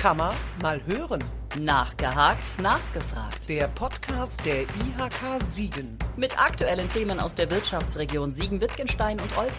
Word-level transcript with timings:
Kann 0.00 0.16
man 0.16 0.34
mal 0.62 0.80
hören. 0.86 1.22
Nachgehakt, 1.58 2.58
nachgefragt. 2.58 3.46
Der 3.46 3.68
Podcast 3.68 4.42
der 4.46 4.62
IHK 4.62 5.44
Siegen. 5.44 5.98
Mit 6.16 6.42
aktuellen 6.42 6.88
Themen 6.88 7.20
aus 7.20 7.34
der 7.34 7.50
Wirtschaftsregion 7.50 8.32
Siegen-Wittgenstein 8.32 9.20
und 9.20 9.36
Olpe. 9.36 9.52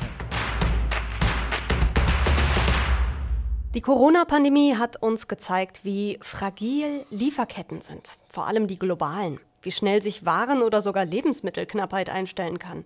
Die 3.76 3.82
Corona-Pandemie 3.82 4.78
hat 4.78 4.98
uns 4.98 5.28
gezeigt, 5.28 5.86
wie 5.86 6.18
fragil 6.24 7.06
Lieferketten 7.12 7.82
sind, 7.82 8.18
vor 8.28 8.48
allem 8.48 8.66
die 8.66 8.80
globalen, 8.80 9.40
wie 9.62 9.72
schnell 9.72 10.02
sich 10.02 10.26
Waren 10.26 10.64
oder 10.64 10.82
sogar 10.82 11.06
Lebensmittelknappheit 11.06 12.10
einstellen 12.10 12.58
kann, 12.58 12.84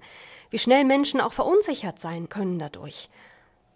wie 0.50 0.60
schnell 0.60 0.84
Menschen 0.84 1.22
auch 1.22 1.32
verunsichert 1.32 2.02
sein 2.02 2.28
können 2.28 2.60
dadurch. 2.60 3.10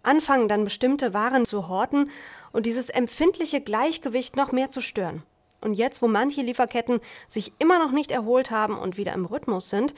Anfangen 0.02 0.48
dann 0.48 0.64
bestimmte 0.64 1.12
Waren 1.14 1.44
zu 1.44 1.68
horten 1.68 2.10
und 2.52 2.66
dieses 2.66 2.88
empfindliche 2.88 3.60
Gleichgewicht 3.60 4.36
noch 4.36 4.52
mehr 4.52 4.70
zu 4.70 4.80
stören. 4.80 5.22
Und 5.60 5.74
jetzt, 5.74 6.00
wo 6.00 6.08
manche 6.08 6.40
Lieferketten 6.42 7.00
sich 7.28 7.52
immer 7.58 7.78
noch 7.78 7.92
nicht 7.92 8.10
erholt 8.10 8.50
haben 8.50 8.78
und 8.78 8.96
wieder 8.96 9.12
im 9.12 9.26
Rhythmus 9.26 9.68
sind, 9.68 9.94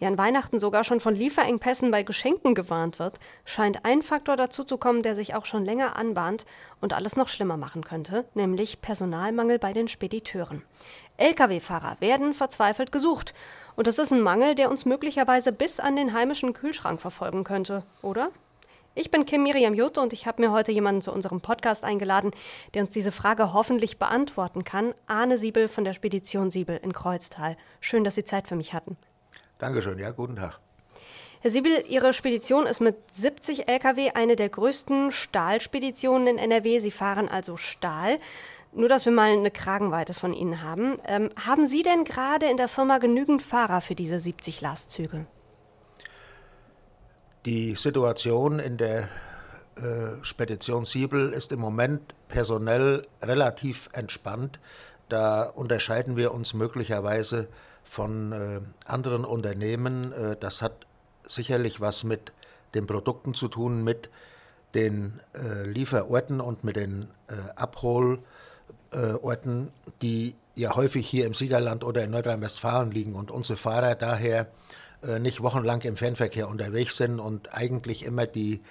ja 0.00 0.08
an 0.08 0.18
Weihnachten 0.18 0.58
sogar 0.58 0.84
schon 0.84 1.00
von 1.00 1.14
Lieferengpässen 1.14 1.90
bei 1.90 2.02
Geschenken 2.02 2.54
gewarnt 2.54 2.98
wird, 2.98 3.18
scheint 3.44 3.84
ein 3.84 4.02
Faktor 4.02 4.36
dazu 4.36 4.64
zu 4.64 4.76
kommen, 4.76 5.02
der 5.02 5.14
sich 5.14 5.34
auch 5.34 5.46
schon 5.46 5.64
länger 5.64 5.96
anbahnt 5.96 6.46
und 6.80 6.92
alles 6.92 7.16
noch 7.16 7.28
schlimmer 7.28 7.56
machen 7.56 7.84
könnte, 7.84 8.24
nämlich 8.34 8.80
Personalmangel 8.80 9.58
bei 9.58 9.72
den 9.72 9.88
Spediteuren. 9.88 10.62
Lkw-Fahrer 11.16 11.96
werden 12.00 12.34
verzweifelt 12.34 12.90
gesucht. 12.90 13.34
Und 13.76 13.86
das 13.86 13.98
ist 13.98 14.12
ein 14.12 14.20
Mangel, 14.20 14.54
der 14.54 14.70
uns 14.70 14.84
möglicherweise 14.84 15.52
bis 15.52 15.80
an 15.80 15.96
den 15.96 16.12
heimischen 16.12 16.52
Kühlschrank 16.52 17.00
verfolgen 17.00 17.44
könnte, 17.44 17.84
oder? 18.02 18.30
Ich 18.96 19.10
bin 19.10 19.26
Kim 19.26 19.42
Miriam 19.42 19.74
Jutta 19.74 20.00
und 20.02 20.12
ich 20.12 20.24
habe 20.24 20.40
mir 20.40 20.52
heute 20.52 20.70
jemanden 20.70 21.02
zu 21.02 21.10
unserem 21.10 21.40
Podcast 21.40 21.82
eingeladen, 21.82 22.30
der 22.74 22.84
uns 22.84 22.92
diese 22.92 23.10
Frage 23.10 23.52
hoffentlich 23.52 23.98
beantworten 23.98 24.62
kann. 24.62 24.94
Arne 25.08 25.36
Siebel 25.36 25.66
von 25.66 25.82
der 25.82 25.94
Spedition 25.94 26.52
Siebel 26.52 26.78
in 26.80 26.92
Kreuztal. 26.92 27.56
Schön, 27.80 28.04
dass 28.04 28.14
Sie 28.14 28.24
Zeit 28.24 28.46
für 28.46 28.54
mich 28.54 28.72
hatten. 28.72 28.96
Dankeschön, 29.58 29.98
ja, 29.98 30.12
guten 30.12 30.36
Tag. 30.36 30.60
Herr 31.40 31.50
Siebel, 31.50 31.84
Ihre 31.88 32.12
Spedition 32.12 32.66
ist 32.66 32.80
mit 32.80 32.94
70 33.16 33.66
Lkw 33.66 34.12
eine 34.14 34.36
der 34.36 34.48
größten 34.48 35.10
Stahlspeditionen 35.10 36.28
in 36.28 36.38
NRW. 36.38 36.78
Sie 36.78 36.92
fahren 36.92 37.28
also 37.28 37.56
Stahl. 37.56 38.20
Nur, 38.72 38.88
dass 38.88 39.06
wir 39.06 39.12
mal 39.12 39.30
eine 39.30 39.50
Kragenweite 39.50 40.14
von 40.14 40.32
Ihnen 40.32 40.62
haben. 40.62 41.00
Ähm, 41.04 41.30
haben 41.44 41.66
Sie 41.66 41.82
denn 41.82 42.04
gerade 42.04 42.46
in 42.46 42.56
der 42.56 42.68
Firma 42.68 42.98
genügend 42.98 43.42
Fahrer 43.42 43.80
für 43.80 43.96
diese 43.96 44.20
70 44.20 44.60
Lastzüge? 44.60 45.26
Die 47.46 47.74
Situation 47.74 48.58
in 48.58 48.76
der 48.78 49.10
äh, 49.76 50.22
Spedition 50.22 50.86
Siebel 50.86 51.34
ist 51.34 51.52
im 51.52 51.60
Moment 51.60 52.14
personell 52.28 53.02
relativ 53.22 53.90
entspannt. 53.92 54.58
Da 55.10 55.42
unterscheiden 55.42 56.16
wir 56.16 56.32
uns 56.32 56.54
möglicherweise 56.54 57.48
von 57.82 58.32
äh, 58.32 58.60
anderen 58.86 59.26
Unternehmen. 59.26 60.12
Äh, 60.12 60.36
das 60.40 60.62
hat 60.62 60.86
sicherlich 61.26 61.82
was 61.82 62.02
mit 62.02 62.32
den 62.74 62.86
Produkten 62.86 63.34
zu 63.34 63.48
tun, 63.48 63.84
mit 63.84 64.08
den 64.74 65.20
Lieferorten 65.64 66.40
und 66.40 66.64
mit 66.64 66.74
den 66.74 67.06
Abholorten, 67.54 69.70
die 70.02 70.34
ja 70.56 70.74
häufig 70.74 71.08
hier 71.08 71.26
im 71.26 71.34
Siegerland 71.34 71.84
oder 71.84 72.02
in 72.02 72.10
Nordrhein-Westfalen 72.10 72.90
liegen 72.90 73.14
und 73.14 73.30
unsere 73.30 73.56
Fahrer 73.56 73.94
daher 73.94 74.48
nicht 75.18 75.42
wochenlang 75.42 75.82
im 75.82 75.96
Fernverkehr 75.96 76.48
unterwegs 76.48 76.96
sind 76.96 77.20
und 77.20 77.54
eigentlich 77.54 78.04
immer 78.04 78.26
die 78.26 78.62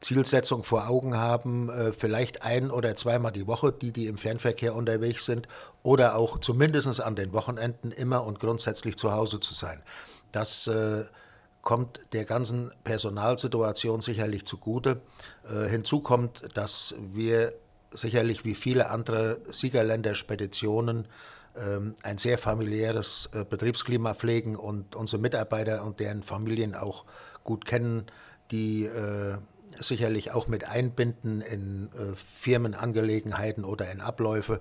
Zielsetzung 0.00 0.64
vor 0.64 0.88
Augen 0.88 1.16
haben, 1.16 1.68
äh, 1.68 1.92
vielleicht 1.92 2.42
ein 2.42 2.70
oder 2.70 2.96
zweimal 2.96 3.32
die 3.32 3.46
Woche, 3.46 3.72
die, 3.72 3.92
die 3.92 4.06
im 4.06 4.18
Fernverkehr 4.18 4.74
unterwegs 4.74 5.26
sind, 5.26 5.46
oder 5.82 6.16
auch 6.16 6.40
zumindest 6.40 7.00
an 7.00 7.14
den 7.14 7.32
Wochenenden 7.32 7.90
immer 7.90 8.24
und 8.24 8.40
grundsätzlich 8.40 8.96
zu 8.96 9.12
Hause 9.12 9.40
zu 9.40 9.54
sein. 9.54 9.82
Das 10.32 10.66
äh, 10.66 11.04
kommt 11.62 12.00
der 12.12 12.24
ganzen 12.24 12.72
Personalsituation 12.84 14.00
sicherlich 14.00 14.46
zugute. 14.46 15.02
Äh, 15.48 15.68
hinzu 15.68 16.00
kommt, 16.00 16.42
dass 16.54 16.94
wir 17.12 17.52
sicherlich 17.92 18.44
wie 18.44 18.54
viele 18.54 18.90
andere 18.90 19.38
Siegerländer 19.50 20.14
Speditionen 20.14 21.08
ein 22.02 22.18
sehr 22.18 22.38
familiäres 22.38 23.30
äh, 23.34 23.44
Betriebsklima 23.44 24.14
pflegen 24.14 24.56
und 24.56 24.96
unsere 24.96 25.20
Mitarbeiter 25.20 25.84
und 25.84 26.00
deren 26.00 26.22
Familien 26.22 26.74
auch 26.74 27.04
gut 27.44 27.64
kennen, 27.64 28.06
die 28.50 28.84
äh, 28.84 29.36
sicherlich 29.80 30.32
auch 30.32 30.46
mit 30.48 30.68
einbinden 30.68 31.40
in 31.40 31.90
äh, 31.92 32.14
Firmenangelegenheiten 32.14 33.64
oder 33.64 33.90
in 33.90 34.00
Abläufe. 34.00 34.60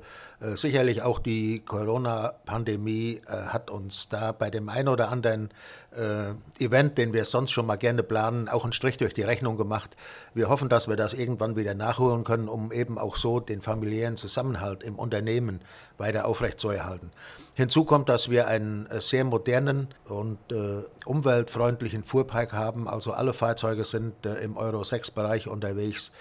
Sicherlich 0.56 1.02
auch 1.02 1.20
die 1.20 1.60
Corona-Pandemie 1.66 3.22
hat 3.28 3.70
uns 3.70 4.08
da 4.08 4.32
bei 4.32 4.50
dem 4.50 4.70
einen 4.70 4.88
oder 4.88 5.10
anderen 5.10 5.50
äh, 5.96 6.64
Event, 6.64 6.98
den 6.98 7.14
wir 7.14 7.26
sonst 7.26 7.52
schon 7.52 7.66
mal 7.66 7.76
gerne 7.76 8.04
planen, 8.04 8.48
auch 8.48 8.64
einen 8.64 8.74
Strich 8.74 8.98
durch 8.98 9.14
die 9.14 9.22
Rechnung 9.22 9.58
gemacht. 9.58 9.96
Wir 10.34 10.50
hoffen, 10.50 10.70
dass 10.70 10.88
wir 10.88 10.96
das 10.96 11.14
irgendwann 11.14 11.56
wieder 11.56 11.74
nachholen 11.74 12.24
können, 12.24 12.48
um 12.48 12.72
eben 12.72 12.98
auch 12.98 13.16
so 13.16 13.40
den 13.40 13.62
familiären 13.62 14.18
Zusammenhalt 14.18 14.84
im 14.84 14.96
Unternehmen 14.96 15.62
weiter 15.98 16.26
aufrechtzuerhalten. 16.26 17.12
Hinzu 17.56 17.84
kommt, 17.84 18.08
dass 18.08 18.30
wir 18.30 18.48
einen 18.48 18.86
äh, 18.88 19.02
sehr 19.02 19.24
modernen 19.24 19.90
und 20.06 20.38
äh, 20.52 20.84
umweltfreundlichen 21.06 22.04
Fuhrpark 22.04 22.54
haben. 22.54 22.88
Also 22.88 23.12
alle 23.12 23.34
Fahrzeuge 23.34 23.84
sind 23.84 24.26
äh, 24.26 24.36
im 24.36 24.56
Euro 24.56 24.82
6-Bereich 24.84 25.48
unterwegs. 25.48 26.12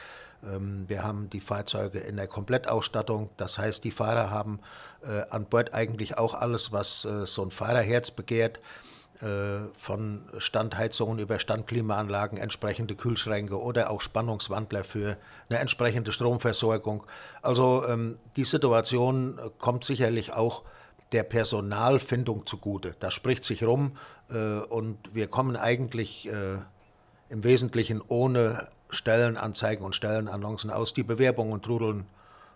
Ähm, 0.45 0.85
wir 0.89 1.05
haben 1.05 1.31
die 1.31 1.41
Fahrzeuge 1.41 1.99
in 2.01 2.17
der 2.17 2.27
Komplettausstattung. 2.27 3.31
Das 3.37 3.59
heißt, 3.59 3.85
die 3.85 3.91
Fahrer 3.91 4.31
haben 4.31 4.61
äh, 5.03 5.23
an 5.31 5.45
Bord 5.47 5.75
eigentlich 5.75 6.19
auch 6.19 6.35
alles, 6.35 6.73
was 6.73 7.05
äh, 7.05 7.27
so 7.27 7.43
ein 7.43 7.51
Fahrerherz 7.51 8.11
begehrt. 8.11 8.61
Äh, 9.21 9.75
von 9.77 10.23
Standheizungen 10.39 11.19
über 11.19 11.41
Standklimaanlagen, 11.41 12.39
entsprechende 12.39 12.95
Kühlschränke 12.95 13.61
oder 13.61 13.91
auch 13.91 14.01
Spannungswandler 14.01 14.85
für 14.85 15.17
eine 15.49 15.59
entsprechende 15.59 16.13
Stromversorgung. 16.13 17.03
Also 17.43 17.85
ähm, 17.89 18.19
die 18.37 18.45
Situation 18.45 19.41
kommt 19.59 19.85
sicherlich 19.85 20.35
auch 20.35 20.63
der 21.11 21.25
Personalfindung 21.25 22.47
zugute. 22.47 22.95
Das 23.01 23.13
spricht 23.13 23.43
sich 23.43 23.65
rum 23.65 23.97
äh, 24.31 24.61
und 24.61 24.99
wir 25.13 25.27
kommen 25.27 25.57
eigentlich 25.57 26.29
äh, 26.29 26.59
im 27.29 27.43
Wesentlichen 27.43 28.01
ohne 28.07 28.69
Stellenanzeigen 28.89 29.85
und 29.85 29.97
Stellenannoncen 29.97 30.71
aus. 30.71 30.95
Die 30.95 31.03
Bewerbungen 31.03 31.61
trudeln 31.61 32.07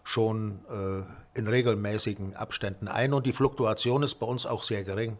schon 0.04 0.60
äh, 0.70 1.38
in 1.38 1.48
regelmäßigen 1.48 2.36
Abständen 2.36 2.86
ein 2.86 3.14
und 3.14 3.26
die 3.26 3.32
Fluktuation 3.32 4.04
ist 4.04 4.16
bei 4.16 4.26
uns 4.26 4.46
auch 4.46 4.62
sehr 4.62 4.84
gering. 4.84 5.18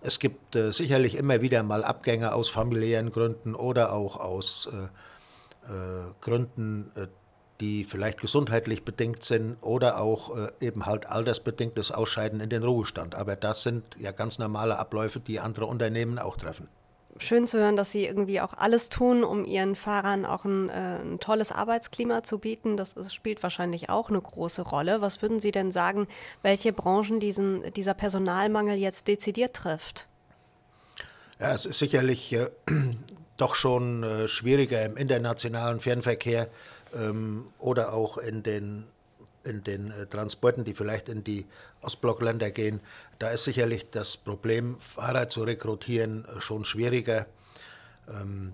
Es 0.00 0.18
gibt 0.18 0.54
äh, 0.54 0.72
sicherlich 0.72 1.16
immer 1.16 1.40
wieder 1.42 1.62
mal 1.62 1.84
Abgänge 1.84 2.32
aus 2.32 2.50
familiären 2.50 3.10
Gründen 3.10 3.54
oder 3.54 3.92
auch 3.92 4.18
aus 4.18 4.68
äh, 4.72 5.72
äh, 5.72 6.12
Gründen, 6.20 6.92
äh, 6.94 7.08
die 7.60 7.82
vielleicht 7.82 8.20
gesundheitlich 8.20 8.84
bedingt 8.84 9.24
sind 9.24 9.56
oder 9.60 10.00
auch 10.00 10.36
äh, 10.36 10.50
eben 10.60 10.86
halt 10.86 11.06
altersbedingtes 11.06 11.90
Ausscheiden 11.90 12.40
in 12.40 12.50
den 12.50 12.62
Ruhestand. 12.62 13.16
Aber 13.16 13.34
das 13.34 13.62
sind 13.62 13.84
ja 13.98 14.12
ganz 14.12 14.38
normale 14.38 14.78
Abläufe, 14.78 15.18
die 15.18 15.40
andere 15.40 15.66
Unternehmen 15.66 16.18
auch 16.18 16.36
treffen 16.36 16.68
schön 17.22 17.46
zu 17.46 17.58
hören, 17.58 17.76
dass 17.76 17.92
Sie 17.92 18.04
irgendwie 18.04 18.40
auch 18.40 18.54
alles 18.54 18.88
tun, 18.88 19.24
um 19.24 19.44
Ihren 19.44 19.74
Fahrern 19.74 20.24
auch 20.24 20.44
ein, 20.44 20.68
äh, 20.68 20.98
ein 21.02 21.20
tolles 21.20 21.52
Arbeitsklima 21.52 22.22
zu 22.22 22.38
bieten. 22.38 22.76
Das, 22.76 22.94
das, 22.94 23.14
spielt 23.14 23.42
wahrscheinlich 23.42 23.90
auch 23.90 24.08
eine 24.08 24.20
große 24.20 24.62
Rolle. 24.62 25.00
Was 25.00 25.22
würden 25.22 25.40
Sie 25.40 25.50
denn 25.50 25.72
sagen, 25.72 26.08
welche 26.42 26.72
Branchen 26.72 27.20
diesen, 27.20 27.72
dieser 27.72 27.94
Personalmangel 27.94 28.76
jetzt 28.76 29.08
dezidiert 29.08 29.54
trifft? 29.54 30.06
Ja, 31.38 31.52
es 31.52 31.66
ist 31.66 31.78
sicherlich 31.78 32.32
äh, 32.32 32.50
doch 33.36 33.54
schon 33.54 34.02
äh, 34.02 34.28
schwieriger 34.28 34.84
im 34.84 34.96
internationalen 34.96 35.80
Fernverkehr 35.80 36.48
ähm, 36.94 37.46
oder 37.58 37.92
auch 37.92 38.18
in 38.18 38.42
den 38.42 38.84
in 39.48 39.64
den 39.64 39.90
äh, 39.90 40.06
Transporten, 40.06 40.64
die 40.64 40.74
vielleicht 40.74 41.08
in 41.08 41.24
die 41.24 41.46
Ostblockländer 41.80 42.50
gehen, 42.50 42.80
da 43.18 43.30
ist 43.30 43.44
sicherlich 43.44 43.90
das 43.90 44.16
Problem, 44.16 44.78
Fahrer 44.78 45.28
zu 45.28 45.42
rekrutieren, 45.42 46.24
äh, 46.24 46.40
schon 46.40 46.64
schwieriger. 46.64 47.26
Ähm, 48.08 48.52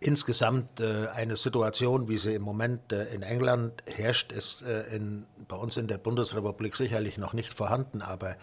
insgesamt 0.00 0.80
äh, 0.80 1.08
eine 1.14 1.36
Situation, 1.36 2.08
wie 2.08 2.18
sie 2.18 2.34
im 2.34 2.42
Moment 2.42 2.92
äh, 2.92 3.04
in 3.14 3.22
England 3.22 3.82
herrscht, 3.86 4.32
ist 4.32 4.62
äh, 4.62 4.82
in, 4.94 5.26
bei 5.48 5.56
uns 5.56 5.76
in 5.76 5.86
der 5.86 5.98
Bundesrepublik 5.98 6.76
sicherlich 6.76 7.18
noch 7.18 7.32
nicht 7.32 7.54
vorhanden. 7.54 8.02
Aber 8.02 8.36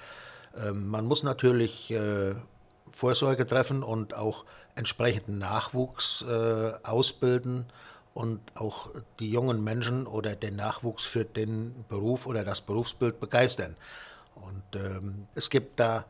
ähm, 0.57 0.87
man 0.87 1.05
muss 1.05 1.23
natürlich 1.23 1.91
äh, 1.91 2.35
Vorsorge 2.91 3.45
treffen 3.45 3.83
und 3.83 4.13
auch 4.13 4.45
entsprechenden 4.75 5.37
Nachwuchs 5.37 6.25
ausbilden 6.83 7.67
und 8.13 8.39
auch 8.55 8.89
die 9.19 9.31
jungen 9.31 9.63
Menschen 9.63 10.05
oder 10.07 10.35
den 10.35 10.55
Nachwuchs 10.55 11.05
für 11.05 11.25
den 11.25 11.85
Beruf 11.89 12.27
oder 12.27 12.43
das 12.43 12.61
Berufsbild 12.61 13.19
begeistern. 13.19 13.75
Und 14.35 14.79
ähm, 14.79 15.27
es 15.35 15.49
gibt 15.49 15.79
da 15.79 16.05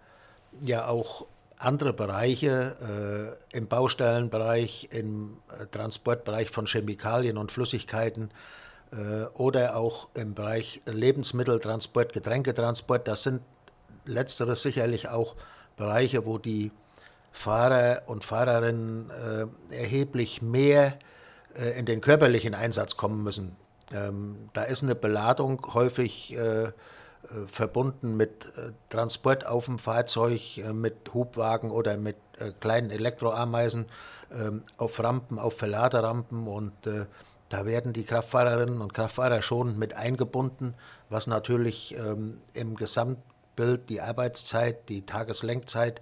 ja 0.61 0.87
auch 0.87 1.25
andere 1.57 1.93
Bereiche 1.93 3.37
äh, 3.51 3.57
im 3.57 3.67
Baustellenbereich, 3.67 4.89
im 4.91 5.37
äh, 5.49 5.65
Transportbereich 5.67 6.49
von 6.49 6.65
Chemikalien 6.65 7.37
und 7.37 7.51
Flüssigkeiten, 7.51 8.31
äh, 8.93 9.25
oder 9.33 9.75
auch 9.75 10.09
im 10.13 10.35
Bereich 10.35 10.81
Lebensmitteltransport, 10.85 12.13
Getränketransport. 12.13 13.07
Das 13.07 13.23
sind 13.23 13.41
letzteres 14.05 14.61
sicherlich 14.61 15.09
auch 15.09 15.35
Bereiche, 15.77 16.25
wo 16.25 16.37
die 16.37 16.71
Fahrer 17.31 18.03
und 18.05 18.23
Fahrerinnen 18.23 19.09
äh, 19.09 19.75
erheblich 19.75 20.41
mehr 20.41 20.99
in 21.77 21.85
den 21.85 22.01
körperlichen 22.01 22.53
Einsatz 22.53 22.97
kommen 22.97 23.23
müssen. 23.23 23.55
Ähm, 23.93 24.49
da 24.53 24.63
ist 24.63 24.83
eine 24.83 24.95
Beladung 24.95 25.73
häufig 25.73 26.35
äh, 26.35 26.63
äh 26.63 26.71
verbunden 27.47 28.17
mit 28.17 28.47
äh, 28.57 28.71
Transport 28.89 29.45
auf 29.45 29.65
dem 29.65 29.79
Fahrzeug, 29.79 30.57
äh, 30.57 30.73
mit 30.73 31.13
Hubwagen 31.13 31.71
oder 31.71 31.97
mit 31.97 32.17
kleinen 32.59 32.89
Elektroameisen 32.89 33.85
ähm, 34.31 34.63
auf 34.77 34.99
Rampen, 35.01 35.37
auf 35.37 35.57
Verladerampen 35.57 36.47
und 36.47 36.73
da 37.49 37.67
werden 37.67 37.93
die 37.93 38.05
Kraftfahrerinnen 38.05 38.81
und 38.81 38.95
Kraftfahrer 38.95 39.43
schon 39.43 39.77
mit 39.77 39.93
eingebunden, 39.93 40.73
was 41.09 41.27
natürlich 41.27 41.95
ähm, 41.95 42.41
im 42.53 42.75
Gesamtbild 42.75 43.87
die 43.89 44.01
Arbeitszeit, 44.01 44.89
die 44.89 45.05
Tageslenkzeit 45.05 46.01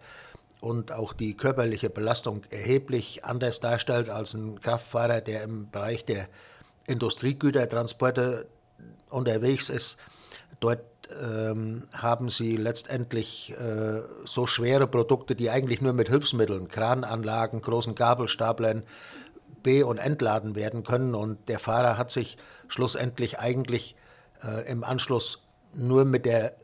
und 0.62 0.92
auch 0.92 1.12
die 1.12 1.36
körperliche 1.36 1.90
Belastung 1.90 2.44
erheblich 2.52 3.26
anders 3.26 3.60
darstellt 3.60 4.10
als 4.10 4.34
ein 4.36 4.62
Kraftfahrer, 4.62 5.20
der 5.20 5.44
im 5.44 5.70
Bereich 5.70 6.06
der 6.06 6.30
Industriegütertransporte 6.88 8.48
unterwegs 9.10 9.70
ist. 9.70 9.98
Dort 10.60 10.84
ähm, 11.20 11.88
haben 11.92 12.30
sie 12.30 12.56
letztendlich 12.58 13.54
äh, 13.60 14.02
so 14.24 14.46
schwere 14.46 14.88
Produkte, 14.88 15.36
die 15.36 15.50
eigentlich 15.50 15.82
nur 15.82 15.94
mit 15.94 16.10
Hilfsmitteln, 16.10 16.68
Krananlagen, 16.68 17.62
großen 17.62 17.96
Gabelstaplern 17.96 18.84
be- 19.64 19.86
und 19.86 19.98
entladen 19.98 20.56
werden 20.56 20.84
können. 20.84 21.16
Und 21.16 21.50
der 21.50 21.60
Fahrer 21.60 21.98
hat 21.98 22.12
sich 22.12 22.38
schlussendlich 22.68 23.40
eigentlich 23.40 23.96
äh, 24.44 24.70
im 24.70 24.84
Anschluss 24.84 25.40
nur 25.74 26.06
mit 26.06 26.26
der 26.26 26.56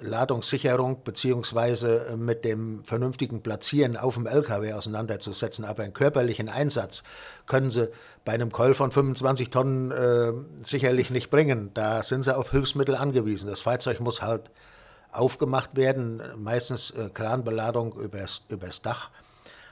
Ladungssicherung 0.00 1.02
beziehungsweise 1.04 2.06
äh, 2.06 2.16
mit 2.16 2.44
dem 2.44 2.84
vernünftigen 2.84 3.42
Platzieren 3.42 3.96
auf 3.96 4.14
dem 4.14 4.26
LKW 4.26 4.72
auseinanderzusetzen. 4.72 5.64
Aber 5.64 5.82
einen 5.82 5.92
körperlichen 5.92 6.48
Einsatz 6.48 7.02
können 7.46 7.70
sie 7.70 7.90
bei 8.24 8.32
einem 8.32 8.52
Keul 8.52 8.74
von 8.74 8.90
25 8.90 9.50
Tonnen 9.50 9.90
äh, 9.90 10.32
sicherlich 10.64 11.10
nicht 11.10 11.30
bringen. 11.30 11.70
Da 11.74 12.02
sind 12.02 12.22
sie 12.22 12.36
auf 12.36 12.50
Hilfsmittel 12.50 12.94
angewiesen. 12.94 13.48
Das 13.48 13.60
Fahrzeug 13.60 14.00
muss 14.00 14.22
halt 14.22 14.50
aufgemacht 15.10 15.76
werden, 15.76 16.22
meistens 16.36 16.90
äh, 16.90 17.10
Kranbeladung 17.12 17.94
übers, 17.94 18.44
übers 18.48 18.82
Dach. 18.82 19.10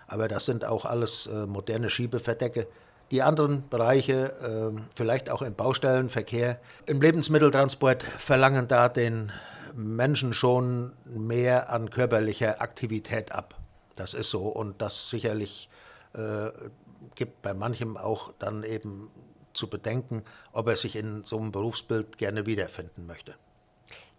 Aber 0.06 0.28
das 0.28 0.44
sind 0.44 0.64
auch 0.64 0.84
alles 0.84 1.26
äh, 1.26 1.46
moderne 1.46 1.88
Schiebeverdecke. 1.88 2.66
Die 3.10 3.22
anderen 3.22 3.68
Bereiche, 3.68 4.72
äh, 4.74 4.80
vielleicht 4.94 5.30
auch 5.30 5.42
im 5.42 5.54
Baustellenverkehr, 5.54 6.60
im 6.86 7.00
Lebensmitteltransport, 7.00 8.02
verlangen 8.02 8.68
da 8.68 8.88
den 8.88 9.32
Menschen 9.74 10.32
schon 10.32 10.92
mehr 11.04 11.70
an 11.70 11.90
körperlicher 11.90 12.60
Aktivität 12.60 13.32
ab. 13.32 13.58
Das 13.96 14.14
ist 14.14 14.30
so 14.30 14.48
und 14.48 14.80
das 14.80 15.10
sicherlich 15.10 15.68
äh, 16.14 16.50
gibt 17.14 17.42
bei 17.42 17.54
manchem 17.54 17.96
auch 17.96 18.32
dann 18.38 18.62
eben 18.62 19.10
zu 19.52 19.68
bedenken, 19.68 20.24
ob 20.52 20.68
er 20.68 20.76
sich 20.76 20.96
in 20.96 21.24
so 21.24 21.38
einem 21.38 21.52
Berufsbild 21.52 22.18
gerne 22.18 22.46
wiederfinden 22.46 23.06
möchte. 23.06 23.34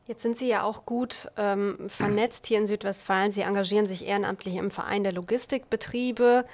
Jetzt 0.08 0.24
sind 0.24 0.38
Sie 0.38 0.48
ja 0.48 0.64
auch 0.64 0.86
gut 0.86 1.32
ähm, 1.38 1.88
vernetzt 1.88 2.48
hier 2.48 2.58
in 2.58 2.66
Südwestfalen. 2.68 3.32
Sie 3.32 3.42
engagieren 3.42 3.88
sich 3.88 4.06
ehrenamtlich 4.06 4.56
im 4.56 4.72
Verein 4.72 5.04
der 5.04 5.14
Logistikbetriebe. 5.14 6.46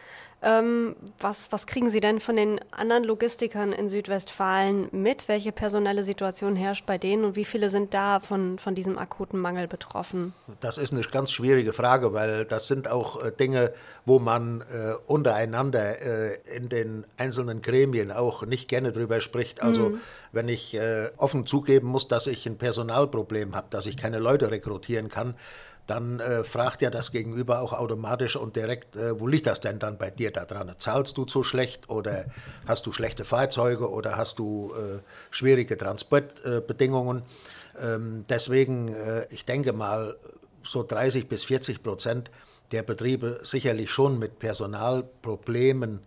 Ähm, 0.48 0.96
was, 1.20 1.52
was 1.52 1.68
kriegen 1.68 1.90
Sie 1.90 2.00
denn 2.00 2.22
von 2.22 2.38
den 2.38 2.62
anderen 2.72 3.04
Logistikern 3.04 3.74
in 3.74 3.90
Südwestfalen 3.90 4.88
mit? 4.92 5.28
Welche 5.28 5.52
personelle 5.52 6.06
Situation 6.06 6.56
herrscht 6.56 6.86
bei 6.86 6.98
denen 6.98 7.26
und 7.26 7.36
wie 7.36 7.44
viele 7.44 7.70
sind 7.70 7.94
da 7.94 8.22
von, 8.22 8.58
von 8.58 8.74
diesem 8.74 8.98
akuten 8.98 9.40
Mangel 9.40 9.68
betroffen? 9.68 10.34
Das 10.62 10.78
ist 10.78 10.94
eine 10.94 11.02
ganz 11.02 11.32
schwierige 11.32 11.74
Frage, 11.74 12.14
weil 12.14 12.46
das 12.46 12.68
sind 12.68 12.90
auch 12.90 13.22
äh, 13.22 13.32
Dinge, 13.32 13.74
wo 14.06 14.20
man 14.20 14.62
äh, 14.62 14.94
untereinander 15.06 16.02
äh, 16.02 16.38
in 16.56 16.70
den 16.70 17.06
einzelnen 17.18 17.62
Gremien 17.62 18.12
auch 18.12 18.46
nicht 18.46 18.70
gerne 18.70 18.94
drüber 18.94 19.20
spricht. 19.20 19.62
Also 19.62 19.90
mhm. 19.90 20.02
wenn 20.32 20.48
ich 20.48 20.76
äh, 20.76 21.10
offen 21.18 21.46
zugeben 21.46 21.88
muss, 21.90 22.08
dass 22.08 22.26
ich 22.26 22.46
ein 22.46 22.58
Personalproblem 22.58 23.54
habe, 23.54 23.68
dass 23.70 23.86
ich 23.86 23.98
keine 23.98 24.20
Leute 24.20 24.50
rekrutieren 24.50 25.10
kann, 25.10 25.36
dann 25.88 26.20
äh, 26.20 26.44
fragt 26.44 26.82
ja 26.82 26.90
das 26.90 27.12
Gegenüber 27.12 27.62
auch 27.62 27.74
automatisch 27.74 28.36
und 28.36 28.56
direkt, 28.56 28.96
äh, 28.96 29.20
wo 29.20 29.26
liegt 29.26 29.48
das 29.48 29.62
denn 29.62 29.80
dann 29.80 29.98
bei 29.98 30.12
dir 30.12 30.32
da 30.32 30.46
dran? 30.46 30.74
Zahlst 30.78 31.18
du 31.18 31.26
zu 31.26 31.44
schlecht 31.44 31.90
oder 31.90 32.26
hast 32.68 32.86
du 32.86 32.92
schlechte 32.92 33.24
Fahrzeuge 33.26 33.90
oder 33.90 34.18
hast 34.18 34.38
du 34.38 34.74
äh, 34.76 35.00
schwierige 35.32 35.78
Transportbedingungen? 35.78 37.24
Ähm, 37.82 38.26
deswegen, 38.30 38.94
äh, 38.94 39.28
ich 39.30 39.46
denke 39.46 39.72
mal, 39.72 40.18
so 40.62 40.84
30 40.84 41.30
bis 41.30 41.46
40 41.46 41.82
Prozent 41.82 42.32
der 42.72 42.84
Betriebe 42.84 43.40
sicherlich 43.44 43.90
schon 43.90 44.20
mit 44.20 44.40
Personalproblemen 44.40 46.02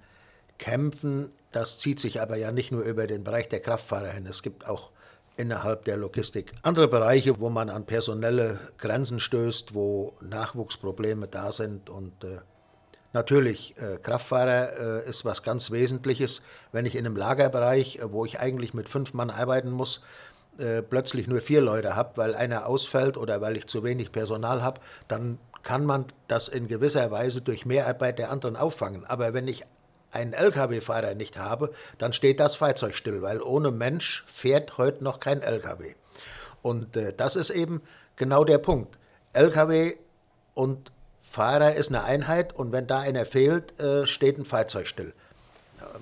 kämpfen. 0.58 1.32
Das 1.52 1.78
zieht 1.78 1.98
sich 1.98 2.20
aber 2.20 2.36
ja 2.36 2.52
nicht 2.52 2.70
nur 2.70 2.82
über 2.82 3.06
den 3.06 3.24
Bereich 3.24 3.48
der 3.48 3.60
Kraftfahrer 3.60 4.10
hin. 4.10 4.26
Es 4.26 4.42
gibt 4.42 4.66
auch 4.66 4.90
innerhalb 5.40 5.84
der 5.84 5.96
Logistik. 5.96 6.52
Andere 6.62 6.88
Bereiche, 6.88 7.40
wo 7.40 7.48
man 7.48 7.70
an 7.70 7.86
personelle 7.86 8.58
Grenzen 8.78 9.20
stößt, 9.20 9.74
wo 9.74 10.14
Nachwuchsprobleme 10.20 11.26
da 11.28 11.50
sind 11.52 11.90
und 11.90 12.24
äh, 12.24 12.38
Natürlich, 13.12 13.74
äh, 13.76 13.98
Kraftfahrer 13.98 15.02
äh, 15.02 15.08
ist 15.08 15.24
was 15.24 15.42
ganz 15.42 15.72
Wesentliches. 15.72 16.42
Wenn 16.70 16.86
ich 16.86 16.94
in 16.94 17.04
einem 17.04 17.16
Lagerbereich, 17.16 17.96
äh, 17.96 18.12
wo 18.12 18.24
ich 18.24 18.38
eigentlich 18.38 18.72
mit 18.72 18.88
fünf 18.88 19.14
Mann 19.14 19.30
arbeiten 19.30 19.72
muss, 19.72 20.00
äh, 20.58 20.80
plötzlich 20.82 21.26
nur 21.26 21.40
vier 21.40 21.60
Leute 21.60 21.96
habe, 21.96 22.16
weil 22.16 22.36
einer 22.36 22.66
ausfällt 22.66 23.16
oder 23.16 23.40
weil 23.40 23.56
ich 23.56 23.66
zu 23.66 23.82
wenig 23.82 24.12
Personal 24.12 24.62
habe, 24.62 24.80
dann 25.08 25.38
kann 25.64 25.84
man 25.84 26.06
das 26.28 26.46
in 26.46 26.68
gewisser 26.68 27.10
Weise 27.10 27.40
durch 27.40 27.66
Mehrarbeit 27.66 28.18
der 28.18 28.30
anderen 28.30 28.56
auffangen. 28.56 29.04
Aber 29.04 29.34
wenn 29.34 29.48
ich 29.48 29.64
einen 30.12 30.32
Lkw-Fahrer 30.32 31.14
nicht 31.14 31.38
habe, 31.38 31.70
dann 31.98 32.12
steht 32.12 32.40
das 32.40 32.56
Fahrzeug 32.56 32.94
still, 32.94 33.22
weil 33.22 33.40
ohne 33.42 33.70
Mensch 33.70 34.24
fährt 34.26 34.78
heute 34.78 35.04
noch 35.04 35.20
kein 35.20 35.42
Lkw. 35.42 35.94
Und 36.62 36.96
äh, 36.96 37.12
das 37.16 37.36
ist 37.36 37.50
eben 37.50 37.82
genau 38.16 38.44
der 38.44 38.58
Punkt. 38.58 38.98
Lkw 39.32 39.96
und 40.54 40.90
Fahrer 41.22 41.74
ist 41.74 41.90
eine 41.90 42.02
Einheit 42.02 42.54
und 42.54 42.72
wenn 42.72 42.86
da 42.86 43.00
einer 43.00 43.24
fehlt, 43.24 43.78
äh, 43.78 44.06
steht 44.06 44.36
ein 44.38 44.44
Fahrzeug 44.44 44.88
still. 44.88 45.12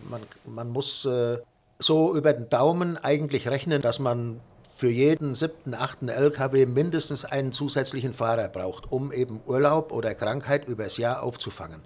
Man, 0.09 0.23
man 0.47 0.71
muss 0.71 1.05
äh, 1.05 1.39
so 1.79 2.17
über 2.17 2.33
den 2.33 2.49
Daumen 2.49 2.97
eigentlich 2.97 3.49
rechnen, 3.49 3.83
dass 3.83 3.99
man 3.99 4.41
für 4.79 4.89
jeden 4.89 5.35
siebten, 5.35 5.75
achten 5.75 6.09
LKW 6.09 6.65
mindestens 6.65 7.25
einen 7.25 7.53
zusätzlichen 7.53 8.15
Fahrer 8.15 8.49
braucht, 8.49 8.91
um 8.91 9.13
eben 9.13 9.41
Urlaub 9.45 9.93
oder 9.93 10.15
Krankheit 10.15 10.67
übers 10.67 10.97
Jahr 10.97 11.23
aufzufangen. 11.23 11.83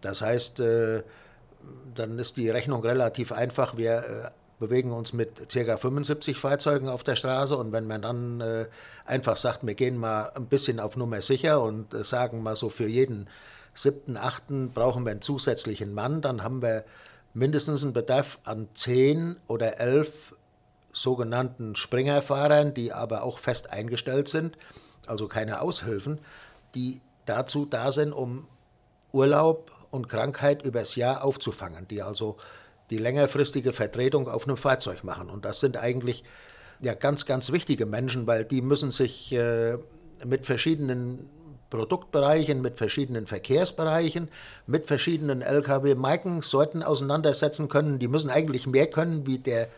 Das 0.00 0.22
heißt, 0.22 0.60
äh, 0.60 1.02
dann 1.94 2.18
ist 2.18 2.36
die 2.36 2.50
Rechnung 2.50 2.82
relativ 2.82 3.32
einfach. 3.32 3.76
Wir 3.76 3.98
äh, 3.98 4.30
bewegen 4.58 4.92
uns 4.92 5.12
mit 5.12 5.48
ca. 5.48 5.76
75 5.76 6.38
Fahrzeugen 6.38 6.88
auf 6.88 7.04
der 7.04 7.16
Straße 7.16 7.56
und 7.56 7.72
wenn 7.72 7.86
man 7.86 8.02
dann 8.02 8.40
äh, 8.40 8.66
einfach 9.04 9.36
sagt, 9.36 9.66
wir 9.66 9.74
gehen 9.74 9.96
mal 9.96 10.30
ein 10.34 10.46
bisschen 10.46 10.80
auf 10.80 10.96
Nummer 10.96 11.20
sicher 11.22 11.60
und 11.62 11.92
äh, 11.94 12.04
sagen 12.04 12.42
mal 12.42 12.56
so 12.56 12.68
für 12.68 12.86
jeden 12.86 13.28
siebten, 13.74 14.16
achten 14.16 14.70
brauchen 14.70 15.04
wir 15.04 15.10
einen 15.10 15.20
zusätzlichen 15.20 15.92
Mann, 15.92 16.22
dann 16.22 16.42
haben 16.42 16.62
wir 16.62 16.84
mindestens 17.32 17.82
einen 17.82 17.92
Bedarf 17.92 18.38
an 18.44 18.68
zehn 18.72 19.36
oder 19.48 19.80
elf 19.80 20.34
sogenannten 20.92 21.74
Springerfahrern, 21.74 22.72
die 22.72 22.92
aber 22.92 23.24
auch 23.24 23.38
fest 23.38 23.70
eingestellt 23.70 24.28
sind, 24.28 24.56
also 25.06 25.26
keine 25.26 25.60
Aushilfen, 25.60 26.20
die 26.76 27.00
dazu 27.26 27.66
da 27.66 27.90
sind, 27.90 28.12
um 28.12 28.46
Urlaub 29.12 29.72
und 29.94 30.08
Krankheit 30.08 30.64
übers 30.64 30.96
Jahr 30.96 31.24
aufzufangen, 31.24 31.88
die 31.88 32.02
also 32.02 32.36
die 32.90 32.98
längerfristige 32.98 33.72
Vertretung 33.72 34.28
auf 34.28 34.46
einem 34.46 34.56
Fahrzeug 34.56 35.04
machen. 35.04 35.30
Und 35.30 35.44
das 35.44 35.60
sind 35.60 35.76
eigentlich 35.76 36.24
ja 36.80 36.94
ganz, 36.94 37.24
ganz 37.24 37.52
wichtige 37.52 37.86
Menschen, 37.86 38.26
weil 38.26 38.44
die 38.44 38.60
müssen 38.60 38.90
sich 38.90 39.32
äh, 39.32 39.78
mit 40.24 40.44
verschiedenen 40.44 41.30
Produktbereichen, 41.70 42.60
mit 42.60 42.76
verschiedenen 42.76 43.26
Verkehrsbereichen, 43.26 44.28
mit 44.66 44.86
verschiedenen 44.86 45.42
Lkw-Markensorten 45.42 46.82
auseinandersetzen 46.82 47.68
können. 47.68 47.98
Die 47.98 48.08
müssen 48.08 48.30
eigentlich 48.30 48.66
mehr 48.66 48.88
können 48.88 49.26
wie 49.26 49.38
der 49.38 49.68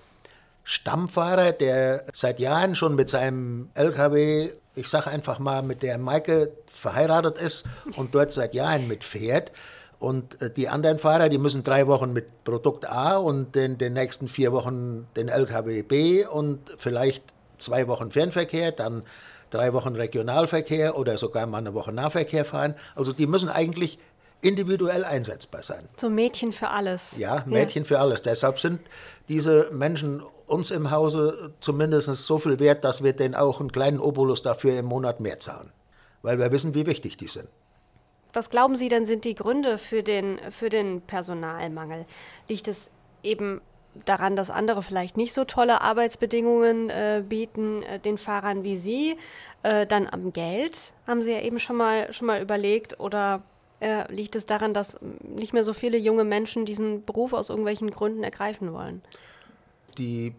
Stammfahrer, 0.64 1.52
der 1.52 2.04
seit 2.12 2.40
Jahren 2.40 2.74
schon 2.74 2.96
mit 2.96 3.08
seinem 3.08 3.70
LKW, 3.74 4.50
ich 4.74 4.88
sage 4.88 5.10
einfach 5.10 5.38
mal, 5.38 5.62
mit 5.62 5.82
der 5.82 5.96
Marke 5.96 6.52
verheiratet 6.66 7.38
ist 7.38 7.66
und 7.96 8.14
dort 8.14 8.32
seit 8.32 8.54
Jahren 8.54 8.88
mitfährt. 8.88 9.52
Und 9.98 10.40
äh, 10.42 10.50
die 10.50 10.68
anderen 10.68 10.98
Fahrer, 10.98 11.28
die 11.28 11.38
müssen 11.38 11.64
drei 11.64 11.86
Wochen 11.86 12.12
mit 12.12 12.44
Produkt 12.44 12.90
A 12.90 13.16
und 13.16 13.56
in 13.56 13.78
den 13.78 13.94
nächsten 13.94 14.28
vier 14.28 14.52
Wochen 14.52 15.06
den 15.16 15.28
LKW 15.28 15.82
B 15.82 16.26
und 16.26 16.60
vielleicht 16.76 17.22
zwei 17.58 17.88
Wochen 17.88 18.10
Fernverkehr, 18.10 18.72
dann 18.72 19.02
drei 19.50 19.72
Wochen 19.72 19.94
Regionalverkehr 19.94 20.96
oder 20.98 21.16
sogar 21.18 21.46
mal 21.46 21.58
eine 21.58 21.74
Woche 21.74 21.92
Nahverkehr 21.92 22.44
fahren. 22.44 22.74
Also 22.94 23.12
die 23.12 23.26
müssen 23.26 23.48
eigentlich 23.48 23.98
individuell 24.42 25.04
einsetzbar 25.04 25.62
sein. 25.62 25.88
So 25.96 26.10
Mädchen 26.10 26.52
für 26.52 26.70
alles. 26.70 27.16
Ja, 27.16 27.42
Mädchen 27.46 27.82
ja. 27.84 27.88
für 27.88 27.98
alles. 27.98 28.22
Deshalb 28.22 28.60
sind 28.60 28.80
diese 29.28 29.70
Menschen 29.72 30.22
uns 30.46 30.70
im 30.70 30.90
Hause 30.90 31.52
zumindest 31.60 32.12
so 32.14 32.38
viel 32.38 32.60
wert, 32.60 32.84
dass 32.84 33.02
wir 33.02 33.12
denen 33.12 33.34
auch 33.34 33.60
einen 33.60 33.72
kleinen 33.72 33.98
Obolus 33.98 34.42
dafür 34.42 34.78
im 34.78 34.84
Monat 34.84 35.20
mehr 35.20 35.38
zahlen. 35.38 35.72
Weil 36.22 36.38
wir 36.38 36.52
wissen, 36.52 36.74
wie 36.74 36.86
wichtig 36.86 37.16
die 37.16 37.28
sind. 37.28 37.48
Was 38.36 38.50
glauben 38.50 38.76
Sie 38.76 38.90
denn 38.90 39.06
sind 39.06 39.24
die 39.24 39.34
Gründe 39.34 39.78
für 39.78 40.02
den, 40.02 40.38
für 40.50 40.68
den 40.68 41.00
Personalmangel? 41.00 42.04
Liegt 42.50 42.68
es 42.68 42.90
eben 43.22 43.62
daran, 44.04 44.36
dass 44.36 44.50
andere 44.50 44.82
vielleicht 44.82 45.16
nicht 45.16 45.32
so 45.32 45.46
tolle 45.46 45.80
Arbeitsbedingungen 45.80 46.90
äh, 46.90 47.24
bieten 47.26 47.82
äh, 47.82 47.98
den 47.98 48.18
Fahrern 48.18 48.62
wie 48.62 48.76
Sie? 48.76 49.16
Äh, 49.62 49.86
dann 49.86 50.06
am 50.06 50.34
Geld, 50.34 50.92
haben 51.06 51.22
Sie 51.22 51.32
ja 51.32 51.40
eben 51.40 51.58
schon 51.58 51.76
mal, 51.76 52.12
schon 52.12 52.26
mal 52.26 52.42
überlegt. 52.42 53.00
Oder 53.00 53.42
äh, 53.80 54.12
liegt 54.12 54.36
es 54.36 54.44
daran, 54.44 54.74
dass 54.74 54.98
nicht 55.22 55.54
mehr 55.54 55.64
so 55.64 55.72
viele 55.72 55.96
junge 55.96 56.24
Menschen 56.24 56.66
diesen 56.66 57.06
Beruf 57.06 57.32
aus 57.32 57.48
irgendwelchen 57.48 57.90
Gründen 57.90 58.22
ergreifen 58.22 58.74
wollen? 58.74 59.00
Die 59.96 60.34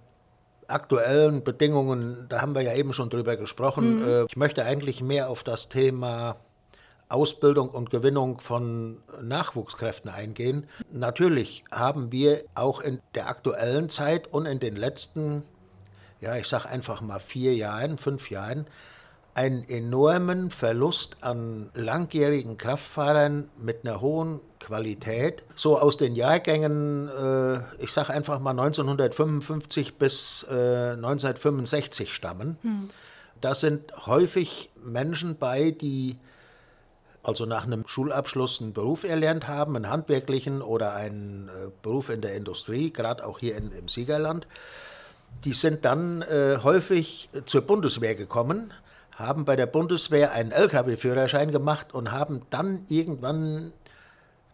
aktuellen 0.68 1.44
Bedingungen, 1.44 2.27
da 2.30 2.42
haben 2.42 2.54
wir 2.54 2.62
ja 2.62 2.75
eben 2.75 2.94
schon 2.94 3.10
drüber 3.10 3.38
gesprochen. 3.38 4.01
Mhm. 4.01 4.08
Äh, 4.08 4.25
ich 4.25 4.38
möchte 4.38 4.63
eigentlich 4.66 5.01
mehr 5.01 5.32
auf 5.32 5.44
das 5.44 5.68
Thema 5.68 6.36
Ausbildung 7.10 7.70
und 7.70 7.90
Gewinnung 7.90 8.40
von 8.40 8.98
Nachwuchskräften 9.22 10.12
eingehen. 10.12 10.68
Natürlich 10.92 11.64
haben 11.72 12.12
wir 12.12 12.44
auch 12.56 12.82
in 12.82 13.00
der 13.16 13.28
aktuellen 13.30 13.90
Zeit 13.90 14.28
und 14.34 14.46
in 14.46 14.60
den 14.60 14.76
letzten, 14.76 15.44
ja, 16.20 16.36
ich 16.36 16.48
sage 16.48 16.68
einfach 16.68 17.02
mal 17.02 17.20
vier 17.20 17.56
Jahren, 17.56 17.98
fünf 17.98 18.30
Jahren, 18.30 18.68
einen 19.38 19.70
enormen 19.70 20.50
Verlust 20.50 21.18
an 21.22 21.70
langjährigen 21.76 22.58
Kraftfahrern 22.58 23.50
mit 23.56 23.86
einer 23.86 24.02
hohen 24.02 24.42
Qualität. 24.60 25.44
So 25.56 25.78
aus 25.78 25.96
den 25.96 26.16
Jahrgängen, 26.16 27.08
äh, 27.08 27.60
ich 27.78 27.92
sage 27.92 28.14
einfach 28.14 28.40
mal 28.40 28.52
1955 28.52 29.96
bis 29.96 30.46
äh, 30.50 30.94
1965 30.94 32.14
stammen. 32.14 32.58
Hm. 32.64 32.90
Da 33.40 33.54
sind 33.54 34.08
häufig 34.08 34.72
Menschen 34.84 35.38
bei, 35.38 35.70
die 35.70 36.18
also 37.28 37.46
nach 37.46 37.66
einem 37.66 37.86
Schulabschluss 37.86 38.62
einen 38.62 38.72
Beruf 38.72 39.04
erlernt 39.04 39.50
haben, 39.50 39.76
einen 39.76 39.90
handwerklichen 39.90 40.62
oder 40.62 40.94
einen 40.94 41.50
äh, 41.50 41.70
Beruf 41.82 42.10
in 42.10 42.22
der 42.22 42.36
Industrie, 42.36 42.92
gerade 42.92 43.26
auch 43.26 43.40
hier 43.40 43.58
in, 43.58 43.74
im 43.74 43.90
Siegerland. 43.90 44.48
Die 45.44 45.52
sind 45.52 45.84
dann 45.84 46.22
äh, 46.22 46.60
häufig 46.64 47.30
zur 47.46 47.62
Bundeswehr 47.64 48.16
gekommen, 48.16 48.72
haben 49.12 49.44
bei 49.44 49.58
der 49.58 49.66
Bundeswehr 49.66 50.32
einen 50.32 50.52
Lkw-Führerschein 50.52 51.52
gemacht 51.52 51.94
und 51.94 52.14
haben 52.14 52.44
dann 52.50 52.86
irgendwann 52.88 53.74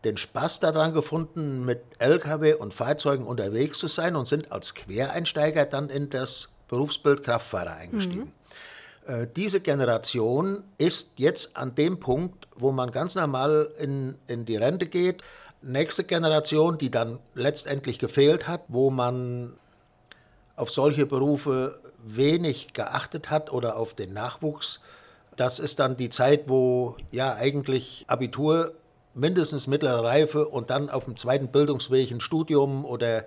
den 0.03 0.17
Spaß 0.17 0.59
daran 0.59 0.93
gefunden, 0.93 1.63
mit 1.65 1.83
Lkw 1.99 2.55
und 2.55 2.73
Fahrzeugen 2.73 3.27
unterwegs 3.27 3.77
zu 3.77 3.87
sein 3.87 4.15
und 4.15 4.27
sind 4.27 4.51
als 4.51 4.73
Quereinsteiger 4.73 5.65
dann 5.65 5.89
in 5.89 6.09
das 6.09 6.55
Berufsbild 6.69 7.21
Kraftfahrer 7.21 7.75
eingestiegen. 7.75 8.23
Mhm. 8.23 8.31
Äh, 9.05 9.27
diese 9.35 9.59
Generation 9.59 10.63
ist 10.77 11.13
jetzt 11.17 11.57
an 11.57 11.75
dem 11.75 11.99
Punkt, 11.99 12.47
wo 12.55 12.71
man 12.71 12.91
ganz 12.91 13.15
normal 13.15 13.71
in, 13.79 14.15
in 14.27 14.45
die 14.45 14.55
Rente 14.55 14.87
geht. 14.87 15.23
Nächste 15.61 16.03
Generation, 16.03 16.77
die 16.77 16.91
dann 16.91 17.19
letztendlich 17.35 17.99
gefehlt 17.99 18.47
hat, 18.47 18.61
wo 18.67 18.89
man 18.89 19.53
auf 20.55 20.69
solche 20.69 21.05
Berufe 21.05 21.79
wenig 22.03 22.73
geachtet 22.73 23.29
hat 23.29 23.51
oder 23.51 23.77
auf 23.77 23.93
den 23.93 24.13
Nachwuchs. 24.13 24.81
Das 25.35 25.59
ist 25.59 25.79
dann 25.79 25.97
die 25.97 26.09
Zeit, 26.09 26.47
wo 26.47 26.95
ja 27.11 27.33
eigentlich 27.35 28.05
Abitur, 28.07 28.73
mindestens 29.15 29.67
mittlere 29.67 30.03
Reife 30.03 30.47
und 30.47 30.69
dann 30.69 30.89
auf 30.89 31.05
dem 31.05 31.15
zweiten 31.15 31.47
Bildungsweg 31.47 32.11
ein 32.11 32.19
Studium 32.19 32.83
oder 32.83 33.25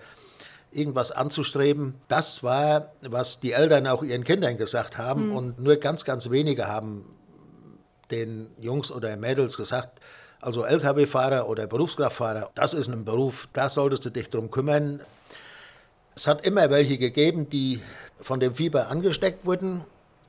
irgendwas 0.77 1.11
anzustreben. 1.11 1.95
Das 2.09 2.43
war, 2.43 2.93
was 3.03 3.41
die 3.41 3.53
Eltern 3.53 3.87
auch 3.87 4.03
ihren 4.03 4.25
Kindern 4.25 4.57
gesagt 4.59 4.99
haben. 4.99 5.29
Mhm. 5.29 5.37
Und 5.37 5.59
nur 5.61 5.77
ganz, 5.77 6.05
ganz 6.05 6.31
wenige 6.31 6.69
haben 6.69 7.05
den 8.11 8.49
Jungs 8.61 8.91
oder 8.91 9.17
Mädels 9.17 9.57
gesagt, 9.57 10.01
also 10.41 10.65
Lkw-Fahrer 10.65 11.49
oder 11.49 11.67
Berufskraftfahrer, 11.67 12.51
das 12.55 12.75
ist 12.75 12.89
ein 12.89 13.05
Beruf, 13.05 13.49
da 13.53 13.69
solltest 13.69 14.05
du 14.05 14.11
dich 14.11 14.31
drum 14.31 14.51
kümmern. 14.51 15.01
Es 16.15 16.27
hat 16.27 16.47
immer 16.47 16.71
welche 16.71 16.99
gegeben, 16.99 17.49
die 17.51 17.83
von 18.21 18.39
dem 18.39 18.55
Fieber 18.55 18.89
angesteckt 18.89 19.45
wurden, 19.45 19.85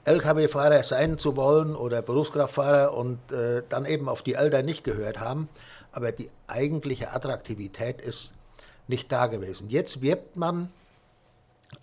Lkw-Fahrer 0.06 0.84
sein 0.84 1.18
zu 1.18 1.36
wollen 1.36 1.75
oder 1.75 2.01
Berufskraftfahrer 2.01 2.94
und 2.94 3.32
äh, 3.32 3.62
dann 3.68 3.86
eben 3.86 4.08
auf 4.08 4.24
die 4.24 4.36
Eltern 4.36 4.66
nicht 4.66 4.84
gehört 4.84 5.20
haben. 5.20 5.50
Aber 5.92 6.12
die 6.12 6.30
eigentliche 6.48 7.12
Attraktivität 7.12 8.01
ist 8.01 8.34
nicht 8.88 9.12
da 9.12 9.27
gewesen. 9.27 9.70
Jetzt 9.70 10.01
wirbt 10.01 10.38
man 10.38 10.70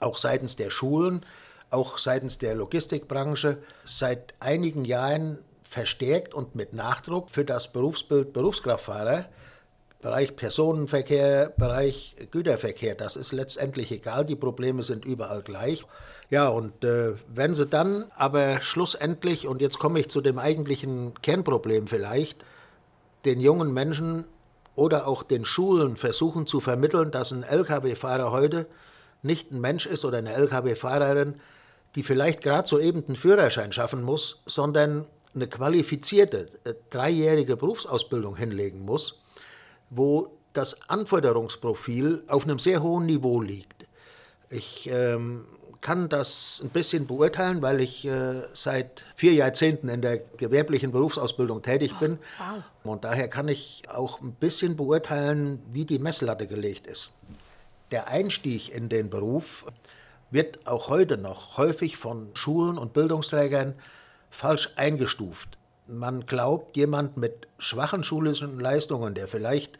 auch 0.01 0.17
seitens 0.17 0.57
der 0.57 0.71
Schulen, 0.71 1.25
auch 1.71 1.99
seitens 1.99 2.39
der 2.39 2.55
Logistikbranche 2.55 3.59
seit 3.85 4.35
einigen 4.41 4.85
Jahren 4.85 5.39
verstärkt 5.69 6.35
und 6.35 6.55
mit 6.55 6.73
Nachdruck 6.73 7.31
für 7.31 7.45
das 7.45 7.73
Berufsbild 7.73 8.33
Berufskraftfahrer. 8.33 9.27
Bereich 10.01 10.37
Personenverkehr, 10.37 11.53
Bereich 11.57 12.15
Güterverkehr, 12.31 12.95
das 12.95 13.17
ist 13.17 13.33
letztendlich 13.33 13.91
egal, 13.91 14.27
die 14.27 14.37
Probleme 14.37 14.83
sind 14.83 15.07
überall 15.07 15.43
gleich. 15.43 15.85
Ja, 16.29 16.49
und 16.49 16.85
äh, 16.85 17.15
wenn 17.27 17.55
sie 17.55 17.67
dann 17.67 18.11
aber 18.15 18.61
schlussendlich, 18.61 19.47
und 19.47 19.63
jetzt 19.63 19.79
komme 19.79 20.01
ich 20.01 20.11
zu 20.11 20.21
dem 20.21 20.39
eigentlichen 20.39 21.15
Kernproblem 21.23 21.87
vielleicht, 21.87 22.45
den 23.25 23.41
jungen 23.41 23.73
Menschen 23.73 24.27
oder 24.77 25.07
auch 25.07 25.23
den 25.23 25.45
Schulen 25.45 25.97
versuchen 25.97 26.47
zu 26.47 26.61
vermitteln, 26.61 27.11
dass 27.11 27.33
ein 27.33 27.43
Lkw-Fahrer 27.43 28.31
heute 28.31 28.67
nicht 29.23 29.53
ein 29.53 29.61
Mensch 29.61 29.87
ist 29.87 30.05
oder 30.05 30.19
eine 30.19 30.35
Lkw-Fahrerin, 30.35 31.41
die 31.95 32.03
vielleicht 32.03 32.43
gerade 32.43 32.67
soeben 32.67 33.05
einen 33.07 33.17
Führerschein 33.17 33.73
schaffen 33.73 34.03
muss, 34.03 34.43
sondern 34.47 35.07
eine 35.35 35.49
qualifizierte 35.49 36.49
äh, 36.65 36.75
dreijährige 36.91 37.57
Berufsausbildung 37.57 38.37
hinlegen 38.37 38.85
muss, 38.85 39.21
wo 39.91 40.39
das 40.53 40.89
Anforderungsprofil 40.89 42.23
auf 42.29 42.45
einem 42.45 42.59
sehr 42.59 42.83
hohen 42.83 43.07
Niveau 43.07 43.41
liegt. 43.41 43.87
Ich 44.51 44.89
ähm, 44.93 45.47
kann 45.85 46.09
das 46.09 46.63
ein 46.65 46.71
bisschen 46.71 47.07
beurteilen, 47.07 47.61
weil 47.61 47.79
ich 47.83 48.07
äh, 48.07 48.43
seit 48.55 49.05
vier 49.15 49.35
Jahrzehnten 49.35 49.91
in 49.91 50.01
der 50.01 50.17
gewerblichen 50.17 50.93
Berufsausbildung 50.93 51.61
tätig 51.61 51.93
bin. 52.01 52.19
wow. 52.39 52.63
Und 52.85 53.05
daher 53.05 53.29
kann 53.29 53.49
ich 53.49 53.83
auch 53.89 54.23
ein 54.23 54.33
bisschen 54.33 54.77
beurteilen, 54.77 55.63
wie 55.71 55.85
die 55.85 55.99
Messlatte 55.99 56.47
gelegt 56.47 56.87
ist. 56.87 57.13
Der 57.91 58.09
Einstieg 58.09 58.75
in 58.75 58.89
den 58.89 59.11
Beruf 59.11 59.67
wird 60.31 60.67
auch 60.67 60.89
heute 60.89 61.19
noch 61.19 61.59
häufig 61.59 61.99
von 61.99 62.31
Schulen 62.33 62.79
und 62.79 62.95
Bildungsträgern 62.95 63.75
falsch 64.31 64.71
eingestuft. 64.77 65.59
Man 65.87 66.25
glaubt, 66.25 66.79
jemand 66.79 67.19
mit 67.19 67.47
schwachen 67.59 68.05
schulischen 68.05 68.59
Leistungen, 68.59 69.13
der 69.13 69.29
vielleicht 69.29 69.79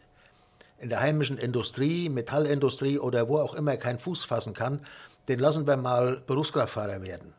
in 0.77 0.89
der 0.89 0.99
heimischen 0.99 1.39
Industrie, 1.39 2.09
Metallindustrie 2.09 2.99
oder 2.99 3.27
wo 3.27 3.39
auch 3.39 3.55
immer 3.55 3.75
keinen 3.77 3.97
Fuß 3.97 4.23
fassen 4.23 4.53
kann, 4.53 4.81
den 5.27 5.39
lassen 5.39 5.65
wir 5.67 5.77
mal 5.77 6.21
Berufskraftfahrer 6.27 7.01
werden. 7.01 7.33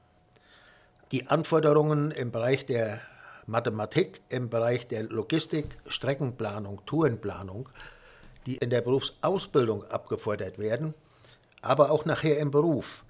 Die 1.13 1.29
Anforderungen 1.29 2.11
im 2.11 2.33
Bereich 2.33 2.67
der 2.67 3.01
Mathematik, 3.47 4.21
im 4.29 4.51
Bereich 4.51 4.89
der 4.89 5.05
Logistik, 5.05 5.67
Streckenplanung, 5.87 6.85
Tourenplanung, 6.85 7.69
die 8.45 8.57
in 8.57 8.71
der 8.71 8.81
Berufsausbildung 8.81 9.85
abgefordert 9.85 10.59
werden, 10.59 10.95
aber 11.63 11.91
auch 11.91 12.05
nachher 12.05 12.39
im 12.39 12.51
Beruf. 12.51 13.05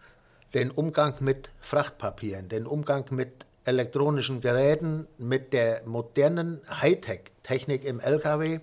Den 0.52 0.70
Umgang 0.70 1.14
mit 1.20 1.50
Frachtpapieren, 1.60 2.48
den 2.48 2.66
Umgang 2.66 3.06
mit 3.10 3.46
elektronischen 3.64 4.40
Geräten, 4.40 5.08
mit 5.18 5.52
der 5.52 5.82
modernen 5.86 6.60
Hightech-Technik 6.68 7.84
im 7.84 8.00
Lkw. 8.00 8.60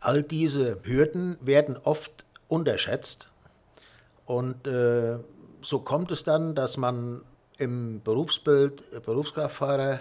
All 0.00 0.22
diese 0.22 0.78
Hürden 0.84 1.36
werden 1.40 1.76
oft 1.76 2.24
unterschätzt 2.48 3.30
und 4.26 4.66
äh, 4.66 5.18
so 5.62 5.78
kommt 5.78 6.10
es 6.10 6.24
dann, 6.24 6.54
dass 6.54 6.76
man 6.76 7.22
im 7.58 8.02
Berufsbild 8.02 8.84
äh, 8.92 9.00
Berufskraftfahrer 9.00 10.00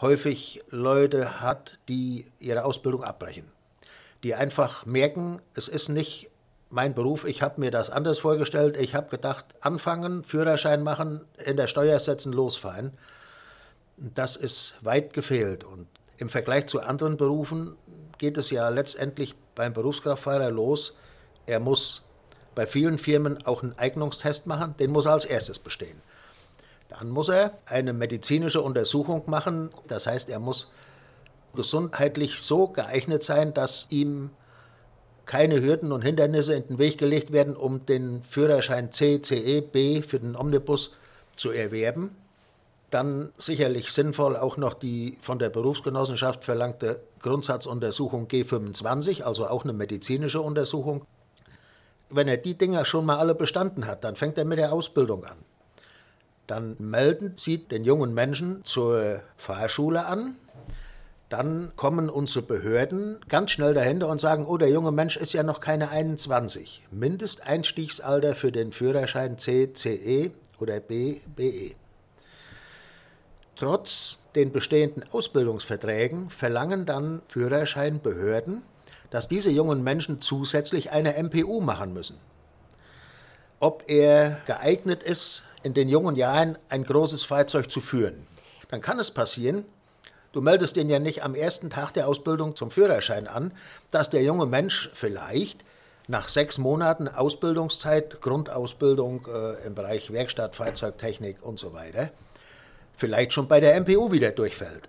häufig 0.00 0.62
Leute 0.70 1.40
hat, 1.40 1.78
die 1.88 2.26
ihre 2.38 2.64
Ausbildung 2.64 3.02
abbrechen. 3.02 3.50
Die 4.22 4.34
einfach 4.34 4.86
merken, 4.86 5.42
es 5.54 5.68
ist 5.68 5.88
nicht 5.88 6.30
mein 6.70 6.94
Beruf, 6.94 7.24
ich 7.24 7.42
habe 7.42 7.60
mir 7.60 7.70
das 7.70 7.90
anders 7.90 8.20
vorgestellt. 8.20 8.76
Ich 8.76 8.94
habe 8.94 9.08
gedacht, 9.08 9.46
anfangen, 9.60 10.22
Führerschein 10.22 10.82
machen, 10.82 11.24
in 11.44 11.56
der 11.56 11.66
Steuer 11.66 11.98
setzen, 11.98 12.32
losfahren. 12.32 12.92
Das 13.96 14.36
ist 14.36 14.74
weit 14.82 15.12
gefehlt. 15.12 15.64
Und 15.64 15.88
im 16.18 16.28
Vergleich 16.28 16.66
zu 16.66 16.80
anderen 16.80 17.16
Berufen 17.16 17.76
geht 18.18 18.36
es 18.36 18.50
ja 18.50 18.68
letztendlich 18.68 19.34
beim 19.54 19.72
Berufskraftfahrer 19.72 20.50
los. 20.50 20.94
Er 21.46 21.60
muss 21.60 22.02
bei 22.58 22.66
vielen 22.66 22.98
Firmen 22.98 23.46
auch 23.46 23.62
einen 23.62 23.78
Eignungstest 23.78 24.48
machen, 24.48 24.74
den 24.80 24.90
muss 24.90 25.06
er 25.06 25.12
als 25.12 25.24
erstes 25.24 25.60
bestehen. 25.60 26.02
Dann 26.88 27.08
muss 27.08 27.28
er 27.28 27.56
eine 27.66 27.92
medizinische 27.92 28.60
Untersuchung 28.62 29.22
machen, 29.26 29.70
das 29.86 30.08
heißt, 30.08 30.28
er 30.28 30.40
muss 30.40 30.68
gesundheitlich 31.54 32.40
so 32.40 32.66
geeignet 32.66 33.22
sein, 33.22 33.54
dass 33.54 33.86
ihm 33.90 34.30
keine 35.24 35.62
Hürden 35.62 35.92
und 35.92 36.02
Hindernisse 36.02 36.54
in 36.54 36.66
den 36.66 36.78
Weg 36.78 36.98
gelegt 36.98 37.30
werden, 37.30 37.54
um 37.54 37.86
den 37.86 38.24
Führerschein 38.24 38.90
C, 38.90 39.22
CE, 39.22 39.62
B 39.62 40.02
für 40.02 40.18
den 40.18 40.34
Omnibus 40.34 40.90
zu 41.36 41.52
erwerben. 41.52 42.10
Dann 42.90 43.30
sicherlich 43.38 43.92
sinnvoll 43.92 44.36
auch 44.36 44.56
noch 44.56 44.74
die 44.74 45.16
von 45.20 45.38
der 45.38 45.50
Berufsgenossenschaft 45.50 46.44
verlangte 46.44 47.02
Grundsatzuntersuchung 47.20 48.26
G25, 48.26 49.22
also 49.22 49.46
auch 49.46 49.62
eine 49.62 49.74
medizinische 49.74 50.40
Untersuchung. 50.40 51.06
Wenn 52.10 52.28
er 52.28 52.36
die 52.36 52.56
Dinger 52.56 52.84
schon 52.84 53.04
mal 53.04 53.18
alle 53.18 53.34
bestanden 53.34 53.86
hat, 53.86 54.04
dann 54.04 54.16
fängt 54.16 54.38
er 54.38 54.44
mit 54.44 54.58
der 54.58 54.72
Ausbildung 54.72 55.24
an. 55.24 55.36
Dann 56.46 56.76
melden 56.78 57.32
Sie 57.36 57.58
den 57.58 57.84
jungen 57.84 58.14
Menschen 58.14 58.64
zur 58.64 59.20
Fahrschule 59.36 60.06
an. 60.06 60.36
Dann 61.28 61.72
kommen 61.76 62.08
unsere 62.08 62.40
Behörden 62.40 63.18
ganz 63.28 63.50
schnell 63.50 63.74
dahinter 63.74 64.08
und 64.08 64.18
sagen, 64.18 64.46
oh, 64.46 64.56
der 64.56 64.70
junge 64.70 64.92
Mensch 64.92 65.18
ist 65.18 65.34
ja 65.34 65.42
noch 65.42 65.60
keine 65.60 65.90
21. 65.90 66.84
Mindesteinstiegsalter 66.90 68.34
für 68.34 68.50
den 68.50 68.72
Führerschein 68.72 69.36
C, 69.36 69.74
CE 69.74 70.30
oder 70.58 70.80
B, 70.80 71.20
BE. 71.36 71.72
Trotz 73.56 74.20
den 74.34 74.52
bestehenden 74.52 75.04
Ausbildungsverträgen 75.12 76.30
verlangen 76.30 76.86
dann 76.86 77.20
Führerscheinbehörden, 77.28 78.62
dass 79.10 79.28
diese 79.28 79.50
jungen 79.50 79.82
Menschen 79.82 80.20
zusätzlich 80.20 80.90
eine 80.90 81.22
MPU 81.22 81.60
machen 81.60 81.92
müssen. 81.92 82.18
Ob 83.60 83.84
er 83.88 84.40
geeignet 84.46 85.02
ist, 85.02 85.44
in 85.62 85.74
den 85.74 85.88
jungen 85.88 86.16
Jahren 86.16 86.56
ein 86.68 86.84
großes 86.84 87.24
Fahrzeug 87.24 87.70
zu 87.70 87.80
führen. 87.80 88.26
Dann 88.68 88.80
kann 88.80 88.98
es 88.98 89.10
passieren, 89.10 89.64
du 90.32 90.40
meldest 90.40 90.76
den 90.76 90.88
ja 90.88 90.98
nicht 90.98 91.24
am 91.24 91.34
ersten 91.34 91.70
Tag 91.70 91.92
der 91.92 92.06
Ausbildung 92.06 92.54
zum 92.54 92.70
Führerschein 92.70 93.26
an, 93.26 93.52
dass 93.90 94.10
der 94.10 94.22
junge 94.22 94.46
Mensch 94.46 94.90
vielleicht 94.92 95.64
nach 96.06 96.28
sechs 96.28 96.58
Monaten 96.58 97.08
Ausbildungszeit, 97.08 98.20
Grundausbildung 98.20 99.26
äh, 99.26 99.66
im 99.66 99.74
Bereich 99.74 100.12
Werkstatt, 100.12 100.56
Fahrzeugtechnik 100.56 101.42
und 101.42 101.58
so 101.58 101.72
weiter, 101.72 102.10
vielleicht 102.96 103.32
schon 103.32 103.48
bei 103.48 103.60
der 103.60 103.78
MPU 103.80 104.10
wieder 104.10 104.30
durchfällt. 104.30 104.88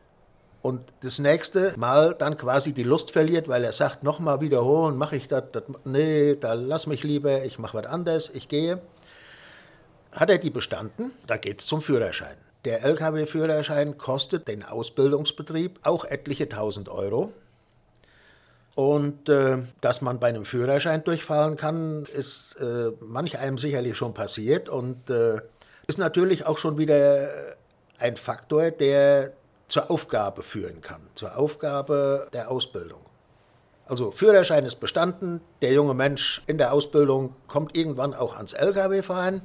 Und 0.61 0.81
das 1.01 1.19
nächste 1.19 1.73
Mal 1.77 2.13
dann 2.13 2.37
quasi 2.37 2.73
die 2.73 2.83
Lust 2.83 3.11
verliert, 3.11 3.47
weil 3.47 3.63
er 3.63 3.71
sagt, 3.71 4.03
nochmal 4.03 4.41
wiederholen, 4.41 4.97
mache 4.97 5.15
ich 5.15 5.27
das, 5.27 5.43
nee, 5.85 6.35
da 6.35 6.53
lass 6.53 6.85
mich 6.85 7.03
lieber, 7.03 7.45
ich 7.45 7.59
mache 7.59 7.77
was 7.77 7.85
anderes, 7.85 8.29
ich 8.33 8.49
gehe. 8.49 8.81
Hat 10.11 10.29
er 10.29 10.37
die 10.37 10.49
bestanden, 10.49 11.11
da 11.27 11.37
geht 11.37 11.61
es 11.61 11.67
zum 11.67 11.81
Führerschein. 11.81 12.35
Der 12.65 12.83
Lkw-Führerschein 12.83 13.97
kostet 13.97 14.49
den 14.49 14.63
Ausbildungsbetrieb 14.63 15.79
auch 15.83 16.03
etliche 16.03 16.49
tausend 16.49 16.89
Euro. 16.89 17.31
Und 18.75 19.29
äh, 19.29 19.59
dass 19.81 20.01
man 20.01 20.19
bei 20.19 20.27
einem 20.27 20.45
Führerschein 20.45 21.03
durchfallen 21.03 21.55
kann, 21.55 22.05
ist 22.05 22.55
äh, 22.55 22.91
manch 22.99 23.37
einem 23.39 23.57
sicherlich 23.57 23.97
schon 23.97 24.13
passiert 24.13 24.67
und 24.67 25.09
äh, 25.09 25.41
ist 25.87 25.99
natürlich 25.99 26.45
auch 26.45 26.57
schon 26.57 26.77
wieder 26.77 27.29
ein 27.97 28.15
Faktor, 28.15 28.71
der 28.71 29.33
zur 29.69 29.89
Aufgabe 29.89 30.43
führen 30.43 30.81
kann, 30.81 31.01
zur 31.15 31.37
Aufgabe 31.37 32.27
der 32.33 32.51
Ausbildung. 32.51 32.99
Also 33.85 34.11
Führerschein 34.11 34.65
ist 34.65 34.79
bestanden, 34.79 35.41
der 35.61 35.71
junge 35.73 35.93
Mensch 35.93 36.43
in 36.47 36.57
der 36.57 36.73
Ausbildung 36.73 37.35
kommt 37.47 37.75
irgendwann 37.75 38.13
auch 38.13 38.35
ans 38.35 38.53
Lkw-Fahren, 38.53 39.41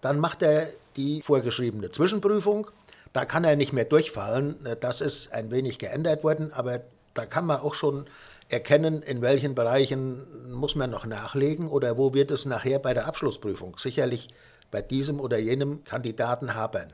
dann 0.00 0.18
macht 0.18 0.42
er 0.42 0.68
die 0.96 1.22
vorgeschriebene 1.22 1.90
Zwischenprüfung, 1.90 2.70
da 3.12 3.24
kann 3.24 3.44
er 3.44 3.56
nicht 3.56 3.72
mehr 3.72 3.84
durchfallen, 3.84 4.56
das 4.80 5.00
ist 5.00 5.32
ein 5.32 5.50
wenig 5.50 5.78
geändert 5.78 6.22
worden, 6.22 6.52
aber 6.52 6.80
da 7.14 7.26
kann 7.26 7.46
man 7.46 7.60
auch 7.60 7.74
schon 7.74 8.06
erkennen, 8.48 9.02
in 9.02 9.22
welchen 9.22 9.54
Bereichen 9.54 10.52
muss 10.52 10.74
man 10.74 10.90
noch 10.90 11.06
nachlegen 11.06 11.68
oder 11.68 11.96
wo 11.96 12.14
wird 12.14 12.30
es 12.30 12.46
nachher 12.46 12.78
bei 12.78 12.94
der 12.94 13.06
Abschlussprüfung 13.06 13.78
sicherlich 13.78 14.28
bei 14.70 14.82
diesem 14.82 15.20
oder 15.20 15.38
jenem 15.38 15.84
Kandidaten 15.84 16.54
haben. 16.54 16.92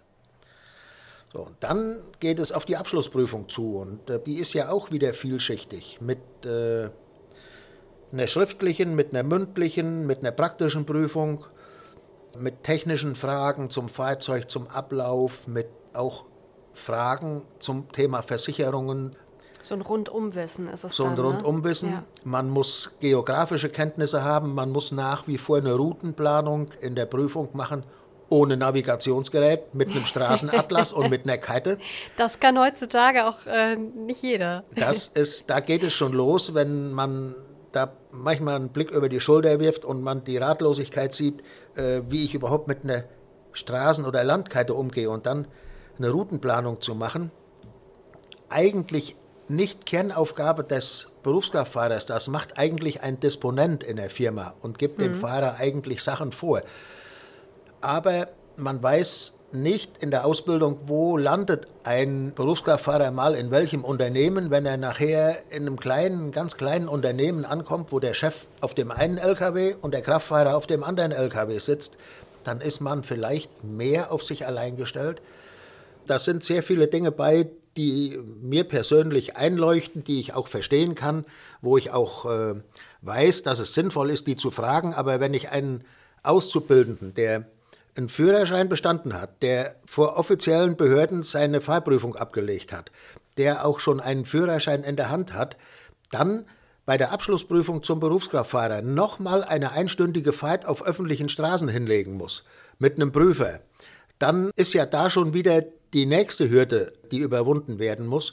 So, 1.33 1.41
und 1.41 1.57
dann 1.61 2.03
geht 2.21 2.39
es 2.39 2.53
auf 2.53 2.65
die 2.65 2.77
Abschlussprüfung 2.77 3.49
zu 3.49 3.77
und 3.77 4.09
äh, 4.09 4.19
die 4.19 4.39
ist 4.39 4.55
ja 4.55 4.71
auch 4.71 4.91
wieder 4.91 5.13
vielschichtig 5.13 6.01
mit 6.01 6.19
äh, 6.45 6.89
einer 8.13 8.27
schriftlichen, 8.27 8.95
mit 8.95 9.13
einer 9.13 9.23
mündlichen, 9.23 10.07
mit 10.07 10.21
einer 10.21 10.33
praktischen 10.33 10.87
Prüfung, 10.87 11.45
mit 12.39 12.65
technischen 12.65 13.15
Fragen 13.15 13.69
zum 13.69 13.91
Fahrzeug, 13.91 14.51
zum 14.51 14.69
Ablauf, 14.69 15.47
mit 15.47 15.69
auch 15.93 16.25
Fragen 16.73 17.43
zum 17.59 17.93
Thema 17.93 18.23
Versicherungen. 18.23 19.15
So 19.61 19.75
ein 19.75 19.83
Rundumwissen 19.83 20.69
ist 20.69 20.85
es 20.85 20.97
So 20.97 21.05
ein 21.05 21.17
dann, 21.17 21.27
Rundumwissen. 21.27 21.91
Ne? 21.91 21.97
Ja. 21.97 22.05
Man 22.25 22.49
muss 22.49 22.97
geografische 23.01 23.69
Kenntnisse 23.69 24.23
haben, 24.23 24.55
man 24.55 24.71
muss 24.71 24.93
nach 24.93 25.27
wie 25.27 25.37
vor 25.37 25.59
eine 25.59 25.75
Routenplanung 25.75 26.71
in 26.81 26.95
der 26.95 27.07
Prüfung 27.07 27.51
machen 27.53 27.83
ohne 28.29 28.57
Navigationsgerät, 28.57 29.75
mit 29.75 29.91
einem 29.91 30.05
Straßenatlas 30.05 30.93
und 30.93 31.11
mit 31.11 31.25
einer 31.25 31.39
Kette. 31.39 31.79
Das 32.17 32.39
kann 32.39 32.59
heutzutage 32.59 33.27
auch 33.27 33.47
äh, 33.47 33.77
nicht 33.77 34.23
jeder. 34.23 34.65
Das 34.75 35.09
ist, 35.15 35.49
da 35.51 35.61
geht 35.61 35.83
es 35.83 35.95
schon 35.95 36.13
los, 36.13 36.55
wenn 36.55 36.93
man 36.93 37.35
da 37.73 37.93
manchmal 38.11 38.57
einen 38.57 38.71
Blick 38.71 38.91
über 38.91 39.09
die 39.09 39.21
Schulter 39.21 39.61
wirft 39.61 39.85
und 39.85 40.03
man 40.03 40.25
die 40.25 40.37
Ratlosigkeit 40.37 41.13
sieht, 41.13 41.43
äh, 41.77 42.03
wie 42.09 42.25
ich 42.25 42.35
überhaupt 42.35 42.69
mit 42.69 42.85
einer 42.85 43.05
Straßen- 43.55 44.05
oder 44.05 44.25
Landkarte 44.25 44.75
umgehe 44.75 45.11
und 45.11 45.27
dann 45.27 45.47
eine 45.99 46.11
Routenplanung 46.11 46.81
zu 46.81 46.95
machen. 46.95 47.31
Eigentlich 48.49 49.17
nicht 49.49 49.87
Kernaufgabe 49.87 50.65
des 50.65 51.11
Berufskraftfahrers, 51.23 52.07
das 52.07 52.29
macht 52.29 52.59
eigentlich 52.59 53.03
ein 53.03 53.19
Disponent 53.21 53.83
in 53.83 53.97
der 53.97 54.11
Firma 54.11 54.55
und 54.61 54.79
gibt 54.79 55.01
dem 55.01 55.15
Fahrer 55.15 55.57
eigentlich 55.59 56.03
Sachen 56.03 56.33
vor 56.33 56.63
aber 57.81 58.29
man 58.57 58.83
weiß 58.83 59.35
nicht 59.53 60.03
in 60.03 60.11
der 60.11 60.27
Ausbildung, 60.27 60.79
wo 60.87 61.17
landet 61.17 61.67
ein 61.85 62.33
Berufskraftfahrer 62.35 63.11
mal 63.11 63.35
in 63.35 63.51
welchem 63.51 63.83
Unternehmen, 63.83 64.51
wenn 64.51 64.67
er 64.67 64.77
nachher 64.77 65.39
in 65.51 65.63
einem 65.63 65.79
kleinen, 65.79 66.33
ganz 66.33 66.57
kleinen 66.57 66.89
Unternehmen 66.89 67.45
ankommt, 67.45 67.91
wo 67.93 67.99
der 67.99 68.15
Chef 68.15 68.47
auf 68.61 68.75
dem 68.75 68.91
einen 68.91 69.17
LKW 69.17 69.75
und 69.81 69.95
der 69.95 70.03
Kraftfahrer 70.03 70.57
auf 70.57 70.67
dem 70.67 70.85
anderen 70.85 71.13
LKW 71.13 71.59
sitzt, 71.59 71.97
dann 72.45 72.61
ist 72.61 72.81
man 72.81 73.03
vielleicht 73.03 73.65
mehr 73.65 74.13
auf 74.13 74.23
sich 74.23 74.47
allein 74.47 74.77
gestellt. 74.77 75.23
Da 76.07 76.19
sind 76.19 76.45
sehr 76.45 76.63
viele 76.63 76.89
Dinge 76.89 77.11
bei, 77.11 77.49
die 77.77 78.19
mir 78.41 78.65
persönlich 78.65 79.37
einleuchten, 79.37 80.05
die 80.05 80.21
ich 80.21 80.35
auch 80.35 80.49
verstehen 80.49 80.95
kann, 80.95 81.25
wo 81.63 81.79
ich 81.79 81.91
auch 81.91 82.27
äh, 82.27 82.55
weiß, 83.03 83.45
dass 83.45 83.61
es 83.61 83.73
sinnvoll 83.73 84.11
ist, 84.11 84.27
die 84.27 84.37
zu 84.37 84.51
fragen. 84.51 84.95
Aber 84.95 85.21
wenn 85.21 85.33
ich 85.33 85.51
einen 85.51 85.85
Auszubildenden, 86.23 87.15
der 87.15 87.47
einen 87.99 88.09
Führerschein 88.09 88.69
bestanden 88.69 89.21
hat, 89.21 89.43
der 89.43 89.75
vor 89.85 90.17
offiziellen 90.17 90.77
Behörden 90.77 91.23
seine 91.23 91.61
Fahrprüfung 91.61 92.15
abgelegt 92.17 92.73
hat, 92.73 92.93
der 93.37 93.67
auch 93.67 93.81
schon 93.81 94.01
einen 94.01 94.25
Führerschein 94.25 94.85
in 94.85 94.97
der 94.97 95.11
Hand 95.11 95.35
hat, 95.35 95.57
dann 96.11 96.47
bei 96.87 96.97
der 96.97 97.13
Abschlussprüfung 97.13 97.83
zum 97.83 98.01
Berufskraftfahrer 98.01 98.81
nochmal 98.81 99.45
eine 99.45 99.73
einstündige 99.73 100.33
Fahrt 100.33 100.65
auf 100.65 100.87
öffentlichen 100.87 101.29
Straßen 101.29 101.69
hinlegen 101.69 102.15
muss, 102.15 102.45
mit 102.79 102.95
einem 102.97 103.13
Prüfer, 103.13 103.61
dann 104.19 104.51
ist 104.57 104.73
ja 104.73 104.87
da 104.87 105.11
schon 105.11 105.35
wieder 105.35 105.63
die 105.93 106.07
nächste 106.07 106.49
Hürde, 106.49 106.93
die 107.11 107.19
überwunden 107.19 107.79
werden 107.79 108.07
muss. 108.07 108.33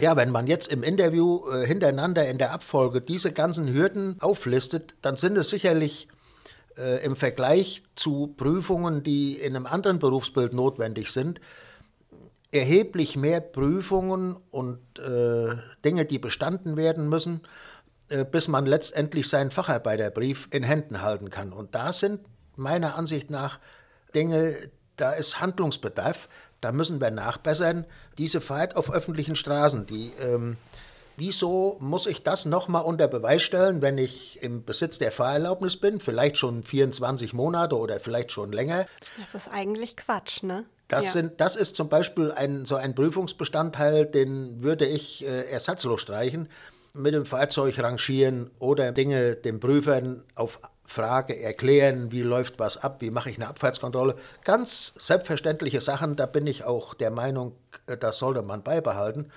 Ja, 0.00 0.16
wenn 0.16 0.30
man 0.30 0.46
jetzt 0.46 0.68
im 0.68 0.82
Interview 0.82 1.48
äh, 1.50 1.66
hintereinander 1.66 2.28
in 2.28 2.38
der 2.38 2.52
Abfolge 2.52 3.00
diese 3.00 3.32
ganzen 3.32 3.72
Hürden 3.72 4.16
auflistet, 4.20 4.94
dann 5.02 5.16
sind 5.16 5.36
es 5.36 5.50
sicherlich 5.50 6.08
äh, 6.76 7.04
im 7.04 7.16
Vergleich 7.16 7.82
zu 7.94 8.34
Prüfungen, 8.36 9.02
die 9.02 9.34
in 9.34 9.56
einem 9.56 9.66
anderen 9.66 9.98
Berufsbild 9.98 10.52
notwendig 10.52 11.10
sind, 11.10 11.40
erheblich 12.52 13.16
mehr 13.16 13.40
Prüfungen 13.40 14.36
und 14.50 14.80
äh, 14.98 15.54
Dinge, 15.84 16.04
die 16.04 16.18
bestanden 16.18 16.76
werden 16.76 17.08
müssen, 17.08 17.42
äh, 18.08 18.24
bis 18.24 18.48
man 18.48 18.66
letztendlich 18.66 19.28
seinen 19.28 19.50
Facharbeiterbrief 19.50 20.48
in 20.50 20.62
Händen 20.62 21.02
halten 21.02 21.30
kann. 21.30 21.52
Und 21.52 21.74
da 21.74 21.92
sind 21.92 22.20
meiner 22.56 22.96
Ansicht 22.96 23.30
nach 23.30 23.58
Dinge, 24.14 24.56
da 24.96 25.12
ist 25.12 25.40
Handlungsbedarf, 25.40 26.28
da 26.60 26.72
müssen 26.72 27.00
wir 27.00 27.10
nachbessern. 27.10 27.86
Diese 28.18 28.40
Fahrt 28.40 28.76
auf 28.76 28.92
öffentlichen 28.92 29.36
Straßen, 29.36 29.86
die 29.86 30.12
ähm, 30.20 30.56
Wieso 31.20 31.76
muss 31.80 32.06
ich 32.06 32.22
das 32.22 32.46
nochmal 32.46 32.82
unter 32.82 33.06
Beweis 33.06 33.42
stellen, 33.42 33.82
wenn 33.82 33.98
ich 33.98 34.42
im 34.42 34.64
Besitz 34.64 34.98
der 34.98 35.12
Fahrerlaubnis 35.12 35.76
bin, 35.76 36.00
vielleicht 36.00 36.38
schon 36.38 36.62
24 36.62 37.34
Monate 37.34 37.76
oder 37.76 38.00
vielleicht 38.00 38.32
schon 38.32 38.52
länger? 38.52 38.86
Das 39.18 39.34
ist 39.34 39.46
eigentlich 39.48 39.98
Quatsch, 39.98 40.42
ne? 40.42 40.64
Das, 40.88 41.04
Ja. 41.04 41.10
sind, 41.10 41.38
das 41.38 41.56
ist 41.56 41.76
zum 41.76 41.90
Beispiel 41.90 42.32
ein, 42.32 42.64
so 42.64 42.76
ein 42.76 42.94
Prüfungsbestandteil, 42.94 44.06
den 44.06 44.62
würde 44.62 44.86
ich 44.86 45.22
äh, 45.22 45.42
ersatzlos 45.50 46.00
streichen. 46.00 46.48
Mit 46.94 47.12
dem 47.12 47.26
Fahrzeug 47.26 47.78
rangieren 47.78 48.50
oder 48.58 48.90
Dinge 48.90 49.36
den 49.36 49.60
Prüfern 49.60 50.24
auf 50.36 50.58
Frage 50.86 51.38
erklären, 51.38 52.12
wie 52.12 52.22
läuft 52.22 52.58
was 52.58 52.78
ab, 52.78 53.02
wie 53.02 53.10
mache 53.10 53.28
ich 53.28 53.36
eine 53.36 53.48
Abfahrtskontrolle. 53.48 54.16
Ganz 54.44 54.94
selbstverständliche 54.98 55.82
Sachen, 55.82 56.16
da 56.16 56.24
bin 56.24 56.46
ich 56.46 56.64
auch 56.64 56.94
der 56.94 57.10
Meinung, 57.10 57.52
äh, 57.88 57.98
das 57.98 58.16
sollte 58.16 58.40
man 58.40 58.62
beibehalten. 58.62 59.30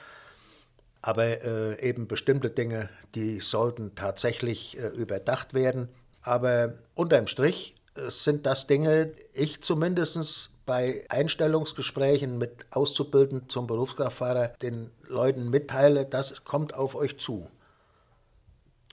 Aber 1.04 1.44
äh, 1.44 1.88
eben 1.88 2.08
bestimmte 2.08 2.50
Dinge, 2.50 2.90
die 3.14 3.42
sollten 3.42 3.94
tatsächlich 3.94 4.80
äh, 4.80 4.88
überdacht 4.88 5.54
werden. 5.54 5.90
Aber 6.22 6.76
unterm 6.96 7.28
Strich 7.28 7.76
äh, 7.96 8.10
sind 8.10 8.46
das 8.46 8.68
Dinge, 8.68 9.12
ich 9.34 9.62
zumindest 9.62 10.66
bei 10.66 11.04
Einstellungsgesprächen 11.10 12.38
mit 12.38 12.66
Auszubildenden 12.72 13.50
zum 13.50 13.68
Berufskraftfahrer 13.68 14.54
den 14.62 14.92
Leuten 15.08 15.50
mitteile, 15.50 16.06
das 16.06 16.46
kommt 16.46 16.74
auf 16.74 16.96
euch 16.96 17.20
zu. 17.20 17.50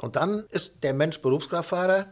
Und 0.01 0.17
dann 0.17 0.47
ist 0.51 0.83
der 0.83 0.95
Mensch 0.95 1.23
Berufskraftfahrer, 1.23 2.07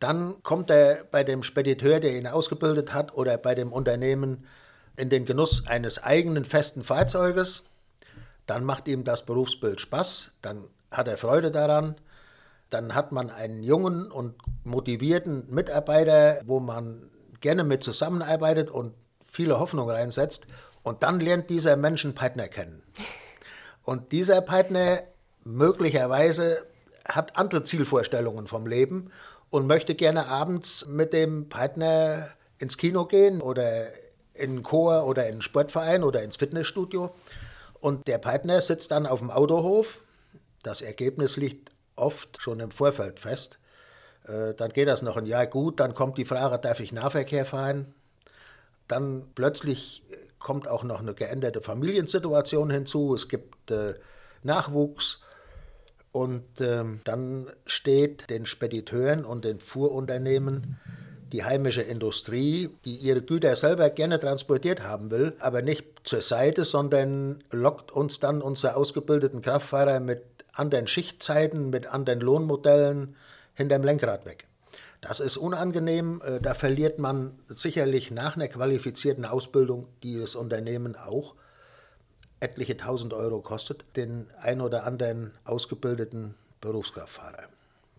dann 0.00 0.42
kommt 0.42 0.70
er 0.70 1.04
bei 1.04 1.22
dem 1.22 1.44
Spediteur, 1.44 2.00
der 2.00 2.18
ihn 2.18 2.26
ausgebildet 2.26 2.92
hat, 2.92 3.14
oder 3.14 3.38
bei 3.38 3.54
dem 3.54 3.72
Unternehmen 3.72 4.46
in 4.96 5.10
den 5.10 5.24
Genuss 5.24 5.64
eines 5.66 6.02
eigenen 6.02 6.44
festen 6.44 6.82
Fahrzeuges. 6.82 7.70
Dann 8.46 8.64
macht 8.64 8.88
ihm 8.88 9.04
das 9.04 9.26
Berufsbild 9.26 9.80
Spaß, 9.80 10.38
dann 10.42 10.68
hat 10.90 11.08
er 11.08 11.18
Freude 11.18 11.50
daran. 11.50 11.96
Dann 12.70 12.94
hat 12.94 13.12
man 13.12 13.30
einen 13.30 13.62
jungen 13.62 14.10
und 14.10 14.34
motivierten 14.64 15.46
Mitarbeiter, 15.52 16.40
wo 16.46 16.58
man 16.58 17.10
gerne 17.40 17.62
mit 17.62 17.84
zusammenarbeitet 17.84 18.70
und 18.70 18.94
viele 19.24 19.60
Hoffnung 19.60 19.88
reinsetzt. 19.88 20.46
Und 20.82 21.02
dann 21.02 21.20
lernt 21.20 21.50
dieser 21.50 21.76
Mensch 21.76 22.04
einen 22.04 22.14
Partner 22.14 22.48
kennen. 22.48 22.82
Und 23.84 24.10
dieser 24.10 24.40
Partner 24.40 25.02
möglicherweise 25.44 26.66
hat 27.08 27.36
andere 27.36 27.62
Zielvorstellungen 27.62 28.48
vom 28.48 28.66
Leben 28.66 29.12
und 29.50 29.66
möchte 29.66 29.94
gerne 29.94 30.26
abends 30.26 30.86
mit 30.86 31.12
dem 31.12 31.48
Partner 31.48 32.30
ins 32.58 32.76
Kino 32.76 33.06
gehen 33.06 33.40
oder 33.40 33.86
in 34.34 34.50
einen 34.50 34.62
Chor 34.64 35.06
oder 35.06 35.26
in 35.26 35.34
einen 35.34 35.42
Sportverein 35.42 36.02
oder 36.02 36.22
ins 36.22 36.36
Fitnessstudio. 36.36 37.14
Und 37.86 38.08
der 38.08 38.18
Partner 38.18 38.60
sitzt 38.60 38.90
dann 38.90 39.06
auf 39.06 39.20
dem 39.20 39.30
Autohof. 39.30 40.00
Das 40.64 40.80
Ergebnis 40.80 41.36
liegt 41.36 41.70
oft 41.94 42.42
schon 42.42 42.58
im 42.58 42.72
Vorfeld 42.72 43.20
fest. 43.20 43.60
Äh, 44.24 44.54
dann 44.54 44.72
geht 44.72 44.88
das 44.88 45.02
noch 45.02 45.16
ein 45.16 45.24
Jahr 45.24 45.46
gut, 45.46 45.78
dann 45.78 45.94
kommt 45.94 46.18
die 46.18 46.24
Frage, 46.24 46.58
darf 46.58 46.80
ich 46.80 46.90
Nahverkehr 46.90 47.46
fahren? 47.46 47.94
Dann 48.88 49.28
plötzlich 49.36 50.02
kommt 50.40 50.66
auch 50.66 50.82
noch 50.82 50.98
eine 50.98 51.14
geänderte 51.14 51.60
Familiensituation 51.60 52.70
hinzu. 52.70 53.14
Es 53.14 53.28
gibt 53.28 53.70
äh, 53.70 53.94
Nachwuchs 54.42 55.20
und 56.10 56.60
ähm, 56.60 57.02
dann 57.04 57.52
steht 57.66 58.28
den 58.30 58.46
Spediteuren 58.46 59.24
und 59.24 59.44
den 59.44 59.60
Fuhrunternehmen 59.60 60.80
die 61.32 61.44
heimische 61.44 61.82
Industrie, 61.82 62.70
die 62.84 62.96
ihre 62.96 63.22
Güter 63.22 63.54
selber 63.54 63.90
gerne 63.90 64.18
transportiert 64.18 64.82
haben 64.82 65.12
will, 65.12 65.36
aber 65.38 65.62
nicht 65.62 65.95
zur 66.06 66.22
Seite, 66.22 66.64
sondern 66.64 67.44
lockt 67.50 67.90
uns 67.90 68.20
dann 68.20 68.40
unsere 68.40 68.76
ausgebildeten 68.76 69.42
Kraftfahrer 69.42 70.00
mit 70.00 70.22
anderen 70.54 70.86
Schichtzeiten, 70.86 71.68
mit 71.68 71.88
anderen 71.88 72.20
Lohnmodellen 72.20 73.16
hinterm 73.54 73.84
Lenkrad 73.84 74.24
weg. 74.24 74.46
Das 75.00 75.20
ist 75.20 75.36
unangenehm, 75.36 76.22
äh, 76.24 76.40
da 76.40 76.54
verliert 76.54 76.98
man 76.98 77.38
sicherlich 77.48 78.10
nach 78.10 78.36
einer 78.36 78.48
qualifizierten 78.48 79.24
Ausbildung, 79.24 79.88
die 80.02 80.18
das 80.18 80.34
Unternehmen 80.34 80.96
auch 80.96 81.34
etliche 82.40 82.76
tausend 82.76 83.12
Euro 83.12 83.40
kostet, 83.40 83.84
den 83.96 84.28
ein 84.38 84.60
oder 84.60 84.84
anderen 84.84 85.32
ausgebildeten 85.44 86.34
Berufskraftfahrer. 86.60 87.48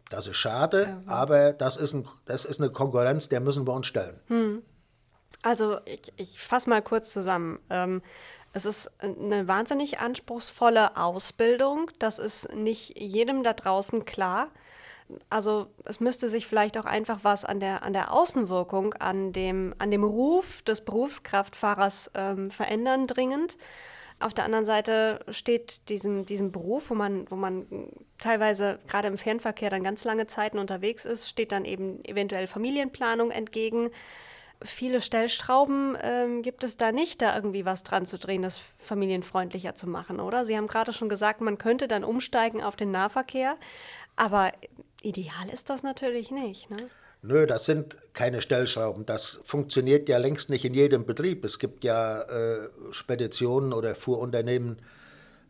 Das 0.09 0.27
ist 0.27 0.37
schade, 0.37 0.83
ja. 0.83 1.11
aber 1.11 1.53
das 1.53 1.75
ist, 1.75 1.93
ein, 1.93 2.07
das 2.25 2.45
ist 2.45 2.61
eine 2.61 2.71
Konkurrenz, 2.71 3.29
der 3.29 3.41
müssen 3.41 3.67
wir 3.67 3.73
uns 3.73 3.87
stellen. 3.87 4.19
Hm. 4.27 4.61
Also 5.41 5.79
ich, 5.85 6.11
ich 6.17 6.39
fasse 6.39 6.69
mal 6.69 6.81
kurz 6.81 7.13
zusammen. 7.13 7.59
Ähm, 7.69 8.01
es 8.53 8.65
ist 8.65 8.91
eine 8.99 9.47
wahnsinnig 9.47 9.99
anspruchsvolle 9.99 10.97
Ausbildung. 10.97 11.91
Das 11.99 12.17
ist 12.19 12.53
nicht 12.55 12.99
jedem 12.99 13.43
da 13.43 13.53
draußen 13.53 14.05
klar. 14.05 14.49
Also 15.29 15.67
es 15.85 15.99
müsste 15.99 16.29
sich 16.29 16.47
vielleicht 16.47 16.77
auch 16.77 16.85
einfach 16.85 17.19
was 17.23 17.45
an 17.45 17.59
der, 17.59 17.83
an 17.83 17.93
der 17.93 18.11
Außenwirkung, 18.11 18.93
an 18.95 19.31
dem, 19.31 19.73
an 19.77 19.91
dem 19.91 20.03
Ruf 20.03 20.61
des 20.63 20.81
Berufskraftfahrers 20.81 22.11
ähm, 22.15 22.51
verändern 22.51 23.07
dringend. 23.07 23.57
Auf 24.19 24.33
der 24.33 24.45
anderen 24.45 24.65
Seite 24.65 25.19
steht 25.29 25.89
diesem, 25.89 26.25
diesem 26.25 26.51
Beruf, 26.51 26.89
wo 26.89 26.95
man, 26.95 27.29
wo 27.29 27.35
man 27.35 27.67
teilweise 28.17 28.79
gerade 28.87 29.07
im 29.07 29.17
Fernverkehr 29.17 29.69
dann 29.69 29.83
ganz 29.83 30.03
lange 30.03 30.25
Zeiten 30.25 30.57
unterwegs 30.57 31.05
ist, 31.05 31.29
steht 31.29 31.51
dann 31.51 31.65
eben 31.65 32.03
eventuell 32.03 32.47
Familienplanung 32.47 33.29
entgegen. 33.29 33.91
Viele 34.61 35.01
Stellstrauben 35.01 35.97
ähm, 36.01 36.41
gibt 36.41 36.63
es 36.63 36.77
da 36.77 36.91
nicht, 36.91 37.21
da 37.21 37.35
irgendwie 37.35 37.65
was 37.65 37.83
dran 37.83 38.05
zu 38.05 38.17
drehen, 38.17 38.41
das 38.41 38.57
familienfreundlicher 38.57 39.75
zu 39.75 39.87
machen, 39.87 40.19
oder? 40.19 40.45
Sie 40.45 40.57
haben 40.57 40.67
gerade 40.67 40.93
schon 40.93 41.09
gesagt, 41.09 41.41
man 41.41 41.57
könnte 41.57 41.87
dann 41.87 42.03
umsteigen 42.03 42.63
auf 42.63 42.75
den 42.75 42.89
Nahverkehr, 42.91 43.55
aber 44.15 44.51
ideal 45.03 45.49
ist 45.53 45.69
das 45.69 45.83
natürlich 45.83 46.31
nicht. 46.31 46.69
Ne? 46.69 46.89
Nö, 47.21 47.45
das 47.45 47.65
sind 47.65 47.97
keine 48.13 48.41
Stellschrauben. 48.41 49.05
Das 49.05 49.41
funktioniert 49.43 50.07
ja 50.09 50.17
längst 50.17 50.49
nicht 50.49 50.65
in 50.65 50.73
jedem 50.73 51.05
Betrieb. 51.05 51.43
Es 51.45 51.59
gibt 51.59 51.83
ja 51.83 52.21
äh, 52.21 52.69
Speditionen 52.91 53.73
oder 53.73 53.95
Fuhrunternehmen, 53.95 54.77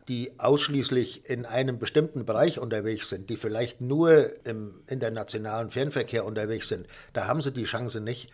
die 0.08 0.32
ausschließlich 0.38 1.28
in 1.28 1.44
einem 1.44 1.78
bestimmten 1.78 2.24
Bereich 2.24 2.58
unterwegs 2.58 3.10
sind, 3.10 3.28
die 3.28 3.36
vielleicht 3.36 3.82
nur 3.82 4.30
im 4.46 4.80
internationalen 4.86 5.70
Fernverkehr 5.70 6.24
unterwegs 6.24 6.68
sind. 6.68 6.86
Da 7.12 7.26
haben 7.26 7.42
sie 7.42 7.52
die 7.52 7.64
Chance 7.64 8.00
nicht. 8.00 8.30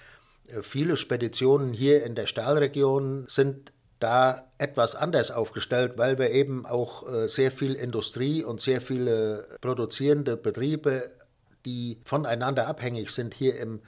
Äh, 0.48 0.62
viele 0.62 0.96
Speditionen 0.96 1.72
hier 1.72 2.04
in 2.04 2.14
der 2.14 2.26
Stahlregion 2.26 3.26
sind 3.28 3.72
da 4.00 4.50
etwas 4.59 4.96
anders 4.96 5.30
aufgestellt, 5.30 5.92
weil 5.96 6.18
wir 6.18 6.30
eben 6.30 6.66
auch 6.66 7.09
äh, 7.09 7.28
sehr 7.28 7.50
viel 7.50 7.74
Industrie 7.74 8.42
und 8.42 8.61
sehr 8.61 8.80
viele 8.80 9.46
produzierende 9.61 10.37
Betriebe 10.37 11.11
die 11.64 11.98
voneinander 12.04 12.66
abhängig 12.66 13.11
sind, 13.11 13.35
hier 13.35 13.59
im 13.59 13.80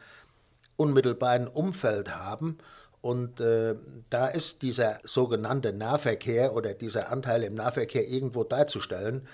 unmittelbaren 0.77 1.49
Umfeld 1.49 2.15
haben. 2.15 2.59
Und 3.01 3.41
äh, 3.41 3.77
da 4.11 4.27
ist 4.27 4.63
dieser 4.63 4.99
sogenannte 5.05 5.73
Nahverkehr 5.73 6.55
oder 6.55 6.75
dieser 6.75 7.13
Anteil 7.13 7.45
im 7.45 7.55
Nahverkehr 7.55 8.09
irgendwo 8.09 8.43
darzustellen. 8.45 9.29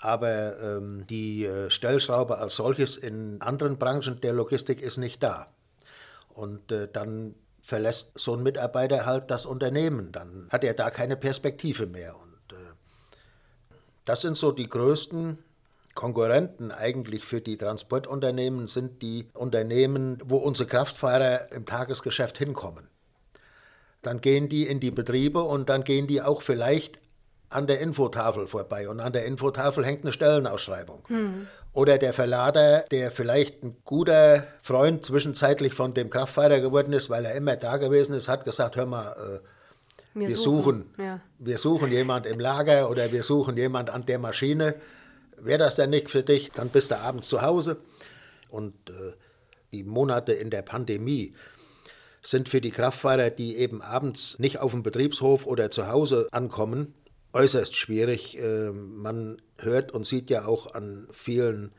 Aber 0.00 0.60
ähm, 0.60 1.06
die 1.08 1.44
äh, 1.44 1.70
Stellschraube 1.70 2.38
als 2.38 2.56
solches 2.56 2.96
in 2.96 3.40
anderen 3.40 3.78
Branchen 3.78 4.20
der 4.20 4.32
Logistik 4.32 4.82
ist 4.82 4.98
nicht 4.98 5.22
da. 5.22 5.46
Und 6.38 6.70
äh, 6.70 6.86
dann 6.90 7.34
verlässt 7.62 8.18
so 8.18 8.34
ein 8.34 8.42
Mitarbeiter 8.44 9.04
halt 9.04 9.30
das 9.30 9.44
Unternehmen. 9.44 10.12
Dann 10.12 10.48
hat 10.50 10.62
er 10.62 10.74
da 10.74 10.90
keine 10.90 11.16
Perspektive 11.16 11.86
mehr. 11.86 12.14
Und 12.14 12.56
äh, 12.56 12.72
das 14.04 14.22
sind 14.22 14.36
so 14.36 14.52
die 14.52 14.68
größten 14.68 15.38
Konkurrenten 15.94 16.70
eigentlich 16.70 17.24
für 17.24 17.40
die 17.40 17.56
Transportunternehmen 17.56 18.68
sind 18.68 19.02
die 19.02 19.26
Unternehmen, 19.34 20.18
wo 20.24 20.36
unsere 20.36 20.68
Kraftfahrer 20.68 21.50
im 21.50 21.66
Tagesgeschäft 21.66 22.38
hinkommen. 22.38 22.86
Dann 24.02 24.20
gehen 24.20 24.48
die 24.48 24.68
in 24.68 24.78
die 24.78 24.92
Betriebe 24.92 25.42
und 25.42 25.68
dann 25.68 25.82
gehen 25.82 26.06
die 26.06 26.22
auch 26.22 26.40
vielleicht 26.40 27.00
an 27.48 27.66
der 27.66 27.80
Infotafel 27.80 28.46
vorbei 28.46 28.88
und 28.88 29.00
an 29.00 29.12
der 29.12 29.24
Infotafel 29.24 29.84
hängt 29.84 30.04
eine 30.04 30.12
Stellenausschreibung. 30.12 31.02
Hm. 31.08 31.48
Oder 31.78 31.98
der 31.98 32.12
Verlader, 32.12 32.84
der 32.90 33.10
vielleicht 33.10 33.62
ein 33.62 33.76
guter 33.84 34.44
Freund 34.62 35.04
zwischenzeitlich 35.04 35.74
von 35.74 35.94
dem 35.94 36.10
Kraftfahrer 36.10 36.60
geworden 36.60 36.92
ist, 36.92 37.08
weil 37.08 37.24
er 37.24 37.34
immer 37.34 37.56
da 37.56 37.76
gewesen 37.76 38.14
ist, 38.14 38.28
hat 38.28 38.44
gesagt, 38.44 38.76
hör 38.76 38.86
mal, 38.86 39.12
äh, 39.12 40.18
wir, 40.18 40.28
wir, 40.28 40.36
suchen, 40.36 40.86
suchen 40.96 41.04
ja. 41.04 41.20
wir 41.38 41.58
suchen 41.58 41.92
jemand 41.92 42.26
im 42.26 42.40
Lager 42.40 42.90
oder 42.90 43.12
wir 43.12 43.22
suchen 43.22 43.56
jemand 43.56 43.90
an 43.90 44.04
der 44.06 44.18
Maschine 44.18 44.74
Wäre 45.40 45.58
das 45.58 45.76
denn 45.76 45.90
nicht 45.90 46.10
für 46.10 46.22
dich, 46.22 46.50
dann 46.52 46.68
bist 46.68 46.90
du 46.90 46.98
abends 46.98 47.28
zu 47.28 47.42
Hause. 47.42 47.78
Und 48.48 48.74
äh, 48.90 49.12
die 49.72 49.84
Monate 49.84 50.32
in 50.32 50.50
der 50.50 50.62
Pandemie 50.62 51.34
sind 52.22 52.48
für 52.48 52.60
die 52.60 52.70
Kraftfahrer, 52.70 53.30
die 53.30 53.56
eben 53.56 53.82
abends 53.82 54.38
nicht 54.38 54.60
auf 54.60 54.72
dem 54.72 54.82
Betriebshof 54.82 55.46
oder 55.46 55.70
zu 55.70 55.88
Hause 55.88 56.28
ankommen, 56.32 56.94
äußerst 57.32 57.76
schwierig. 57.76 58.38
Äh, 58.38 58.70
man 58.72 59.40
hört 59.58 59.92
und 59.92 60.06
sieht 60.06 60.30
ja 60.30 60.46
auch 60.46 60.74
an 60.74 61.08
vielen 61.12 61.72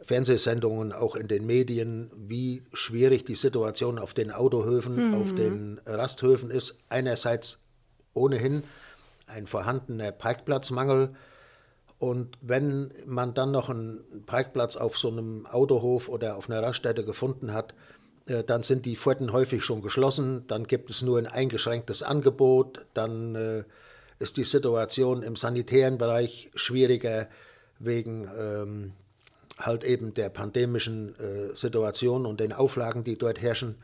Fernsehsendungen, 0.00 0.92
auch 0.92 1.14
in 1.14 1.28
den 1.28 1.46
Medien, 1.46 2.10
wie 2.16 2.62
schwierig 2.72 3.24
die 3.24 3.36
Situation 3.36 3.98
auf 3.98 4.14
den 4.14 4.32
Autohöfen, 4.32 5.10
mhm. 5.10 5.14
auf 5.14 5.34
den 5.34 5.80
Rasthöfen 5.86 6.50
ist. 6.50 6.78
Einerseits 6.88 7.62
ohnehin 8.14 8.64
ein 9.26 9.46
vorhandener 9.46 10.10
Parkplatzmangel, 10.12 11.14
und 12.02 12.36
wenn 12.40 12.92
man 13.06 13.32
dann 13.32 13.52
noch 13.52 13.70
einen 13.70 14.24
Parkplatz 14.26 14.74
auf 14.74 14.98
so 14.98 15.06
einem 15.06 15.46
Autohof 15.46 16.08
oder 16.08 16.36
auf 16.36 16.50
einer 16.50 16.60
Raststätte 16.60 17.04
gefunden 17.04 17.52
hat, 17.52 17.74
äh, 18.26 18.42
dann 18.42 18.64
sind 18.64 18.86
die 18.86 18.96
Pforten 18.96 19.32
häufig 19.32 19.64
schon 19.64 19.82
geschlossen, 19.82 20.44
dann 20.48 20.64
gibt 20.64 20.90
es 20.90 21.02
nur 21.02 21.18
ein 21.18 21.28
eingeschränktes 21.28 22.02
Angebot, 22.02 22.84
dann 22.92 23.36
äh, 23.36 23.62
ist 24.22 24.36
die 24.36 24.44
Situation 24.44 25.22
im 25.22 25.36
sanitären 25.36 25.98
Bereich 25.98 26.50
schwieriger 26.54 27.28
wegen 27.78 28.30
ähm, 28.38 28.92
halt 29.58 29.84
eben 29.84 30.14
der 30.14 30.28
pandemischen 30.28 31.18
äh, 31.18 31.54
Situation 31.54 32.24
und 32.24 32.40
den 32.40 32.52
Auflagen, 32.52 33.04
die 33.04 33.18
dort 33.18 33.42
herrschen. 33.42 33.76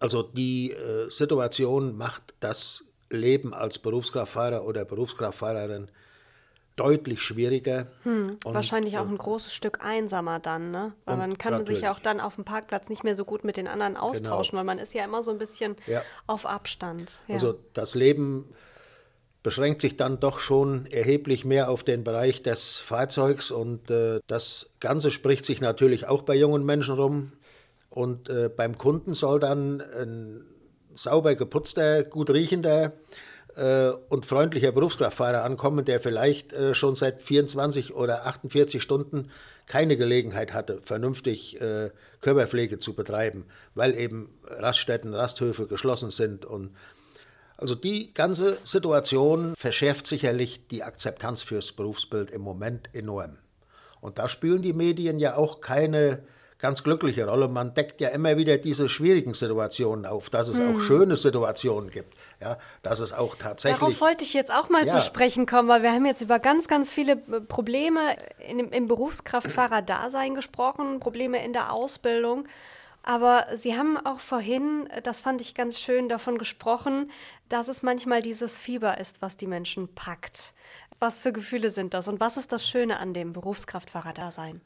Also 0.00 0.22
die 0.22 0.72
äh, 0.72 1.10
Situation 1.10 1.96
macht 1.96 2.34
das 2.40 2.84
Leben 3.10 3.52
als 3.52 3.78
Berufskraftfahrer 3.78 4.64
oder 4.64 4.84
Berufskraftfahrerin 4.84 5.88
deutlich 6.76 7.20
schwieriger. 7.20 7.86
Hm, 8.04 8.38
und, 8.44 8.54
wahrscheinlich 8.54 8.96
auch 8.98 9.08
ein 9.08 9.18
großes 9.18 9.52
Stück 9.52 9.84
einsamer 9.84 10.38
dann, 10.38 10.70
ne? 10.70 10.94
Weil 11.04 11.18
man 11.18 11.36
kann 11.36 11.52
natürlich. 11.52 11.78
sich 11.78 11.84
ja 11.84 11.92
auch 11.92 12.00
dann 12.00 12.18
auf 12.18 12.36
dem 12.36 12.44
Parkplatz 12.44 12.88
nicht 12.88 13.04
mehr 13.04 13.14
so 13.14 13.24
gut 13.24 13.44
mit 13.44 13.56
den 13.56 13.68
anderen 13.68 13.94
genau. 13.94 14.06
austauschen, 14.06 14.52
genau. 14.52 14.60
weil 14.60 14.64
man 14.64 14.78
ist 14.78 14.94
ja 14.94 15.04
immer 15.04 15.22
so 15.22 15.30
ein 15.30 15.38
bisschen 15.38 15.76
ja. 15.86 16.02
auf 16.26 16.46
Abstand. 16.46 17.20
Ja. 17.28 17.34
Also 17.34 17.58
das 17.74 17.94
Leben 17.94 18.48
beschränkt 19.42 19.80
sich 19.80 19.96
dann 19.96 20.20
doch 20.20 20.38
schon 20.38 20.86
erheblich 20.86 21.44
mehr 21.44 21.70
auf 21.70 21.82
den 21.82 22.04
Bereich 22.04 22.42
des 22.42 22.76
Fahrzeugs 22.78 23.50
und 23.50 23.90
äh, 23.90 24.20
das 24.26 24.74
Ganze 24.80 25.10
spricht 25.10 25.44
sich 25.44 25.60
natürlich 25.60 26.06
auch 26.06 26.22
bei 26.22 26.34
jungen 26.34 26.64
Menschen 26.64 26.94
rum. 26.94 27.32
Und 27.90 28.28
äh, 28.30 28.48
beim 28.48 28.78
Kunden 28.78 29.14
soll 29.14 29.38
dann 29.38 29.80
ein 29.80 30.44
sauber 30.94 31.34
geputzter, 31.34 32.04
gut 32.04 32.30
riechender 32.30 32.92
äh, 33.56 33.90
und 34.08 34.26
freundlicher 34.26 34.72
Berufskraftfahrer 34.72 35.44
ankommen, 35.44 35.84
der 35.84 36.00
vielleicht 36.00 36.52
äh, 36.52 36.74
schon 36.74 36.94
seit 36.94 37.20
24 37.20 37.94
oder 37.94 38.26
48 38.26 38.82
Stunden 38.82 39.28
keine 39.66 39.96
Gelegenheit 39.96 40.54
hatte, 40.54 40.80
vernünftig 40.82 41.60
äh, 41.60 41.90
Körperpflege 42.20 42.78
zu 42.78 42.94
betreiben, 42.94 43.44
weil 43.74 43.96
eben 43.96 44.30
Raststätten, 44.44 45.14
Rasthöfe 45.14 45.66
geschlossen 45.66 46.10
sind. 46.10 46.44
Und 46.44 46.70
also 47.62 47.76
die 47.76 48.12
ganze 48.12 48.58
Situation 48.64 49.54
verschärft 49.56 50.06
sicherlich 50.06 50.66
die 50.66 50.82
Akzeptanz 50.82 51.42
fürs 51.42 51.72
Berufsbild 51.72 52.30
im 52.30 52.42
Moment 52.42 52.90
enorm. 52.92 53.38
Und 54.00 54.18
da 54.18 54.28
spielen 54.28 54.62
die 54.62 54.72
Medien 54.72 55.20
ja 55.20 55.36
auch 55.36 55.60
keine 55.60 56.24
ganz 56.58 56.82
glückliche 56.82 57.26
Rolle. 57.26 57.46
Man 57.48 57.74
deckt 57.74 58.00
ja 58.00 58.08
immer 58.08 58.36
wieder 58.36 58.58
diese 58.58 58.88
schwierigen 58.88 59.34
Situationen 59.34 60.06
auf, 60.06 60.28
dass 60.28 60.48
es 60.48 60.58
hm. 60.58 60.76
auch 60.76 60.80
schöne 60.80 61.16
Situationen 61.16 61.90
gibt. 61.90 62.14
Ja, 62.40 62.58
dass 62.82 62.98
es 62.98 63.12
auch 63.12 63.36
tatsächlich. 63.36 63.78
Darauf 63.78 64.00
wollte 64.00 64.24
ich 64.24 64.34
jetzt 64.34 64.52
auch 64.52 64.68
mal 64.68 64.84
ja. 64.84 64.88
zu 64.88 65.00
sprechen 65.00 65.46
kommen, 65.46 65.68
weil 65.68 65.82
wir 65.82 65.92
haben 65.92 66.06
jetzt 66.06 66.20
über 66.20 66.40
ganz, 66.40 66.66
ganz 66.66 66.92
viele 66.92 67.12
äh, 67.12 67.40
Probleme 67.40 68.00
in, 68.48 68.58
im 68.58 68.88
Berufskraftfahrer-Dasein 68.88 70.34
gesprochen, 70.34 70.98
Probleme 70.98 71.44
in 71.44 71.52
der 71.52 71.72
Ausbildung. 71.72 72.48
Aber 73.02 73.46
Sie 73.56 73.76
haben 73.76 73.98
auch 73.98 74.20
vorhin, 74.20 74.88
das 75.02 75.20
fand 75.20 75.40
ich 75.40 75.54
ganz 75.54 75.78
schön, 75.78 76.08
davon 76.08 76.38
gesprochen, 76.38 77.10
dass 77.48 77.68
es 77.68 77.82
manchmal 77.82 78.22
dieses 78.22 78.58
Fieber 78.58 78.98
ist, 78.98 79.22
was 79.22 79.36
die 79.36 79.46
Menschen 79.46 79.92
packt. 79.94 80.54
Was 80.98 81.18
für 81.18 81.32
Gefühle 81.32 81.70
sind 81.70 81.94
das 81.94 82.06
und 82.06 82.20
was 82.20 82.36
ist 82.36 82.52
das 82.52 82.66
Schöne 82.66 83.00
an 83.00 83.12
dem 83.12 83.32
Berufskraftfahrer-Dasein? 83.32 84.60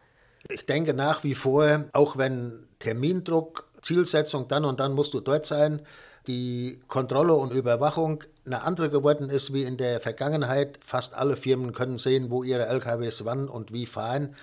Ich 0.51 0.67
denke 0.67 0.93
nach 0.93 1.25
wie 1.25 1.35
vor, 1.35 1.87
auch 1.93 2.19
wenn 2.19 2.69
Termindruck, 2.79 3.69
Zielsetzung, 3.81 4.47
dann 4.49 4.65
und 4.65 4.81
dann 4.81 4.93
musst 4.93 5.15
du 5.15 5.21
dort 5.21 5.47
sein, 5.47 5.81
die 6.27 6.81
Kontrolle 6.89 7.35
und 7.35 7.53
Überwachung 7.53 8.25
eine 8.45 8.63
andere 8.63 8.91
geworden 8.91 9.31
ist 9.31 9.53
wie 9.53 9.63
in 9.63 9.77
der 9.77 10.01
Vergangenheit. 10.01 10.79
Fast 10.85 11.15
alle 11.15 11.37
Firmen 11.37 11.73
können 11.73 11.99
sehen, 11.99 12.31
wo 12.31 12.43
ihre 12.43 12.67
LKWs 12.67 13.25
wann 13.25 13.49
und 13.49 13.73
wie 13.73 13.87
fahren. 13.87 14.35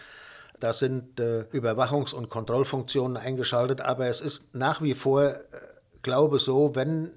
Da 0.64 0.72
sind 0.72 1.20
äh, 1.20 1.42
Überwachungs- 1.52 2.14
und 2.14 2.30
Kontrollfunktionen 2.30 3.18
eingeschaltet, 3.18 3.82
aber 3.82 4.08
es 4.08 4.22
ist 4.22 4.56
nach 4.56 4.82
wie 4.82 4.94
vor, 4.94 5.26
äh, 5.26 5.38
glaube 6.04 6.40
so, 6.40 6.74
wenn 6.74 7.12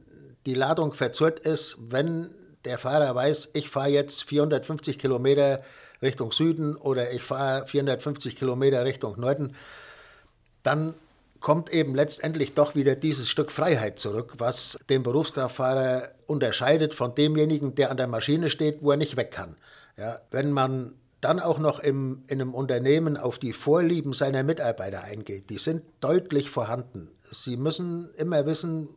die 0.46 0.54
Ladung 0.54 0.92
verzurrt 0.92 1.38
ist, 1.38 1.76
wenn 1.78 2.34
der 2.64 2.76
Fahrer 2.76 3.14
weiß, 3.14 3.50
ich 3.52 3.70
fahre 3.70 3.90
jetzt 3.90 4.24
450 4.24 4.98
Kilometer 4.98 5.62
Richtung 6.02 6.32
Süden 6.32 6.74
oder 6.74 7.12
ich 7.12 7.22
fahre 7.22 7.68
450 7.68 8.34
Kilometer 8.34 8.84
Richtung 8.84 9.20
Norden, 9.20 9.54
dann 10.64 10.96
kommt 11.38 11.72
eben 11.72 11.94
letztendlich 11.94 12.54
doch 12.54 12.74
wieder 12.74 12.96
dieses 12.96 13.28
Stück 13.30 13.52
Freiheit 13.52 14.00
zurück, 14.00 14.32
was 14.38 14.76
den 14.90 15.04
Berufskraftfahrer 15.04 16.10
unterscheidet 16.26 16.94
von 16.94 17.14
demjenigen, 17.14 17.76
der 17.76 17.92
an 17.92 17.96
der 17.96 18.08
Maschine 18.08 18.50
steht, 18.50 18.82
wo 18.82 18.90
er 18.90 18.96
nicht 18.96 19.16
weg 19.16 19.30
kann. 19.30 19.56
Ja, 19.96 20.18
wenn 20.32 20.50
man 20.50 20.94
dann 21.20 21.40
auch 21.40 21.58
noch 21.58 21.80
im, 21.80 22.24
in 22.26 22.40
einem 22.40 22.54
Unternehmen 22.54 23.16
auf 23.16 23.38
die 23.38 23.52
Vorlieben 23.52 24.12
seiner 24.12 24.42
Mitarbeiter 24.42 25.02
eingeht, 25.02 25.50
die 25.50 25.58
sind 25.58 25.82
deutlich 26.00 26.50
vorhanden. 26.50 27.08
Sie 27.22 27.56
müssen 27.56 28.10
immer 28.16 28.46
wissen, 28.46 28.88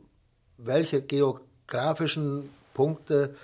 welche 0.57 1.01
geografischen 1.01 2.49
Punkte 2.73 3.35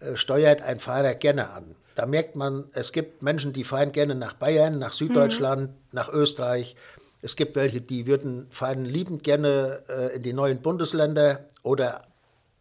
äh, 0.00 0.16
steuert 0.16 0.62
ein 0.62 0.78
Fahrer 0.78 1.14
gerne 1.14 1.50
an. 1.50 1.74
Da 1.94 2.04
merkt 2.04 2.36
man, 2.36 2.66
es 2.72 2.92
gibt 2.92 3.22
Menschen, 3.22 3.54
die 3.54 3.64
fahren 3.64 3.92
gerne 3.92 4.14
nach 4.14 4.34
Bayern, 4.34 4.78
nach 4.78 4.92
Süddeutschland, 4.92 5.70
mhm. 5.70 5.76
nach 5.92 6.10
Österreich. 6.10 6.76
Es 7.22 7.36
gibt 7.36 7.56
welche, 7.56 7.80
die 7.80 8.06
würden 8.06 8.46
fahren 8.50 8.84
liebend 8.84 9.22
gerne 9.24 9.82
äh, 9.88 10.16
in 10.16 10.22
die 10.22 10.34
neuen 10.34 10.60
Bundesländer 10.60 11.46
oder 11.62 12.02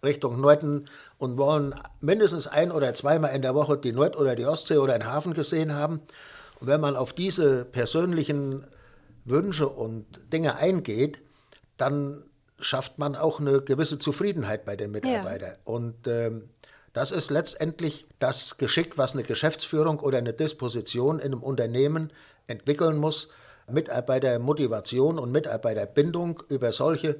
Richtung 0.01 0.39
Norden 0.39 0.89
und 1.17 1.37
wollen 1.37 1.75
mindestens 2.01 2.47
ein 2.47 2.71
oder 2.71 2.93
zweimal 2.93 3.35
in 3.35 3.41
der 3.41 3.55
Woche 3.55 3.77
die 3.77 3.91
Nord- 3.91 4.17
oder 4.17 4.35
die 4.35 4.45
Ostsee 4.45 4.77
oder 4.77 4.93
einen 4.93 5.05
Hafen 5.05 5.33
gesehen 5.33 5.73
haben. 5.73 6.01
Und 6.59 6.67
wenn 6.67 6.81
man 6.81 6.95
auf 6.95 7.13
diese 7.13 7.65
persönlichen 7.65 8.65
Wünsche 9.23 9.67
und 9.67 10.05
Dinge 10.31 10.55
eingeht, 10.55 11.21
dann 11.77 12.23
schafft 12.59 12.99
man 12.99 13.15
auch 13.15 13.39
eine 13.39 13.61
gewisse 13.61 13.99
Zufriedenheit 13.99 14.65
bei 14.65 14.75
den 14.75 14.91
Mitarbeitern. 14.91 15.51
Ja. 15.51 15.57
Und 15.65 16.07
ähm, 16.07 16.49
das 16.93 17.11
ist 17.11 17.29
letztendlich 17.29 18.05
das 18.19 18.57
Geschick, 18.57 18.97
was 18.97 19.13
eine 19.13 19.23
Geschäftsführung 19.23 19.99
oder 19.99 20.17
eine 20.17 20.33
Disposition 20.33 21.19
in 21.19 21.33
einem 21.33 21.43
Unternehmen 21.43 22.11
entwickeln 22.47 22.97
muss. 22.97 23.27
Mitarbeitermotivation 23.69 25.19
und 25.19 25.31
Mitarbeiterbindung 25.31 26.43
über 26.49 26.71
solche 26.71 27.19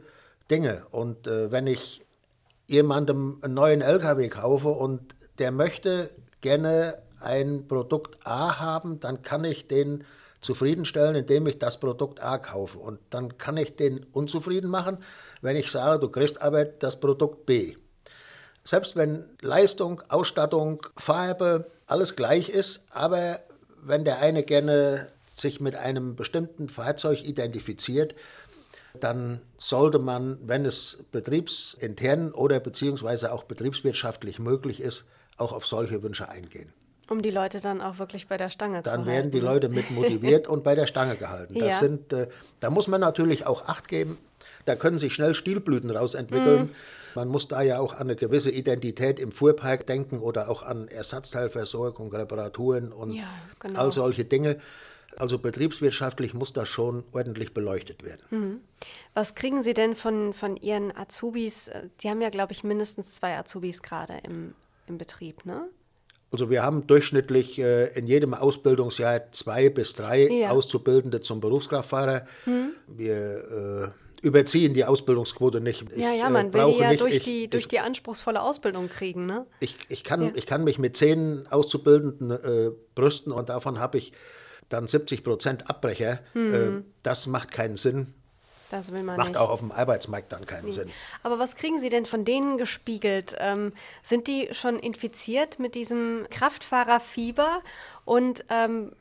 Dinge. 0.49 0.86
Und 0.91 1.27
äh, 1.27 1.51
wenn 1.51 1.67
ich 1.67 2.05
jemandem 2.67 3.39
einen 3.41 3.54
neuen 3.54 3.82
LKW 3.82 4.30
kaufe 4.30 4.69
und 4.69 5.15
der 5.39 5.51
möchte 5.51 6.12
gerne 6.41 6.99
ein 7.19 7.67
Produkt 7.67 8.25
A 8.25 8.60
haben, 8.60 8.99
dann 8.99 9.21
kann 9.21 9.43
ich 9.43 9.67
den 9.67 10.04
zufriedenstellen, 10.41 11.15
indem 11.15 11.47
ich 11.47 11.58
das 11.58 11.80
Produkt 11.80 12.21
A 12.21 12.38
kaufe. 12.38 12.78
Und 12.78 12.99
dann 13.10 13.38
kann 13.38 13.58
ich 13.58 13.75
den 13.75 14.06
unzufrieden 14.12 14.69
machen, 14.69 14.99
wenn 15.41 15.56
ich 15.56 15.71
sage, 15.71 15.99
du 15.99 16.10
kriegst 16.10 16.41
aber 16.41 16.65
das 16.65 16.99
Produkt 16.99 17.45
B. 17.45 17.75
Selbst 18.63 18.95
wenn 18.95 19.28
Leistung, 19.41 20.01
Ausstattung, 20.10 20.82
Farbe 20.97 21.65
alles 21.88 22.15
gleich 22.15 22.49
ist, 22.49 22.86
aber 22.89 23.39
wenn 23.82 24.06
der 24.06 24.19
eine 24.19 24.43
gerne 24.43 25.08
sich 25.34 25.60
mit 25.60 25.75
einem 25.75 26.15
bestimmten 26.15 26.69
Fahrzeug 26.69 27.23
identifiziert, 27.23 28.15
dann 28.95 29.41
sollte 29.58 29.99
man, 29.99 30.39
wenn 30.43 30.65
es 30.65 31.05
betriebsintern 31.12 32.31
oder 32.31 32.60
beziehungsweise 32.60 33.31
auch 33.31 33.43
betriebswirtschaftlich 33.43 34.39
möglich 34.39 34.81
ist, 34.81 35.05
auch 35.38 35.51
auf 35.51 35.67
solche 35.67 36.01
Wünsche 36.03 36.29
eingehen. 36.29 36.73
Um 37.08 37.21
die 37.21 37.29
Leute 37.29 37.60
dann 37.60 37.81
auch 37.81 37.99
wirklich 37.99 38.27
bei 38.27 38.38
der 38.38 38.49
Stange 38.49 38.81
dann 38.81 38.84
zu 38.84 38.89
halten. 38.91 39.05
Dann 39.05 39.13
werden 39.13 39.31
die 39.31 39.39
Leute 39.39 39.69
mit 39.69 39.91
motiviert 39.91 40.47
und 40.49 40.63
bei 40.63 40.73
der 40.73 40.88
Stange 40.88 41.15
gehalten. 41.15 41.53
Das 41.53 41.73
ja. 41.73 41.79
sind, 41.79 42.13
äh, 42.13 42.27
da 42.60 42.69
muss 42.69 42.88
man 42.88 43.01
natürlich 43.01 43.45
auch 43.45 43.67
Acht 43.67 43.88
geben. 43.88 44.17
Da 44.65 44.75
können 44.75 44.97
sich 44.97 45.13
schnell 45.13 45.36
Stilblüten 45.36 45.91
rausentwickeln. 45.91 46.63
Mhm. 46.63 46.69
Man 47.13 47.27
muss 47.29 47.47
da 47.47 47.62
ja 47.62 47.79
auch 47.79 47.93
an 47.93 48.01
eine 48.01 48.15
gewisse 48.15 48.51
Identität 48.51 49.19
im 49.19 49.31
Fuhrpark 49.31 49.86
denken 49.88 50.19
oder 50.19 50.49
auch 50.49 50.63
an 50.63 50.88
Ersatzteilversorgung, 50.88 52.12
Reparaturen 52.12 52.91
und 52.91 53.12
ja, 53.12 53.27
genau. 53.60 53.79
all 53.79 53.91
solche 53.91 54.25
Dinge. 54.25 54.58
Also 55.17 55.39
betriebswirtschaftlich 55.39 56.34
muss 56.34 56.54
das 56.54 56.67
schon 56.69 57.04
ordentlich 57.12 57.54
beleuchtet 57.54 58.04
werden. 58.04 58.21
Mhm. 58.30 58.60
Was 59.13 59.36
kriegen 59.36 59.63
Sie 59.63 59.73
denn 59.73 59.95
von, 59.95 60.34
von 60.34 60.58
Ihren 60.58 60.95
Azubis? 60.95 61.69
Sie 61.99 62.10
haben 62.10 62.21
ja, 62.21 62.30
glaube 62.30 62.54
ich, 62.54 62.63
mindestens 62.63 63.15
zwei 63.15 63.38
Azubis 63.38 63.82
gerade 63.82 64.19
im, 64.25 64.56
im 64.88 64.97
Betrieb, 64.97 65.45
ne? 65.45 65.67
Also 66.32 66.49
wir 66.49 66.63
haben 66.63 66.86
durchschnittlich 66.86 67.60
äh, 67.60 67.97
in 67.97 68.08
jedem 68.08 68.34
Ausbildungsjahr 68.34 69.32
zwei 69.32 69.69
bis 69.69 69.93
drei 69.93 70.28
ja. 70.28 70.49
Auszubildende 70.49 71.21
zum 71.21 71.39
Berufskraftfahrer. 71.39 72.25
Mhm. 72.45 72.71
Wir 72.88 73.93
äh, 73.93 74.25
überziehen 74.25 74.73
die 74.73 74.84
Ausbildungsquote 74.84 75.62
nicht. 75.62 75.86
Ich, 75.93 75.97
ja, 75.97 76.12
ja, 76.12 76.30
man 76.30 76.49
äh, 76.49 76.54
will 76.54 76.73
die 76.73 76.80
ja 76.80 76.89
nicht, 76.89 77.01
durch, 77.01 77.15
ich, 77.15 77.23
die, 77.23 77.47
durch 77.47 77.67
die 77.67 77.80
anspruchsvolle 77.80 78.41
Ausbildung 78.41 78.89
kriegen. 78.89 79.25
Ne? 79.25 79.45
Ich, 79.60 79.78
ich, 79.88 80.04
kann, 80.04 80.23
ja. 80.23 80.32
ich 80.36 80.45
kann 80.45 80.63
mich 80.63 80.80
mit 80.80 80.97
zehn 80.97 81.47
Auszubildenden 81.47 82.32
äh, 82.32 82.71
brüsten 82.95 83.32
und 83.32 83.49
davon 83.49 83.80
habe 83.80 83.97
ich 83.97 84.12
dann 84.69 84.88
70 84.88 85.23
Prozent 85.23 85.69
Abbrecher. 85.69 86.19
Mhm. 86.34 86.54
Äh, 86.54 86.84
das 87.04 87.28
macht 87.28 87.51
keinen 87.51 87.75
Sinn. 87.75 88.13
Das 88.71 88.91
will 88.91 89.04
man 89.04 89.17
Macht 89.17 89.30
nicht. 89.30 89.38
auch 89.38 89.49
auf 89.51 89.60
dem 89.60 89.71
Arbeitsmarkt 89.71 90.34
dann 90.34 90.45
keinen 90.45 90.65
nee. 90.65 90.71
Sinn. 90.71 90.89
Aber 91.21 91.38
was 91.38 91.56
kriegen 91.56 91.80
Sie 91.80 91.89
denn 91.89 92.06
von 92.06 92.25
denen 92.25 92.58
gespiegelt? 92.58 93.36
Ähm, 93.39 93.73
sind 94.01 94.28
die 94.28 94.49
schon 94.54 94.80
infiziert 94.80 95.60
mit 95.60 95.75
diesem 95.75 96.25
Kraftfahrerfieber? 96.32 97.62
Und 98.06 98.43
ähm, 98.49 98.91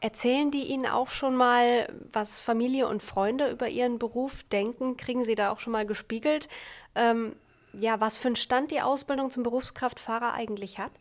Erzählen 0.00 0.50
die 0.50 0.64
Ihnen 0.64 0.86
auch 0.86 1.08
schon 1.08 1.34
mal, 1.34 1.88
was 2.12 2.38
Familie 2.38 2.86
und 2.86 3.02
Freunde 3.02 3.50
über 3.50 3.68
Ihren 3.68 3.98
Beruf 3.98 4.42
denken? 4.44 4.96
Kriegen 4.96 5.24
Sie 5.24 5.34
da 5.34 5.50
auch 5.50 5.58
schon 5.58 5.72
mal 5.72 5.86
gespiegelt, 5.86 6.48
ähm, 6.94 7.34
ja, 7.72 8.00
was 8.00 8.18
für 8.18 8.28
einen 8.28 8.36
Stand 8.36 8.70
die 8.70 8.82
Ausbildung 8.82 9.30
zum 9.30 9.42
Berufskraftfahrer 9.42 10.34
eigentlich 10.34 10.78
hat? 10.78 10.92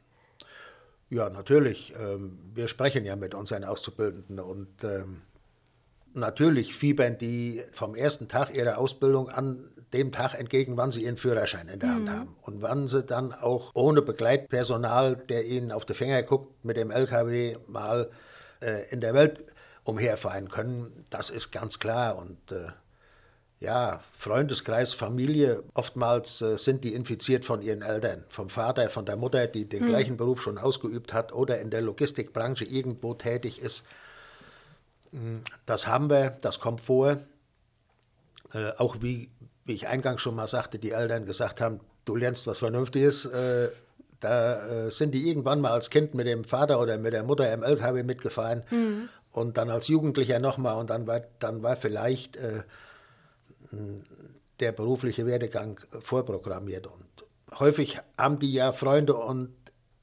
Ja, 1.09 1.29
natürlich. 1.29 1.93
Ähm, 1.99 2.39
wir 2.53 2.67
sprechen 2.67 3.05
ja 3.05 3.15
mit 3.15 3.35
unseren 3.35 3.63
Auszubildenden 3.63 4.39
und 4.39 4.83
ähm, 4.83 5.21
natürlich 6.13 6.75
fiebern 6.75 7.17
die 7.17 7.63
vom 7.71 7.95
ersten 7.95 8.27
Tag 8.27 8.55
ihrer 8.55 8.77
Ausbildung 8.77 9.29
an 9.29 9.69
dem 9.93 10.11
Tag 10.11 10.33
entgegen, 10.33 10.77
wann 10.77 10.91
sie 10.91 11.03
ihren 11.03 11.17
Führerschein 11.17 11.67
in 11.67 11.79
der 11.79 11.93
Hand 11.93 12.09
haben 12.09 12.35
und 12.41 12.61
wann 12.61 12.87
sie 12.87 13.03
dann 13.03 13.33
auch 13.33 13.71
ohne 13.75 14.01
Begleitpersonal, 14.01 15.15
der 15.15 15.45
ihnen 15.45 15.71
auf 15.71 15.85
die 15.85 15.93
Finger 15.93 16.21
guckt, 16.23 16.65
mit 16.65 16.75
dem 16.75 16.91
LKW 16.91 17.57
mal 17.67 18.09
äh, 18.61 18.89
in 18.89 18.99
der 18.99 19.13
Welt 19.13 19.45
umherfahren 19.83 20.49
können. 20.49 21.05
Das 21.09 21.29
ist 21.29 21.51
ganz 21.51 21.79
klar 21.79 22.17
und 22.17 22.51
äh, 22.51 22.69
ja, 23.65 24.01
Freundeskreis, 24.11 24.93
Familie, 24.93 25.63
oftmals 25.73 26.41
äh, 26.41 26.57
sind 26.57 26.83
die 26.83 26.93
infiziert 26.93 27.45
von 27.45 27.61
ihren 27.61 27.81
Eltern, 27.81 28.23
vom 28.29 28.49
Vater, 28.49 28.89
von 28.89 29.05
der 29.05 29.15
Mutter, 29.15 29.47
die 29.47 29.67
den 29.67 29.81
hm. 29.81 29.89
gleichen 29.89 30.17
Beruf 30.17 30.41
schon 30.41 30.57
ausgeübt 30.57 31.13
hat 31.13 31.33
oder 31.33 31.59
in 31.59 31.71
der 31.71 31.81
Logistikbranche 31.81 32.63
irgendwo 32.65 33.15
tätig 33.15 33.59
ist. 33.59 33.85
Hm, 35.11 35.41
das 35.65 35.87
haben 35.87 36.09
wir, 36.09 36.37
das 36.41 36.59
kommt 36.59 36.81
vor. 36.81 37.17
Äh, 38.53 38.71
auch 38.77 38.97
wie, 39.01 39.31
wie 39.65 39.73
ich 39.73 39.87
eingangs 39.87 40.21
schon 40.21 40.35
mal 40.35 40.47
sagte, 40.47 40.77
die 40.77 40.91
Eltern 40.91 41.25
gesagt 41.25 41.59
haben, 41.59 41.79
du 42.05 42.15
lernst 42.15 42.45
was 42.45 42.59
Vernünftiges. 42.59 43.25
Äh, 43.25 43.69
da 44.19 44.85
äh, 44.85 44.91
sind 44.91 45.13
die 45.13 45.27
irgendwann 45.27 45.59
mal 45.59 45.71
als 45.71 45.89
Kind 45.89 46.13
mit 46.13 46.27
dem 46.27 46.43
Vater 46.43 46.79
oder 46.79 46.97
mit 46.99 47.13
der 47.13 47.23
Mutter 47.23 47.51
im 47.51 47.63
LKW 47.63 48.03
mitgefahren 48.03 48.63
mhm. 48.69 49.09
und 49.31 49.57
dann 49.57 49.71
als 49.71 49.87
Jugendlicher 49.87 50.39
nochmal 50.39 50.77
und 50.77 50.91
dann 50.91 51.07
war, 51.07 51.21
dann 51.39 51.63
war 51.63 51.75
vielleicht 51.75 52.37
äh, 52.37 52.63
der 54.59 54.71
berufliche 54.71 55.25
Werdegang 55.25 55.79
vorprogrammiert. 56.01 56.87
Und 56.87 57.05
häufig 57.59 57.99
haben 58.17 58.39
die 58.39 58.53
ja 58.53 58.71
Freunde 58.73 59.15
und 59.15 59.53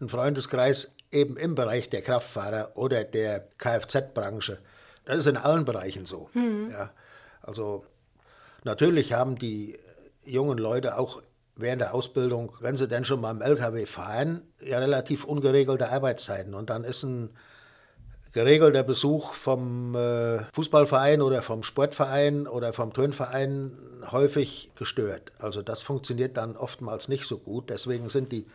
einen 0.00 0.08
Freundeskreis 0.08 0.96
eben 1.10 1.36
im 1.36 1.54
Bereich 1.54 1.88
der 1.88 2.02
Kraftfahrer 2.02 2.72
oder 2.74 3.04
der 3.04 3.40
Kfz-Branche. 3.58 4.58
Das 5.04 5.18
ist 5.18 5.26
in 5.26 5.36
allen 5.36 5.64
Bereichen 5.64 6.06
so. 6.06 6.30
Mhm. 6.34 6.70
Ja, 6.70 6.90
also 7.40 7.84
natürlich 8.64 9.12
haben 9.12 9.38
die 9.38 9.78
jungen 10.24 10.58
Leute 10.58 10.98
auch 10.98 11.22
während 11.56 11.82
der 11.82 11.94
Ausbildung, 11.94 12.52
wenn 12.60 12.76
sie 12.76 12.88
denn 12.88 13.04
schon 13.04 13.20
mal 13.20 13.30
im 13.30 13.42
LKW 13.42 13.86
fahren, 13.86 14.42
ja 14.60 14.78
relativ 14.78 15.24
ungeregelte 15.24 15.90
Arbeitszeiten. 15.90 16.54
Und 16.54 16.70
dann 16.70 16.84
ist 16.84 17.02
ein 17.02 17.30
geregelter 18.32 18.82
Besuch 18.82 19.34
vom 19.34 19.94
äh, 19.94 20.44
Fußballverein 20.54 21.20
oder 21.20 21.42
vom 21.42 21.62
Sportverein 21.62 22.46
oder 22.46 22.72
vom 22.72 22.92
Turnverein 22.92 23.76
häufig 24.10 24.70
gestört. 24.74 25.32
Also 25.38 25.62
das 25.62 25.82
funktioniert 25.82 26.36
dann 26.36 26.56
oftmals 26.56 27.08
nicht 27.08 27.26
so 27.26 27.38
gut. 27.38 27.70
Deswegen 27.70 28.08
sind 28.08 28.32
die 28.32 28.46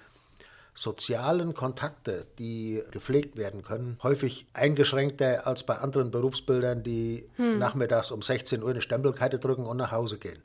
sozialen 0.73 1.55
Kontakte, 1.55 2.27
die 2.37 2.83
gepflegt 2.91 3.35
werden 3.35 3.63
können, 3.63 3.97
häufig 4.03 4.45
eingeschränkter 4.53 5.47
als 5.47 5.63
bei 5.63 5.75
anderen 5.75 6.11
Berufsbildern, 6.11 6.83
die 6.83 7.27
hm. 7.35 7.57
nachmittags 7.57 8.11
um 8.11 8.21
16 8.21 8.61
Uhr 8.61 8.69
eine 8.69 8.81
Stempelkarte 8.81 9.39
drücken 9.39 9.65
und 9.65 9.77
nach 9.77 9.91
Hause 9.91 10.17
gehen. 10.17 10.41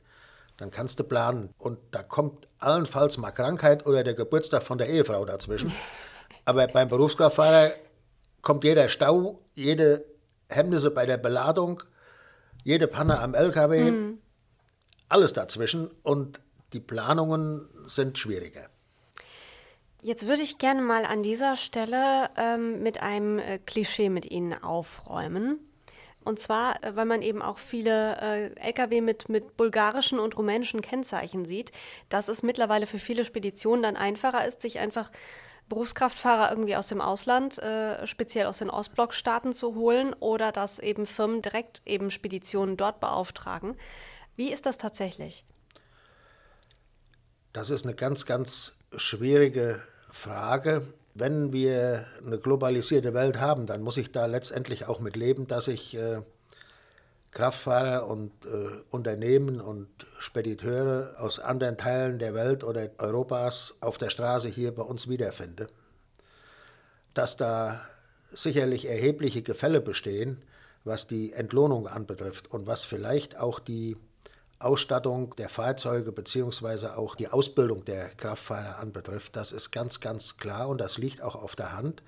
Dann 0.57 0.71
kannst 0.71 0.99
du 0.99 1.03
planen. 1.03 1.49
Und 1.57 1.79
da 1.91 2.03
kommt 2.03 2.47
allenfalls 2.59 3.17
mal 3.17 3.31
Krankheit 3.31 3.85
oder 3.85 4.03
der 4.03 4.13
Geburtstag 4.13 4.63
von 4.63 4.77
der 4.77 4.89
Ehefrau 4.89 5.25
dazwischen. 5.25 5.71
Aber 6.45 6.67
beim 6.67 6.89
Berufskraftfahrer 6.89 7.73
kommt 8.43 8.63
jeder 8.63 8.89
Stau, 8.89 9.39
jede 9.55 10.05
Hemmnisse 10.49 10.91
bei 10.91 11.07
der 11.07 11.17
Beladung, 11.17 11.81
jede 12.63 12.87
Panne 12.87 13.19
am 13.19 13.33
LKW, 13.33 13.91
mhm. 13.91 14.19
alles 15.09 15.33
dazwischen 15.33 15.89
und 16.03 16.39
die 16.73 16.79
Planungen 16.79 17.67
sind 17.85 18.19
schwieriger. 18.19 18.69
Jetzt 20.01 20.27
würde 20.27 20.41
ich 20.41 20.57
gerne 20.57 20.81
mal 20.81 21.05
an 21.05 21.23
dieser 21.23 21.55
Stelle 21.55 22.29
ähm, 22.37 22.83
mit 22.83 23.01
einem 23.01 23.39
äh, 23.39 23.57
Klischee 23.57 24.09
mit 24.09 24.29
Ihnen 24.29 24.53
aufräumen. 24.53 25.59
Und 26.25 26.39
zwar, 26.39 26.83
äh, 26.83 26.95
weil 26.95 27.05
man 27.05 27.21
eben 27.21 27.41
auch 27.41 27.57
viele 27.57 28.17
äh, 28.21 28.59
Lkw 28.59 28.99
mit, 28.99 29.29
mit 29.29 29.55
bulgarischen 29.55 30.19
und 30.19 30.37
rumänischen 30.37 30.81
Kennzeichen 30.81 31.45
sieht, 31.45 31.71
dass 32.09 32.27
es 32.27 32.43
mittlerweile 32.43 32.85
für 32.85 32.97
viele 32.97 33.23
Speditionen 33.23 33.83
dann 33.83 33.95
einfacher 33.95 34.45
ist, 34.45 34.61
sich 34.61 34.79
einfach 34.79 35.09
Berufskraftfahrer 35.69 36.49
irgendwie 36.49 36.75
aus 36.75 36.87
dem 36.87 37.01
Ausland, 37.01 37.57
äh, 37.59 38.05
speziell 38.05 38.45
aus 38.45 38.59
den 38.59 38.69
Ostblockstaaten 38.69 39.53
zu 39.53 39.75
holen 39.75 40.13
oder 40.19 40.51
dass 40.51 40.79
eben 40.79 41.05
Firmen 41.05 41.41
direkt 41.41 41.81
eben 41.85 42.11
Speditionen 42.11 42.77
dort 42.77 42.99
beauftragen. 42.99 43.75
Wie 44.35 44.51
ist 44.51 44.65
das 44.65 44.77
tatsächlich? 44.77 45.45
Das 47.53 47.69
ist 47.69 47.85
eine 47.85 47.95
ganz, 47.95 48.25
ganz 48.25 48.79
schwierige 48.95 49.81
Frage. 50.11 50.93
Wenn 51.13 51.53
wir 51.53 52.05
eine 52.25 52.39
globalisierte 52.39 53.13
Welt 53.13 53.39
haben, 53.39 53.67
dann 53.67 53.81
muss 53.81 53.97
ich 53.97 54.11
da 54.11 54.25
letztendlich 54.25 54.87
auch 54.87 54.99
mit 54.99 55.15
leben, 55.15 55.47
dass 55.47 55.67
ich 55.67 55.95
äh, 55.95 56.21
Kraftfahrer 57.33 58.07
und 58.07 58.31
äh, 58.45 58.81
Unternehmen 58.91 59.59
und 59.59 59.87
Spediteure 60.19 61.15
aus 61.17 61.39
anderen 61.39 61.77
Teilen 61.77 62.19
der 62.19 62.35
Welt 62.35 62.63
oder 62.63 62.89
Europas 62.99 63.77
auf 63.81 63.97
der 63.97 64.09
Straße 64.09 64.49
hier 64.49 64.73
bei 64.73 64.83
uns 64.83 65.09
wiederfinde. 65.09 65.67
Dass 67.13 67.35
da 67.35 67.81
sicherlich 68.31 68.85
erhebliche 68.87 69.41
Gefälle 69.41 69.81
bestehen, 69.81 70.41
was 70.83 71.07
die 71.07 71.33
Entlohnung 71.33 71.87
anbetrifft 71.87 72.51
und 72.51 72.67
was 72.67 72.83
vielleicht 72.83 73.37
auch 73.37 73.59
die 73.59 73.97
Ausstattung 74.59 75.35
der 75.35 75.49
Fahrzeuge 75.49 76.11
bzw. 76.11 76.87
auch 76.87 77.15
die 77.15 77.27
Ausbildung 77.27 77.83
der 77.85 78.09
Kraftfahrer 78.09 78.79
anbetrifft, 78.79 79.35
das 79.35 79.51
ist 79.51 79.71
ganz, 79.71 79.99
ganz 79.99 80.37
klar 80.37 80.69
und 80.69 80.79
das 80.79 80.97
liegt 80.97 81.21
auch 81.21 81.35
auf 81.35 81.55
der 81.55 81.75
Hand. 81.75 82.03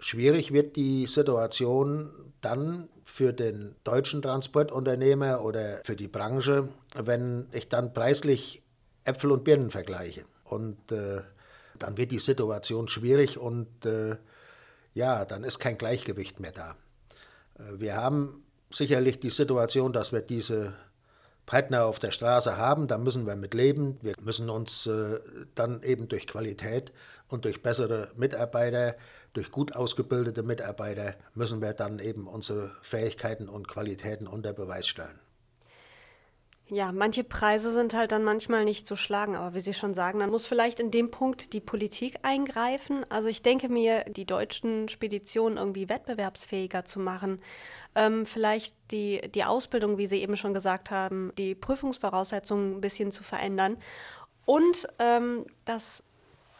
Schwierig 0.00 0.52
wird 0.52 0.76
die 0.76 1.06
Situation 1.06 2.10
dann 2.40 2.88
für 3.04 3.32
den 3.32 3.74
deutschen 3.84 4.22
Transportunternehmer 4.22 5.42
oder 5.42 5.80
für 5.84 5.96
die 5.96 6.08
Branche, 6.08 6.68
wenn 6.94 7.48
ich 7.52 7.68
dann 7.68 7.92
preislich 7.92 8.62
Äpfel 9.04 9.32
und 9.32 9.44
Birnen 9.44 9.70
vergleiche. 9.70 10.24
Und 10.44 10.92
äh, 10.92 11.22
dann 11.78 11.96
wird 11.96 12.12
die 12.12 12.18
Situation 12.18 12.88
schwierig 12.88 13.38
und 13.38 13.86
äh, 13.86 14.16
ja, 14.94 15.24
dann 15.24 15.44
ist 15.44 15.58
kein 15.58 15.78
Gleichgewicht 15.78 16.40
mehr 16.40 16.52
da. 16.52 16.76
Äh, 17.58 17.80
wir 17.80 17.96
haben 17.96 18.44
sicherlich 18.70 19.20
die 19.20 19.30
Situation, 19.30 19.92
dass 19.92 20.12
wir 20.12 20.20
diese 20.20 20.74
Partner 21.46 21.86
auf 21.86 21.98
der 21.98 22.10
Straße 22.10 22.58
haben, 22.58 22.88
da 22.88 22.98
müssen 22.98 23.26
wir 23.26 23.34
mit 23.34 23.54
leben. 23.54 23.98
Wir 24.02 24.12
müssen 24.20 24.50
uns 24.50 24.86
äh, 24.86 25.18
dann 25.54 25.82
eben 25.82 26.08
durch 26.08 26.26
Qualität 26.26 26.92
und 27.28 27.46
durch 27.46 27.62
bessere 27.62 28.10
Mitarbeiter 28.16 28.96
durch 29.32 29.50
gut 29.50 29.74
ausgebildete 29.74 30.42
Mitarbeiter 30.42 31.14
müssen 31.34 31.60
wir 31.60 31.72
dann 31.72 31.98
eben 31.98 32.26
unsere 32.26 32.72
Fähigkeiten 32.82 33.48
und 33.48 33.68
Qualitäten 33.68 34.26
unter 34.26 34.52
Beweis 34.52 34.88
stellen. 34.88 35.20
Ja, 36.70 36.92
manche 36.92 37.24
Preise 37.24 37.72
sind 37.72 37.94
halt 37.94 38.12
dann 38.12 38.24
manchmal 38.24 38.66
nicht 38.66 38.86
zu 38.86 38.94
schlagen, 38.94 39.36
aber 39.36 39.54
wie 39.54 39.60
Sie 39.60 39.72
schon 39.72 39.94
sagen, 39.94 40.18
dann 40.18 40.28
muss 40.28 40.46
vielleicht 40.46 40.80
in 40.80 40.90
dem 40.90 41.10
Punkt 41.10 41.54
die 41.54 41.60
Politik 41.60 42.16
eingreifen. 42.22 43.06
Also 43.08 43.30
ich 43.30 43.40
denke 43.40 43.70
mir, 43.70 44.04
die 44.04 44.26
deutschen 44.26 44.86
Speditionen 44.90 45.56
irgendwie 45.56 45.88
wettbewerbsfähiger 45.88 46.84
zu 46.84 47.00
machen, 47.00 47.40
ähm, 47.94 48.26
vielleicht 48.26 48.76
die, 48.90 49.22
die 49.34 49.44
Ausbildung, 49.44 49.96
wie 49.96 50.06
Sie 50.06 50.20
eben 50.20 50.36
schon 50.36 50.52
gesagt 50.52 50.90
haben, 50.90 51.32
die 51.38 51.54
Prüfungsvoraussetzungen 51.54 52.76
ein 52.76 52.80
bisschen 52.82 53.12
zu 53.12 53.22
verändern 53.22 53.78
und 54.44 54.86
ähm, 54.98 55.46
das 55.64 56.02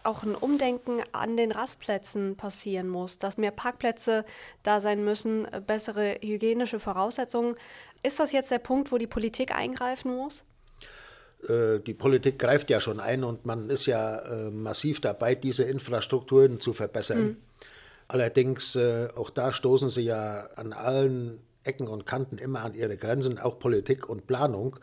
auch 0.04 0.22
ein 0.22 0.34
Umdenken 0.34 1.00
an 1.12 1.37
den 1.37 1.52
Rastplätzen 1.52 2.37
passieren 2.37 2.88
muss, 2.88 3.18
dass 3.18 3.37
mehr 3.37 3.50
Parkplätze 3.50 4.24
da 4.62 4.80
sein 4.80 5.04
müssen, 5.04 5.46
bessere 5.66 6.18
hygienische 6.22 6.80
Voraussetzungen. 6.80 7.54
Ist 8.02 8.20
das 8.20 8.32
jetzt 8.32 8.50
der 8.50 8.58
Punkt, 8.58 8.92
wo 8.92 8.98
die 8.98 9.06
Politik 9.06 9.54
eingreifen 9.54 10.14
muss? 10.14 10.44
Äh, 11.46 11.80
die 11.80 11.94
Politik 11.94 12.38
greift 12.38 12.70
ja 12.70 12.80
schon 12.80 13.00
ein 13.00 13.24
und 13.24 13.46
man 13.46 13.70
ist 13.70 13.87
ja 13.87 14.18
äh, 14.18 14.50
massiv 14.50 15.00
dabei, 15.00 15.34
diese 15.34 15.64
Infrastrukturen 15.64 16.61
zu 16.61 16.72
verbessern. 16.72 17.22
Mhm. 17.22 17.37
Allerdings, 18.08 18.74
äh, 18.76 19.08
auch 19.14 19.30
da 19.30 19.52
stoßen 19.52 19.90
sie 19.90 20.02
ja 20.02 20.48
an 20.56 20.72
allen 20.72 21.40
Ecken 21.64 21.88
und 21.88 22.06
Kanten 22.06 22.38
immer 22.38 22.62
an 22.62 22.74
ihre 22.74 22.96
Grenzen, 22.96 23.38
auch 23.38 23.58
Politik 23.58 24.08
und 24.08 24.26
Planung. 24.26 24.76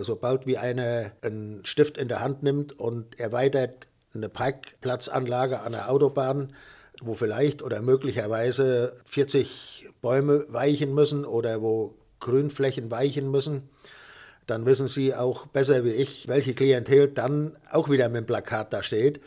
Sobald 0.00 0.46
wie 0.46 0.56
einer 0.56 1.12
einen 1.20 1.62
Stift 1.66 1.98
in 1.98 2.08
der 2.08 2.20
Hand 2.20 2.42
nimmt 2.42 2.80
und 2.80 3.20
erweitert 3.20 3.88
eine 4.16 4.28
Parkplatzanlage 4.28 5.60
an 5.60 5.72
der 5.72 5.90
Autobahn, 5.90 6.52
wo 7.00 7.14
vielleicht 7.14 7.62
oder 7.62 7.82
möglicherweise 7.82 8.94
40 9.06 9.88
Bäume 10.02 10.46
weichen 10.48 10.94
müssen 10.94 11.24
oder 11.24 11.62
wo 11.62 11.94
Grünflächen 12.20 12.90
weichen 12.90 13.30
müssen, 13.30 13.68
dann 14.46 14.64
wissen 14.64 14.88
Sie 14.88 15.14
auch 15.14 15.46
besser 15.46 15.84
wie 15.84 15.90
ich, 15.90 16.28
welche 16.28 16.54
Klientel 16.54 17.08
dann 17.08 17.56
auch 17.70 17.90
wieder 17.90 18.08
mit 18.08 18.22
dem 18.22 18.26
Plakat 18.26 18.72
da 18.72 18.82
steht. 18.82 19.20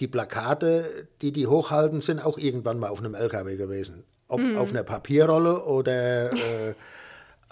Die 0.00 0.08
Plakate, 0.08 1.06
die 1.22 1.32
die 1.32 1.46
hochhalten, 1.46 2.00
sind 2.00 2.20
auch 2.20 2.36
irgendwann 2.36 2.78
mal 2.78 2.88
auf 2.88 2.98
einem 2.98 3.14
LKW 3.14 3.56
gewesen. 3.56 4.04
Ob 4.28 4.40
mhm. 4.40 4.56
auf 4.56 4.70
einer 4.70 4.82
Papierrolle 4.82 5.64
oder 5.64 6.32
äh, 6.32 6.74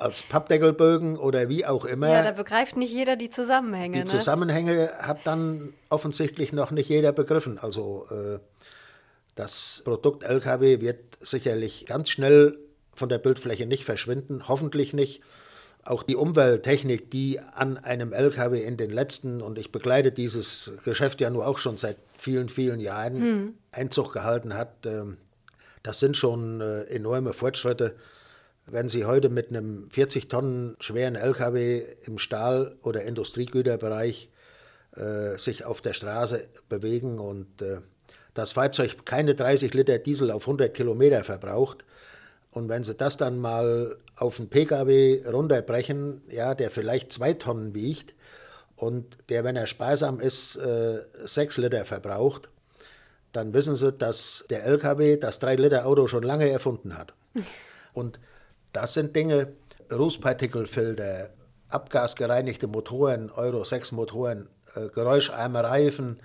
als 0.03 0.23
Pappdeckelbögen 0.23 1.17
oder 1.17 1.49
wie 1.49 1.65
auch 1.65 1.85
immer. 1.85 2.09
Ja, 2.09 2.23
da 2.23 2.33
begreift 2.33 2.77
nicht 2.77 2.93
jeder 2.93 3.17
die 3.17 3.31
Zusammenhänge. 3.31 3.93
Die 3.93 3.99
ne? 4.01 4.05
Zusammenhänge 4.05 4.93
hat 4.99 5.21
dann 5.25 5.73
offensichtlich 5.89 6.53
noch 6.53 6.71
nicht 6.71 6.89
jeder 6.89 7.13
begriffen. 7.13 7.59
Also 7.59 8.07
äh, 8.11 8.39
das 9.35 9.83
Produkt 9.85 10.25
LKW 10.25 10.81
wird 10.81 11.19
sicherlich 11.21 11.87
ganz 11.87 12.11
schnell 12.11 12.59
von 12.95 13.09
der 13.09 13.19
Bildfläche 13.19 13.67
nicht 13.67 13.85
verschwinden, 13.85 14.49
hoffentlich 14.49 14.93
nicht. 14.93 15.23
Auch 15.85 16.05
die 16.05 16.15
Umwelttechnik, 16.15 17.11
die 17.11 17.41
an 17.41 17.77
einem 17.77 18.13
LKW 18.13 18.63
in 18.63 18.77
den 18.77 18.91
letzten, 18.91 19.43
und 19.43 19.59
ich 19.59 19.73
begleite 19.73 20.13
dieses 20.13 20.73
Geschäft 20.85 21.21
ja 21.21 21.29
nur 21.29 21.47
auch 21.47 21.59
schon 21.59 21.77
seit 21.77 21.97
vielen, 22.17 22.49
vielen 22.49 22.79
Jahren, 22.79 23.21
hm. 23.21 23.55
Einzug 23.73 24.13
gehalten 24.13 24.55
hat, 24.55 24.87
ähm, 24.87 25.17
das 25.83 25.99
sind 25.99 26.17
schon 26.17 26.61
äh, 26.61 26.83
enorme 26.85 27.33
Fortschritte. 27.33 27.97
Wenn 28.67 28.89
Sie 28.89 29.05
heute 29.05 29.29
mit 29.29 29.51
einem 29.51 29.91
40 29.91 30.29
Tonnen 30.29 30.77
schweren 30.81 31.15
LKW 31.15 31.83
im 32.03 32.19
Stahl- 32.19 32.77
oder 32.83 33.03
Industriegüterbereich 33.03 34.31
äh, 34.97 35.37
sich 35.39 35.65
auf 35.65 35.81
der 35.83 35.95
Straße 35.95 36.49
bewegen 36.69 37.19
und 37.19 37.61
äh, 37.63 37.81
das 38.35 38.53
Fahrzeug 38.53 39.05
keine 39.05 39.35
30 39.35 39.75
Liter 39.75 39.99
Diesel 39.99 40.31
auf 40.31 40.45
100 40.45 40.73
Kilometer 40.73 41.25
verbraucht, 41.25 41.85
und 42.53 42.69
wenn 42.69 42.85
Sie 42.85 42.95
das 42.95 43.17
dann 43.17 43.39
mal 43.39 43.97
auf 44.15 44.39
einen 44.39 44.51
Pkw 44.51 45.27
runterbrechen, 45.27 46.23
ja, 46.29 46.55
der 46.55 46.71
vielleicht 46.71 47.11
zwei 47.11 47.33
Tonnen 47.33 47.75
wiegt 47.75 48.15
und 48.77 49.17
der, 49.31 49.43
wenn 49.43 49.57
er 49.57 49.67
sparsam 49.67 50.21
ist, 50.21 50.57
äh, 50.57 51.03
sechs 51.25 51.57
Liter 51.57 51.87
verbraucht, 51.87 52.51
dann 53.33 53.55
wissen 53.55 53.75
Sie, 53.75 53.91
dass 53.91 54.45
der 54.51 54.65
LKW 54.65 55.17
das 55.17 55.41
3-Liter-Auto 55.41 56.07
schon 56.07 56.23
lange 56.23 56.51
erfunden 56.51 56.99
hat. 56.99 57.15
Und 57.95 58.21
das 58.73 58.95
sind 58.95 59.15
Dinge, 59.15 59.53
Rußpartikelfilter, 59.91 61.31
abgasgereinigte 61.69 62.67
Motoren, 62.67 63.31
Euro 63.31 63.65
6 63.65 63.93
Motoren, 63.93 64.49
äh, 64.75 64.89
geräuscharme 64.89 65.63
Reifen. 65.63 66.21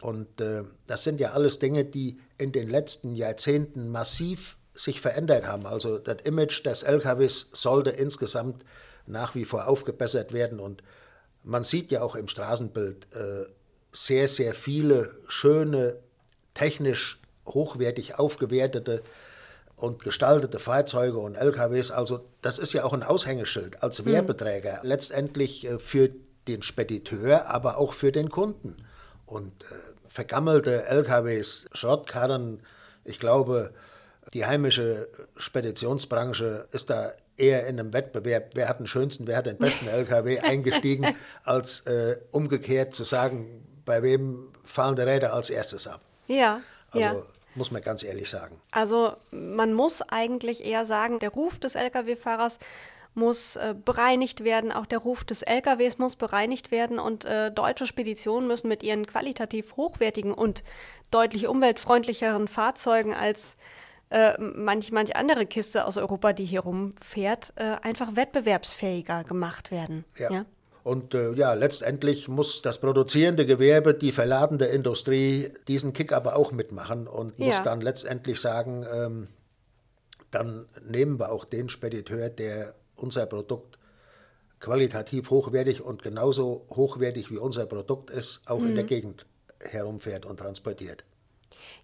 Und 0.00 0.40
äh, 0.40 0.62
das 0.86 1.04
sind 1.04 1.20
ja 1.20 1.32
alles 1.32 1.58
Dinge, 1.58 1.84
die 1.84 2.18
in 2.38 2.52
den 2.52 2.68
letzten 2.68 3.14
Jahrzehnten 3.14 3.90
massiv 3.90 4.56
sich 4.74 5.00
verändert 5.00 5.46
haben. 5.46 5.66
Also 5.66 5.98
das 5.98 6.18
Image 6.24 6.64
des 6.64 6.82
LKWs 6.82 7.50
sollte 7.52 7.90
insgesamt 7.90 8.64
nach 9.06 9.34
wie 9.34 9.44
vor 9.44 9.66
aufgebessert 9.68 10.32
werden. 10.32 10.60
Und 10.60 10.82
man 11.42 11.64
sieht 11.64 11.90
ja 11.90 12.02
auch 12.02 12.14
im 12.14 12.28
Straßenbild 12.28 13.06
äh, 13.14 13.46
sehr, 13.92 14.28
sehr 14.28 14.54
viele 14.54 15.16
schöne, 15.26 15.96
technisch 16.54 17.20
hochwertig 17.46 18.18
aufgewertete 18.18 19.02
und 19.76 20.02
gestaltete 20.02 20.58
Fahrzeuge 20.58 21.18
und 21.18 21.34
LKWs. 21.34 21.90
Also 21.90 22.24
das 22.42 22.58
ist 22.58 22.72
ja 22.72 22.84
auch 22.84 22.92
ein 22.92 23.02
Aushängeschild 23.02 23.82
als 23.82 23.98
hm. 23.98 24.06
Werbeträger. 24.06 24.80
Mhm. 24.82 24.88
Letztendlich 24.88 25.66
äh, 25.66 25.78
für 25.78 26.10
den 26.48 26.62
Spediteur, 26.62 27.46
aber 27.46 27.78
auch 27.78 27.92
für 27.92 28.12
den 28.12 28.30
Kunden. 28.30 28.76
Und 29.26 29.52
äh, 29.64 29.74
vergammelte 30.08 30.86
LKWs, 30.86 31.68
Schrottkarren, 31.72 32.62
ich 33.04 33.20
glaube, 33.20 33.72
die 34.32 34.46
heimische 34.46 35.08
Speditionsbranche 35.36 36.66
ist 36.72 36.90
da 36.90 37.12
eher 37.36 37.66
in 37.66 37.78
einem 37.78 37.92
Wettbewerb, 37.92 38.52
wer 38.54 38.68
hat 38.68 38.80
den 38.80 38.86
schönsten, 38.86 39.26
wer 39.26 39.36
hat 39.36 39.46
den 39.46 39.58
besten 39.58 39.86
LKW 39.88 40.40
eingestiegen, 40.40 41.14
als 41.44 41.80
äh, 41.80 42.16
umgekehrt 42.30 42.94
zu 42.94 43.04
sagen, 43.04 43.64
bei 43.84 44.02
wem 44.02 44.48
fallen 44.64 44.96
die 44.96 45.02
Räder 45.02 45.32
als 45.32 45.50
erstes 45.50 45.86
ab. 45.86 46.00
Ja. 46.26 46.60
Also 46.90 47.00
ja. 47.00 47.22
Muss 47.56 47.70
man 47.70 47.82
ganz 47.82 48.02
ehrlich 48.02 48.30
sagen. 48.30 48.60
Also 48.70 49.14
man 49.30 49.72
muss 49.72 50.02
eigentlich 50.02 50.64
eher 50.64 50.86
sagen, 50.86 51.18
der 51.18 51.30
Ruf 51.30 51.58
des 51.58 51.74
Lkw-Fahrers 51.74 52.58
muss 53.16 53.56
äh, 53.56 53.74
bereinigt 53.82 54.44
werden, 54.44 54.70
auch 54.70 54.86
der 54.86 54.98
Ruf 54.98 55.24
des 55.24 55.42
LKWs 55.42 55.98
muss 55.98 56.16
bereinigt 56.16 56.70
werden 56.70 56.98
und 56.98 57.24
äh, 57.24 57.50
deutsche 57.50 57.86
Speditionen 57.86 58.46
müssen 58.46 58.68
mit 58.68 58.82
ihren 58.82 59.06
qualitativ 59.06 59.76
hochwertigen 59.76 60.34
und 60.34 60.62
deutlich 61.10 61.48
umweltfreundlicheren 61.48 62.46
Fahrzeugen 62.46 63.14
als 63.14 63.56
äh, 64.10 64.38
manch, 64.38 64.92
manch 64.92 65.16
andere 65.16 65.46
Kiste 65.46 65.86
aus 65.86 65.96
Europa, 65.96 66.34
die 66.34 66.44
hier 66.44 66.60
rumfährt, 66.60 67.54
äh, 67.56 67.76
einfach 67.82 68.16
wettbewerbsfähiger 68.16 69.24
gemacht 69.24 69.70
werden. 69.70 70.04
Ja. 70.18 70.30
ja? 70.30 70.44
Und 70.86 71.14
äh, 71.14 71.32
ja, 71.32 71.54
letztendlich 71.54 72.28
muss 72.28 72.62
das 72.62 72.78
produzierende 72.78 73.44
Gewerbe, 73.44 73.92
die 73.92 74.12
verladende 74.12 74.66
Industrie 74.66 75.50
diesen 75.66 75.92
Kick 75.92 76.12
aber 76.12 76.36
auch 76.36 76.52
mitmachen 76.52 77.08
und 77.08 77.40
muss 77.40 77.56
ja. 77.56 77.64
dann 77.64 77.80
letztendlich 77.80 78.40
sagen, 78.40 78.86
ähm, 78.94 79.26
dann 80.30 80.66
nehmen 80.88 81.18
wir 81.18 81.32
auch 81.32 81.44
den 81.44 81.70
Spediteur, 81.70 82.28
der 82.30 82.74
unser 82.94 83.26
Produkt 83.26 83.80
qualitativ 84.60 85.30
hochwertig 85.30 85.82
und 85.82 86.04
genauso 86.04 86.64
hochwertig 86.70 87.32
wie 87.32 87.38
unser 87.38 87.66
Produkt 87.66 88.10
ist, 88.10 88.42
auch 88.46 88.60
mhm. 88.60 88.68
in 88.68 88.74
der 88.76 88.84
mhm. 88.84 88.88
Gegend 88.88 89.26
herumfährt 89.58 90.24
und 90.24 90.36
transportiert. 90.36 91.02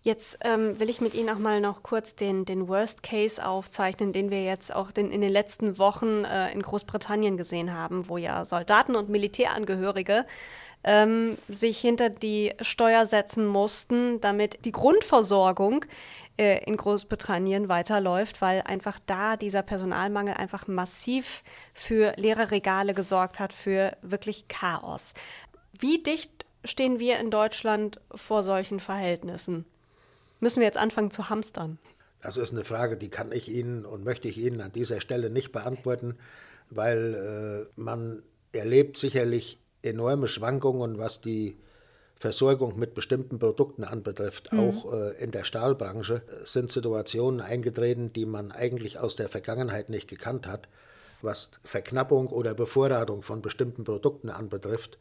Jetzt 0.04 0.38
ähm, 0.42 0.80
will 0.80 0.90
ich 0.90 1.00
mit 1.00 1.14
Ihnen 1.14 1.30
auch 1.30 1.38
mal 1.38 1.60
noch 1.60 1.84
kurz 1.84 2.16
den, 2.16 2.44
den 2.44 2.66
Worst 2.66 3.04
Case 3.04 3.44
aufzeichnen, 3.46 4.12
den 4.12 4.30
wir 4.30 4.42
jetzt 4.42 4.74
auch 4.74 4.90
den, 4.90 5.12
in 5.12 5.20
den 5.20 5.30
letzten 5.30 5.78
Wochen 5.78 6.24
äh, 6.24 6.52
in 6.52 6.60
Großbritannien 6.60 7.36
gesehen 7.36 7.72
haben, 7.72 8.08
wo 8.08 8.16
ja 8.16 8.44
Soldaten 8.44 8.96
und 8.96 9.10
Militärangehörige 9.10 10.26
ähm, 10.82 11.38
sich 11.46 11.78
hinter 11.78 12.10
die 12.10 12.52
Steuer 12.60 13.06
setzen 13.06 13.46
mussten, 13.46 14.20
damit 14.20 14.64
die 14.64 14.72
Grundversorgung 14.72 15.84
äh, 16.36 16.64
in 16.64 16.76
Großbritannien 16.76 17.68
weiterläuft, 17.68 18.42
weil 18.42 18.62
einfach 18.62 18.98
da 19.06 19.36
dieser 19.36 19.62
Personalmangel 19.62 20.34
einfach 20.34 20.66
massiv 20.66 21.44
für 21.74 22.14
leere 22.16 22.50
Regale 22.50 22.94
gesorgt 22.94 23.38
hat, 23.38 23.52
für 23.52 23.96
wirklich 24.02 24.48
Chaos. 24.48 25.14
Wie 25.78 26.02
dicht 26.02 26.44
stehen 26.64 26.98
wir 26.98 27.20
in 27.20 27.30
Deutschland 27.30 28.00
vor 28.12 28.42
solchen 28.42 28.80
Verhältnissen? 28.80 29.64
Müssen 30.42 30.58
wir 30.58 30.66
jetzt 30.66 30.76
anfangen 30.76 31.12
zu 31.12 31.30
hamstern? 31.30 31.78
Das 32.20 32.36
ist 32.36 32.52
eine 32.52 32.64
Frage, 32.64 32.96
die 32.96 33.10
kann 33.10 33.30
ich 33.30 33.48
Ihnen 33.48 33.86
und 33.86 34.02
möchte 34.02 34.26
ich 34.26 34.38
Ihnen 34.38 34.60
an 34.60 34.72
dieser 34.72 35.00
Stelle 35.00 35.30
nicht 35.30 35.52
beantworten, 35.52 36.18
weil 36.68 37.68
äh, 37.68 37.80
man 37.80 38.24
erlebt 38.50 38.98
sicherlich 38.98 39.60
enorme 39.82 40.26
Schwankungen, 40.26 40.98
was 40.98 41.20
die 41.20 41.56
Versorgung 42.16 42.76
mit 42.76 42.94
bestimmten 42.94 43.38
Produkten 43.38 43.84
anbetrifft. 43.84 44.52
Mhm. 44.52 44.58
Auch 44.58 44.92
äh, 44.92 45.22
in 45.22 45.30
der 45.30 45.44
Stahlbranche 45.44 46.22
sind 46.44 46.72
Situationen 46.72 47.40
eingetreten, 47.40 48.12
die 48.12 48.26
man 48.26 48.50
eigentlich 48.50 48.98
aus 48.98 49.14
der 49.14 49.28
Vergangenheit 49.28 49.90
nicht 49.90 50.08
gekannt 50.08 50.48
hat, 50.48 50.68
was 51.20 51.52
Verknappung 51.62 52.26
oder 52.26 52.52
Bevorratung 52.54 53.22
von 53.22 53.42
bestimmten 53.42 53.84
Produkten 53.84 54.28
anbetrifft. 54.28 54.98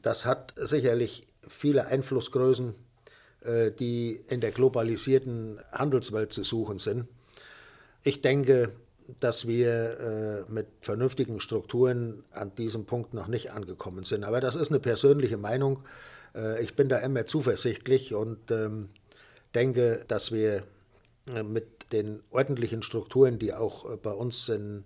Das 0.00 0.24
hat 0.24 0.54
sicherlich 0.56 1.28
viele 1.46 1.86
Einflussgrößen, 1.86 2.70
äh, 2.70 2.87
die 3.78 4.20
in 4.28 4.40
der 4.40 4.50
globalisierten 4.50 5.58
Handelswelt 5.72 6.32
zu 6.32 6.44
suchen 6.44 6.78
sind. 6.78 7.06
Ich 8.02 8.20
denke, 8.20 8.72
dass 9.20 9.46
wir 9.46 10.46
äh, 10.48 10.52
mit 10.52 10.66
vernünftigen 10.80 11.40
Strukturen 11.40 12.24
an 12.30 12.54
diesem 12.54 12.84
Punkt 12.84 13.14
noch 13.14 13.26
nicht 13.26 13.52
angekommen 13.52 14.04
sind. 14.04 14.24
Aber 14.24 14.40
das 14.40 14.54
ist 14.54 14.70
eine 14.70 14.80
persönliche 14.80 15.38
Meinung. 15.38 15.82
Äh, 16.34 16.62
ich 16.62 16.76
bin 16.76 16.88
da 16.88 16.98
immer 16.98 17.24
zuversichtlich 17.26 18.14
und 18.14 18.50
ähm, 18.50 18.90
denke, 19.54 20.04
dass 20.08 20.30
wir 20.30 20.64
mit 21.44 21.92
den 21.92 22.22
ordentlichen 22.30 22.82
Strukturen, 22.82 23.38
die 23.38 23.52
auch 23.52 23.98
bei 23.98 24.12
uns 24.12 24.48
in 24.48 24.84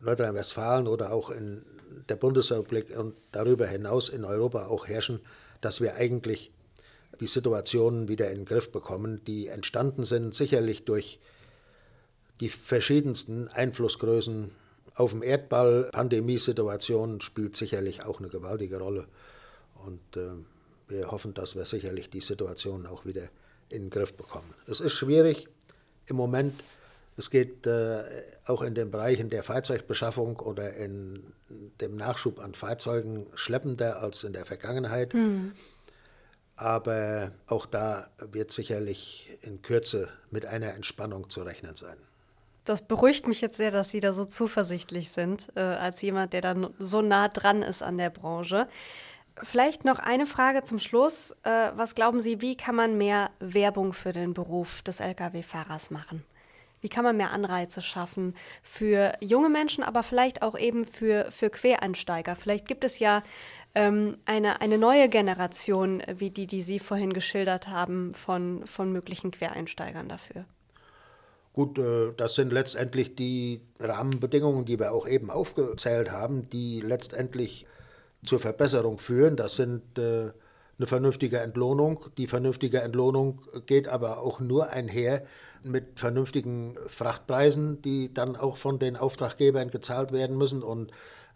Nordrhein-Westfalen 0.00 0.86
oder 0.86 1.12
auch 1.12 1.30
in 1.30 1.62
der 2.08 2.16
Bundesrepublik 2.16 2.96
und 2.96 3.14
darüber 3.32 3.66
hinaus 3.66 4.08
in 4.08 4.24
Europa 4.24 4.66
auch 4.66 4.86
herrschen, 4.86 5.20
dass 5.60 5.80
wir 5.80 5.94
eigentlich 5.94 6.50
die 7.20 7.26
Situationen 7.26 8.08
wieder 8.08 8.30
in 8.30 8.38
den 8.38 8.44
Griff 8.44 8.70
bekommen, 8.72 9.22
die 9.24 9.48
entstanden 9.48 10.04
sind, 10.04 10.34
sicherlich 10.34 10.84
durch 10.84 11.20
die 12.40 12.48
verschiedensten 12.48 13.48
Einflussgrößen 13.48 14.50
auf 14.94 15.10
dem 15.10 15.22
Erdball. 15.22 15.90
Pandemiesituation 15.92 17.20
spielt 17.20 17.56
sicherlich 17.56 18.02
auch 18.02 18.18
eine 18.18 18.28
gewaltige 18.28 18.78
Rolle. 18.78 19.06
Und 19.86 20.16
äh, 20.16 20.32
wir 20.88 21.10
hoffen, 21.10 21.34
dass 21.34 21.56
wir 21.56 21.64
sicherlich 21.64 22.10
die 22.10 22.20
Situation 22.20 22.86
auch 22.86 23.04
wieder 23.04 23.28
in 23.68 23.84
den 23.84 23.90
Griff 23.90 24.14
bekommen. 24.14 24.54
Es 24.66 24.80
ist 24.80 24.92
schwierig 24.92 25.48
im 26.06 26.16
Moment 26.16 26.54
es 27.16 27.30
geht 27.30 27.66
äh, 27.66 28.02
auch 28.46 28.62
in 28.62 28.74
den 28.74 28.90
Bereichen 28.90 29.28
der 29.28 29.42
Fahrzeugbeschaffung 29.42 30.40
oder 30.40 30.74
in 30.74 31.22
dem 31.80 31.96
Nachschub 31.96 32.38
an 32.40 32.54
Fahrzeugen 32.54 33.26
schleppender 33.34 34.00
als 34.00 34.24
in 34.24 34.32
der 34.32 34.46
Vergangenheit. 34.46 35.12
Mhm. 35.12 35.52
Aber 36.62 37.32
auch 37.48 37.66
da 37.66 38.06
wird 38.18 38.52
sicherlich 38.52 39.36
in 39.42 39.62
Kürze 39.62 40.08
mit 40.30 40.46
einer 40.46 40.74
Entspannung 40.74 41.28
zu 41.28 41.42
rechnen 41.42 41.74
sein. 41.74 41.96
Das 42.64 42.82
beruhigt 42.82 43.26
mich 43.26 43.40
jetzt 43.40 43.56
sehr, 43.56 43.72
dass 43.72 43.90
Sie 43.90 43.98
da 43.98 44.12
so 44.12 44.24
zuversichtlich 44.24 45.10
sind, 45.10 45.48
äh, 45.56 45.60
als 45.60 46.00
jemand, 46.02 46.32
der 46.32 46.40
dann 46.40 46.72
so 46.78 47.02
nah 47.02 47.26
dran 47.26 47.62
ist 47.62 47.82
an 47.82 47.98
der 47.98 48.10
Branche. 48.10 48.68
Vielleicht 49.42 49.84
noch 49.84 49.98
eine 49.98 50.24
Frage 50.24 50.62
zum 50.62 50.78
Schluss. 50.78 51.32
Äh, 51.42 51.72
was 51.74 51.96
glauben 51.96 52.20
Sie, 52.20 52.40
wie 52.40 52.56
kann 52.56 52.76
man 52.76 52.96
mehr 52.96 53.30
Werbung 53.40 53.92
für 53.92 54.12
den 54.12 54.32
Beruf 54.32 54.82
des 54.82 55.00
Lkw-Fahrers 55.00 55.90
machen? 55.90 56.24
Wie 56.80 56.88
kann 56.88 57.04
man 57.04 57.16
mehr 57.16 57.32
Anreize 57.32 57.82
schaffen 57.82 58.34
für 58.62 59.14
junge 59.20 59.48
Menschen, 59.48 59.82
aber 59.82 60.04
vielleicht 60.04 60.42
auch 60.42 60.56
eben 60.56 60.84
für, 60.84 61.30
für 61.32 61.50
Quereinsteiger? 61.50 62.36
Vielleicht 62.36 62.66
gibt 62.68 62.84
es 62.84 63.00
ja 63.00 63.22
ähm, 63.74 64.16
eine, 64.26 64.60
eine 64.60 64.78
neue 64.78 65.08
Generation, 65.08 66.02
wie 66.16 66.30
die, 66.30 66.46
die 66.46 66.62
Sie 66.62 66.78
vorhin 66.78 67.12
geschildert 67.12 67.68
haben, 67.68 68.14
von, 68.14 68.66
von 68.66 68.92
möglichen 68.92 69.30
Quereinsteigern 69.30 70.08
dafür. 70.08 70.44
Gut, 71.52 71.78
äh, 71.78 72.12
das 72.16 72.34
sind 72.34 72.52
letztendlich 72.52 73.14
die 73.14 73.60
Rahmenbedingungen, 73.78 74.64
die 74.64 74.78
wir 74.78 74.92
auch 74.92 75.06
eben 75.06 75.30
aufgezählt 75.30 76.10
haben, 76.10 76.48
die 76.50 76.80
letztendlich 76.80 77.66
zur 78.24 78.40
Verbesserung 78.40 78.98
führen. 78.98 79.36
Das 79.36 79.56
sind 79.56 79.98
äh, 79.98 80.30
eine 80.78 80.86
vernünftige 80.86 81.38
Entlohnung. 81.38 82.06
Die 82.16 82.26
vernünftige 82.26 82.80
Entlohnung 82.80 83.42
geht 83.66 83.88
aber 83.88 84.18
auch 84.18 84.40
nur 84.40 84.70
einher 84.70 85.24
mit 85.62 85.98
vernünftigen 85.98 86.76
Frachtpreisen, 86.88 87.82
die 87.82 88.12
dann 88.12 88.36
auch 88.36 88.56
von 88.56 88.78
den 88.78 88.96
Auftraggebern 88.96 89.70
gezahlt 89.70 90.12
werden 90.12 90.36
müssen 90.36 90.62
und 90.62 90.90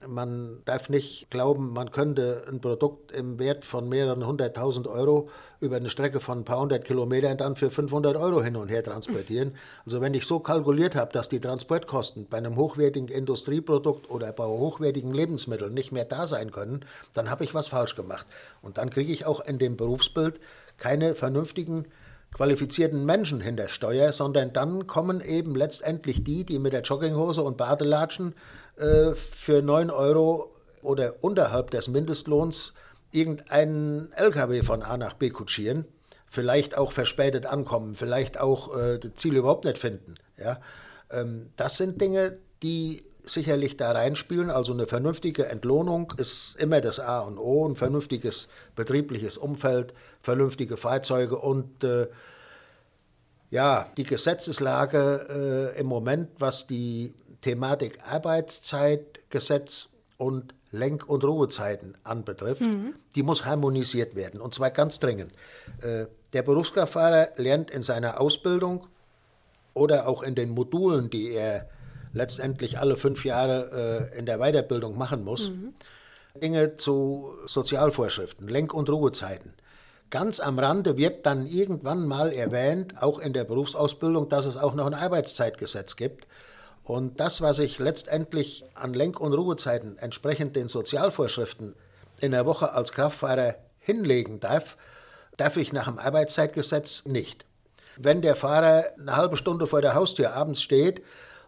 man 0.06 0.62
darf 0.64 0.88
nicht 0.88 1.30
glauben, 1.30 1.72
man 1.72 1.90
könnte 1.90 2.44
ein 2.48 2.60
Produkt 2.60 3.12
im 3.12 3.38
Wert 3.38 3.64
von 3.64 3.88
mehreren 3.88 4.26
hunderttausend 4.26 4.86
Euro 4.86 5.30
über 5.60 5.76
eine 5.76 5.90
Strecke 5.90 6.20
von 6.20 6.40
ein 6.40 6.44
paar 6.44 6.60
hundert 6.60 6.84
Kilometern 6.84 7.38
dann 7.38 7.56
für 7.56 7.70
500 7.70 8.16
Euro 8.16 8.42
hin 8.42 8.56
und 8.56 8.68
her 8.68 8.84
transportieren. 8.84 9.54
Also 9.84 10.00
wenn 10.00 10.14
ich 10.14 10.26
so 10.26 10.38
kalkuliert 10.38 10.94
habe, 10.96 11.12
dass 11.12 11.28
die 11.28 11.40
Transportkosten 11.40 12.26
bei 12.28 12.36
einem 12.36 12.56
hochwertigen 12.56 13.08
Industrieprodukt 13.08 14.10
oder 14.10 14.32
bei 14.32 14.44
hochwertigen 14.44 15.14
Lebensmitteln 15.14 15.72
nicht 15.72 15.92
mehr 15.92 16.04
da 16.04 16.26
sein 16.26 16.50
können, 16.50 16.84
dann 17.14 17.30
habe 17.30 17.44
ich 17.44 17.54
was 17.54 17.68
falsch 17.68 17.96
gemacht. 17.96 18.26
Und 18.62 18.78
dann 18.78 18.90
kriege 18.90 19.12
ich 19.12 19.24
auch 19.24 19.40
in 19.40 19.58
dem 19.58 19.76
Berufsbild 19.76 20.40
keine 20.76 21.14
vernünftigen 21.14 21.86
qualifizierten 22.34 23.06
Menschen 23.06 23.40
hinter 23.40 23.70
Steuer, 23.70 24.12
sondern 24.12 24.52
dann 24.52 24.86
kommen 24.86 25.22
eben 25.22 25.54
letztendlich 25.54 26.22
die, 26.22 26.44
die 26.44 26.58
mit 26.58 26.74
der 26.74 26.82
Jogginghose 26.82 27.42
und 27.42 27.56
Badelatschen 27.56 28.34
äh, 28.76 29.14
für 29.14 29.62
9 29.62 29.90
Euro 29.90 30.54
oder 30.82 31.14
unterhalb 31.22 31.70
des 31.70 31.88
Mindestlohns 31.88 32.74
irgendeinen 33.10 34.12
LKW 34.12 34.62
von 34.62 34.82
A 34.82 34.96
nach 34.96 35.14
B 35.14 35.30
kutschieren, 35.30 35.86
vielleicht 36.26 36.76
auch 36.76 36.92
verspätet 36.92 37.46
ankommen, 37.46 37.94
vielleicht 37.94 38.38
auch 38.38 38.76
äh, 38.76 38.98
das 38.98 39.14
Ziel 39.14 39.36
überhaupt 39.36 39.64
nicht 39.64 39.78
finden. 39.78 40.14
Ja? 40.36 40.60
Ähm, 41.10 41.50
das 41.56 41.76
sind 41.76 42.00
Dinge, 42.00 42.38
die 42.62 43.04
sicherlich 43.24 43.76
da 43.76 43.92
reinspielen. 43.92 44.50
Also 44.50 44.72
eine 44.72 44.86
vernünftige 44.86 45.46
Entlohnung 45.46 46.12
ist 46.16 46.56
immer 46.58 46.80
das 46.80 47.00
A 47.00 47.20
und 47.20 47.38
O, 47.38 47.68
ein 47.68 47.76
vernünftiges 47.76 48.48
betriebliches 48.74 49.36
Umfeld, 49.36 49.94
vernünftige 50.22 50.76
Fahrzeuge 50.76 51.38
und 51.38 51.82
äh, 51.84 52.08
ja, 53.50 53.88
die 53.96 54.04
Gesetzeslage 54.04 55.72
äh, 55.76 55.80
im 55.80 55.86
Moment, 55.86 56.30
was 56.38 56.66
die 56.66 57.14
Thematik 57.46 58.00
Arbeitszeitgesetz 58.04 59.90
und 60.16 60.52
Lenk- 60.72 61.08
und 61.08 61.22
Ruhezeiten 61.22 61.96
anbetrifft, 62.02 62.62
mhm. 62.62 62.94
die 63.14 63.22
muss 63.22 63.44
harmonisiert 63.44 64.16
werden 64.16 64.40
und 64.40 64.52
zwar 64.52 64.70
ganz 64.70 64.98
dringend. 64.98 65.30
Äh, 65.80 66.06
der 66.32 66.42
Berufskraftfahrer 66.42 67.28
lernt 67.36 67.70
in 67.70 67.82
seiner 67.82 68.20
Ausbildung 68.20 68.88
oder 69.74 70.08
auch 70.08 70.24
in 70.24 70.34
den 70.34 70.50
Modulen, 70.50 71.08
die 71.08 71.30
er 71.30 71.68
letztendlich 72.12 72.80
alle 72.80 72.96
fünf 72.96 73.24
Jahre 73.24 74.10
äh, 74.12 74.18
in 74.18 74.26
der 74.26 74.38
Weiterbildung 74.38 74.98
machen 74.98 75.22
muss, 75.22 75.50
mhm. 75.50 75.72
Dinge 76.42 76.74
zu 76.74 77.32
Sozialvorschriften, 77.46 78.48
Lenk- 78.48 78.74
und 78.74 78.90
Ruhezeiten. 78.90 79.54
Ganz 80.10 80.40
am 80.40 80.58
Rande 80.58 80.96
wird 80.96 81.26
dann 81.26 81.46
irgendwann 81.46 82.06
mal 82.06 82.32
erwähnt, 82.32 83.00
auch 83.00 83.20
in 83.20 83.32
der 83.32 83.44
Berufsausbildung, 83.44 84.28
dass 84.28 84.46
es 84.46 84.56
auch 84.56 84.74
noch 84.74 84.86
ein 84.86 84.94
Arbeitszeitgesetz 84.94 85.94
gibt. 85.94 86.26
Und 86.86 87.18
das, 87.18 87.40
was 87.40 87.58
ich 87.58 87.80
letztendlich 87.80 88.64
an 88.74 88.94
Lenk- 88.94 89.20
und 89.20 89.32
Ruhezeiten 89.32 89.98
entsprechend 89.98 90.54
den 90.54 90.68
Sozialvorschriften 90.68 91.74
in 92.20 92.30
der 92.30 92.46
Woche 92.46 92.72
als 92.72 92.92
Kraftfahrer 92.92 93.56
hinlegen 93.80 94.38
darf, 94.38 94.76
darf 95.36 95.56
ich 95.56 95.72
nach 95.72 95.86
dem 95.86 95.98
Arbeitszeitgesetz 95.98 97.04
nicht. 97.04 97.44
Wenn 97.96 98.22
der 98.22 98.36
Fahrer 98.36 98.84
eine 99.00 99.16
halbe 99.16 99.36
Stunde 99.36 99.66
vor 99.66 99.82
der 99.82 99.94
Haustür 99.94 100.34
abends 100.34 100.62
steht 100.62 101.02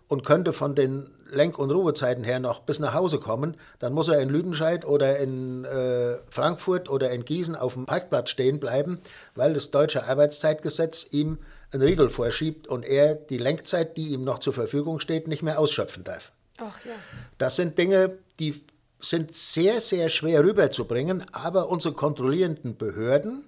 und 0.09 0.25
könnte 0.25 0.53
von 0.53 0.75
den 0.75 1.09
Lenk- 1.31 1.59
und 1.61 1.71
Ruhezeiten 1.71 2.25
her 2.25 2.41
noch 2.41 2.61
bis 2.61 2.81
nach 2.81 2.95
Hause 2.95 3.21
kommen, 3.21 3.57
dann 3.79 3.93
muss 3.93 4.09
er 4.09 4.21
in 4.21 4.31
Lüdenscheid 4.31 4.85
oder 4.85 5.19
in 5.19 5.65
äh, 5.65 6.17
Frankfurt 6.31 6.89
oder 6.89 7.13
in 7.13 7.25
Gießen 7.25 7.55
auf 7.55 7.75
dem 7.75 7.87
Parkplatz 7.87 8.31
stehen 8.31 8.59
bleiben, 8.59 8.99
weil 9.37 9.55
das 9.55 9.71
deutsche 9.71 10.05
Arbeitszeitgesetz 10.05 11.07
ihm 11.13 11.39
einen 11.73 11.83
Riegel 11.83 12.11
vorschiebt 12.11 12.67
und 12.67 12.85
er 12.85 13.15
die 13.15 13.39
Lenkzeit, 13.39 13.97
die 13.97 14.09
ihm 14.09 14.25
noch 14.25 14.39
zur 14.39 14.53
Verfügung 14.53 15.01
steht, 15.01 15.29
nicht 15.29 15.43
mehr 15.43 15.59
ausschöpfen 15.59 16.05
darf. 16.05 16.33
Ach, 16.59 16.79
ja. 16.85 16.95
Das 17.37 17.57
sind 17.57 17.79
Dinge, 17.79 18.19
die 18.39 18.63
sind 19.01 19.35
sehr, 19.35 19.81
sehr 19.81 20.09
schwer 20.09 20.43
rüberzubringen, 20.43 21.25
aber 21.33 21.69
unsere 21.69 21.95
kontrollierenden 21.95 22.77
Behörden 22.77 23.47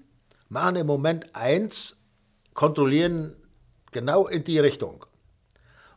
machen 0.48 0.76
im 0.76 0.86
Moment 0.86 1.34
eins, 1.34 2.04
kontrollieren 2.54 3.36
genau 3.90 4.26
in 4.28 4.44
die 4.44 4.58
Richtung 4.58 5.06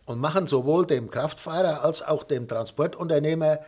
und 0.06 0.20
machen 0.20 0.48
sowohl 0.48 0.86
dem 0.86 1.10
Kraftfahrer 1.10 1.84
als 1.84 2.02
auch 2.02 2.24
dem 2.24 2.48
Transportunternehmer 2.48 3.60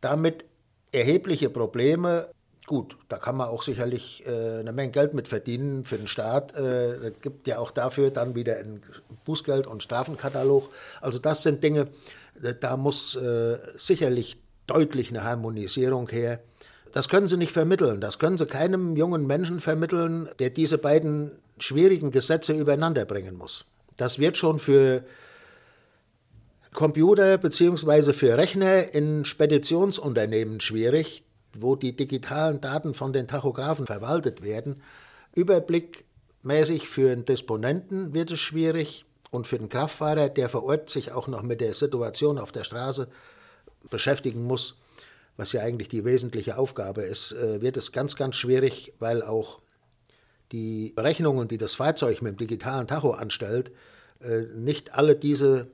damit 0.00 0.44
erhebliche 0.92 1.50
Probleme. 1.50 2.28
Gut, 2.72 2.96
da 3.10 3.18
kann 3.18 3.36
man 3.36 3.48
auch 3.48 3.62
sicherlich 3.62 4.24
äh, 4.26 4.60
eine 4.60 4.72
Menge 4.72 4.92
Geld 4.92 5.12
mit 5.12 5.28
verdienen 5.28 5.84
für 5.84 5.98
den 5.98 6.08
Staat. 6.08 6.56
Äh, 6.56 6.94
es 6.94 7.12
gibt 7.20 7.46
ja 7.46 7.58
auch 7.58 7.70
dafür 7.70 8.10
dann 8.10 8.34
wieder 8.34 8.56
ein 8.56 8.82
Bußgeld- 9.26 9.66
und 9.66 9.82
Strafenkatalog. 9.82 10.70
Also 11.02 11.18
das 11.18 11.42
sind 11.42 11.62
Dinge, 11.62 11.88
äh, 12.42 12.54
da 12.58 12.78
muss 12.78 13.14
äh, 13.14 13.58
sicherlich 13.76 14.38
deutlich 14.66 15.10
eine 15.10 15.22
Harmonisierung 15.22 16.08
her. 16.08 16.40
Das 16.92 17.10
können 17.10 17.28
Sie 17.28 17.36
nicht 17.36 17.52
vermitteln. 17.52 18.00
Das 18.00 18.18
können 18.18 18.38
Sie 18.38 18.46
keinem 18.46 18.96
jungen 18.96 19.26
Menschen 19.26 19.60
vermitteln, 19.60 20.30
der 20.38 20.48
diese 20.48 20.78
beiden 20.78 21.32
schwierigen 21.58 22.10
Gesetze 22.10 22.54
übereinander 22.54 23.04
bringen 23.04 23.36
muss. 23.36 23.66
Das 23.98 24.18
wird 24.18 24.38
schon 24.38 24.58
für 24.58 25.04
Computer 26.72 27.36
bzw. 27.36 28.14
für 28.14 28.38
Rechner 28.38 28.94
in 28.94 29.26
Speditionsunternehmen 29.26 30.60
schwierig, 30.60 31.22
wo 31.58 31.76
die 31.76 31.96
digitalen 31.96 32.60
Daten 32.60 32.94
von 32.94 33.12
den 33.12 33.28
Tachographen 33.28 33.86
verwaltet 33.86 34.42
werden. 34.42 34.82
Überblickmäßig 35.34 36.88
für 36.88 37.12
einen 37.12 37.24
Disponenten 37.24 38.14
wird 38.14 38.30
es 38.30 38.40
schwierig 38.40 39.04
und 39.30 39.46
für 39.46 39.58
den 39.58 39.68
Kraftfahrer, 39.68 40.28
der 40.28 40.48
vor 40.48 40.64
Ort 40.64 40.90
sich 40.90 41.12
auch 41.12 41.26
noch 41.26 41.42
mit 41.42 41.60
der 41.60 41.74
Situation 41.74 42.38
auf 42.38 42.52
der 42.52 42.64
Straße 42.64 43.10
beschäftigen 43.90 44.44
muss, 44.44 44.76
was 45.36 45.52
ja 45.52 45.62
eigentlich 45.62 45.88
die 45.88 46.04
wesentliche 46.04 46.58
Aufgabe 46.58 47.02
ist, 47.02 47.32
äh, 47.32 47.60
wird 47.62 47.76
es 47.76 47.92
ganz, 47.92 48.16
ganz 48.16 48.36
schwierig, 48.36 48.92
weil 48.98 49.22
auch 49.22 49.60
die 50.52 50.92
Berechnungen, 50.94 51.48
die 51.48 51.58
das 51.58 51.74
Fahrzeug 51.74 52.20
mit 52.20 52.32
dem 52.32 52.36
digitalen 52.36 52.86
Tacho 52.86 53.12
anstellt, 53.12 53.72
äh, 54.20 54.42
nicht 54.54 54.94
alle 54.94 55.16
diese 55.16 55.68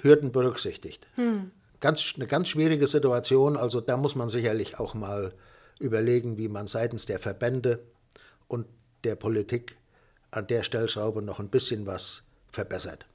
Hürden 0.00 0.32
berücksichtigt. 0.32 1.06
Hm. 1.16 1.50
Ganz, 1.82 2.12
eine 2.14 2.28
ganz 2.28 2.48
schwierige 2.48 2.86
Situation, 2.86 3.56
also 3.56 3.80
da 3.80 3.96
muss 3.96 4.14
man 4.14 4.28
sicherlich 4.28 4.78
auch 4.78 4.94
mal 4.94 5.34
überlegen, 5.80 6.38
wie 6.38 6.46
man 6.46 6.68
seitens 6.68 7.06
der 7.06 7.18
Verbände 7.18 7.80
und 8.46 8.68
der 9.02 9.16
Politik 9.16 9.76
an 10.30 10.46
der 10.46 10.62
Stellschraube 10.62 11.22
noch 11.22 11.40
ein 11.40 11.48
bisschen 11.48 11.84
was 11.84 12.28
verbessert. 12.52 13.06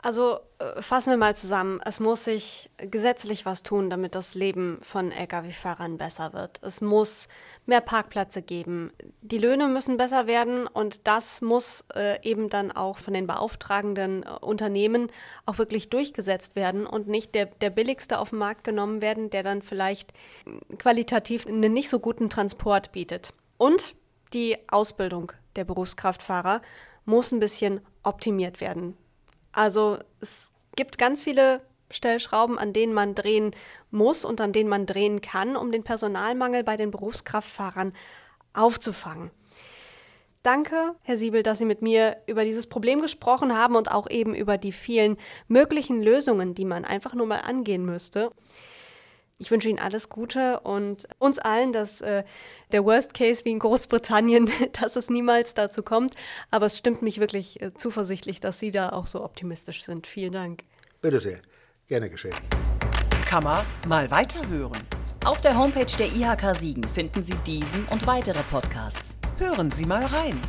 Also 0.00 0.38
äh, 0.60 0.80
fassen 0.80 1.10
wir 1.10 1.16
mal 1.16 1.34
zusammen. 1.34 1.80
Es 1.84 1.98
muss 1.98 2.24
sich 2.24 2.70
gesetzlich 2.76 3.44
was 3.44 3.64
tun, 3.64 3.90
damit 3.90 4.14
das 4.14 4.36
Leben 4.36 4.78
von 4.80 5.10
Lkw-Fahrern 5.10 5.98
besser 5.98 6.32
wird. 6.32 6.60
Es 6.62 6.80
muss 6.80 7.26
mehr 7.66 7.80
Parkplätze 7.80 8.40
geben. 8.40 8.92
Die 9.22 9.38
Löhne 9.38 9.66
müssen 9.66 9.96
besser 9.96 10.28
werden 10.28 10.68
und 10.68 11.08
das 11.08 11.42
muss 11.42 11.84
äh, 11.96 12.22
eben 12.22 12.48
dann 12.48 12.70
auch 12.70 12.98
von 12.98 13.12
den 13.12 13.26
beauftragenden 13.26 14.22
äh, 14.22 14.28
Unternehmen 14.40 15.10
auch 15.46 15.58
wirklich 15.58 15.90
durchgesetzt 15.90 16.54
werden 16.54 16.86
und 16.86 17.08
nicht 17.08 17.34
der, 17.34 17.46
der 17.46 17.70
billigste 17.70 18.20
auf 18.20 18.30
den 18.30 18.38
Markt 18.38 18.62
genommen 18.62 19.00
werden, 19.00 19.30
der 19.30 19.42
dann 19.42 19.62
vielleicht 19.62 20.12
qualitativ 20.78 21.44
einen 21.44 21.72
nicht 21.72 21.90
so 21.90 21.98
guten 21.98 22.30
Transport 22.30 22.92
bietet. 22.92 23.34
Und 23.56 23.96
die 24.32 24.56
Ausbildung 24.68 25.32
der 25.56 25.64
Berufskraftfahrer 25.64 26.62
muss 27.04 27.32
ein 27.32 27.40
bisschen 27.40 27.80
optimiert 28.04 28.60
werden. 28.60 28.96
Also 29.52 29.98
es 30.20 30.52
gibt 30.76 30.98
ganz 30.98 31.22
viele 31.22 31.60
Stellschrauben, 31.90 32.58
an 32.58 32.72
denen 32.72 32.92
man 32.92 33.14
drehen 33.14 33.54
muss 33.90 34.24
und 34.24 34.40
an 34.40 34.52
denen 34.52 34.68
man 34.68 34.86
drehen 34.86 35.20
kann, 35.20 35.56
um 35.56 35.72
den 35.72 35.84
Personalmangel 35.84 36.62
bei 36.64 36.76
den 36.76 36.90
Berufskraftfahrern 36.90 37.92
aufzufangen. 38.52 39.30
Danke, 40.42 40.94
Herr 41.02 41.16
Siebel, 41.16 41.42
dass 41.42 41.58
Sie 41.58 41.64
mit 41.64 41.82
mir 41.82 42.16
über 42.26 42.44
dieses 42.44 42.68
Problem 42.68 43.02
gesprochen 43.02 43.56
haben 43.56 43.74
und 43.74 43.90
auch 43.90 44.08
eben 44.08 44.34
über 44.34 44.56
die 44.56 44.72
vielen 44.72 45.16
möglichen 45.48 46.00
Lösungen, 46.00 46.54
die 46.54 46.64
man 46.64 46.84
einfach 46.84 47.14
nur 47.14 47.26
mal 47.26 47.40
angehen 47.40 47.84
müsste. 47.84 48.30
Ich 49.40 49.52
wünsche 49.52 49.68
Ihnen 49.68 49.78
alles 49.78 50.08
Gute 50.08 50.58
und 50.60 51.06
uns 51.18 51.38
allen, 51.38 51.72
dass 51.72 52.00
äh, 52.00 52.24
der 52.72 52.84
Worst 52.84 53.14
Case 53.14 53.44
wie 53.44 53.52
in 53.52 53.60
Großbritannien, 53.60 54.50
dass 54.80 54.96
es 54.96 55.08
niemals 55.10 55.54
dazu 55.54 55.84
kommt. 55.84 56.16
Aber 56.50 56.66
es 56.66 56.76
stimmt 56.76 57.02
mich 57.02 57.20
wirklich 57.20 57.62
äh, 57.62 57.72
zuversichtlich, 57.74 58.40
dass 58.40 58.58
Sie 58.58 58.72
da 58.72 58.90
auch 58.90 59.06
so 59.06 59.22
optimistisch 59.22 59.84
sind. 59.84 60.08
Vielen 60.08 60.32
Dank. 60.32 60.64
Bitte 61.00 61.20
sehr. 61.20 61.38
Gerne 61.86 62.10
geschehen. 62.10 62.34
Man 63.30 63.64
mal 63.86 64.10
weiterhören. 64.10 64.82
Auf 65.24 65.40
der 65.42 65.56
Homepage 65.56 65.96
der 65.98 66.06
IHK 66.08 66.56
Siegen 66.56 66.82
finden 66.82 67.24
Sie 67.24 67.36
diesen 67.46 67.84
und 67.90 68.06
weitere 68.06 68.42
Podcasts. 68.50 69.14
Hören 69.38 69.70
Sie 69.70 69.84
mal 69.84 70.04
rein. 70.04 70.40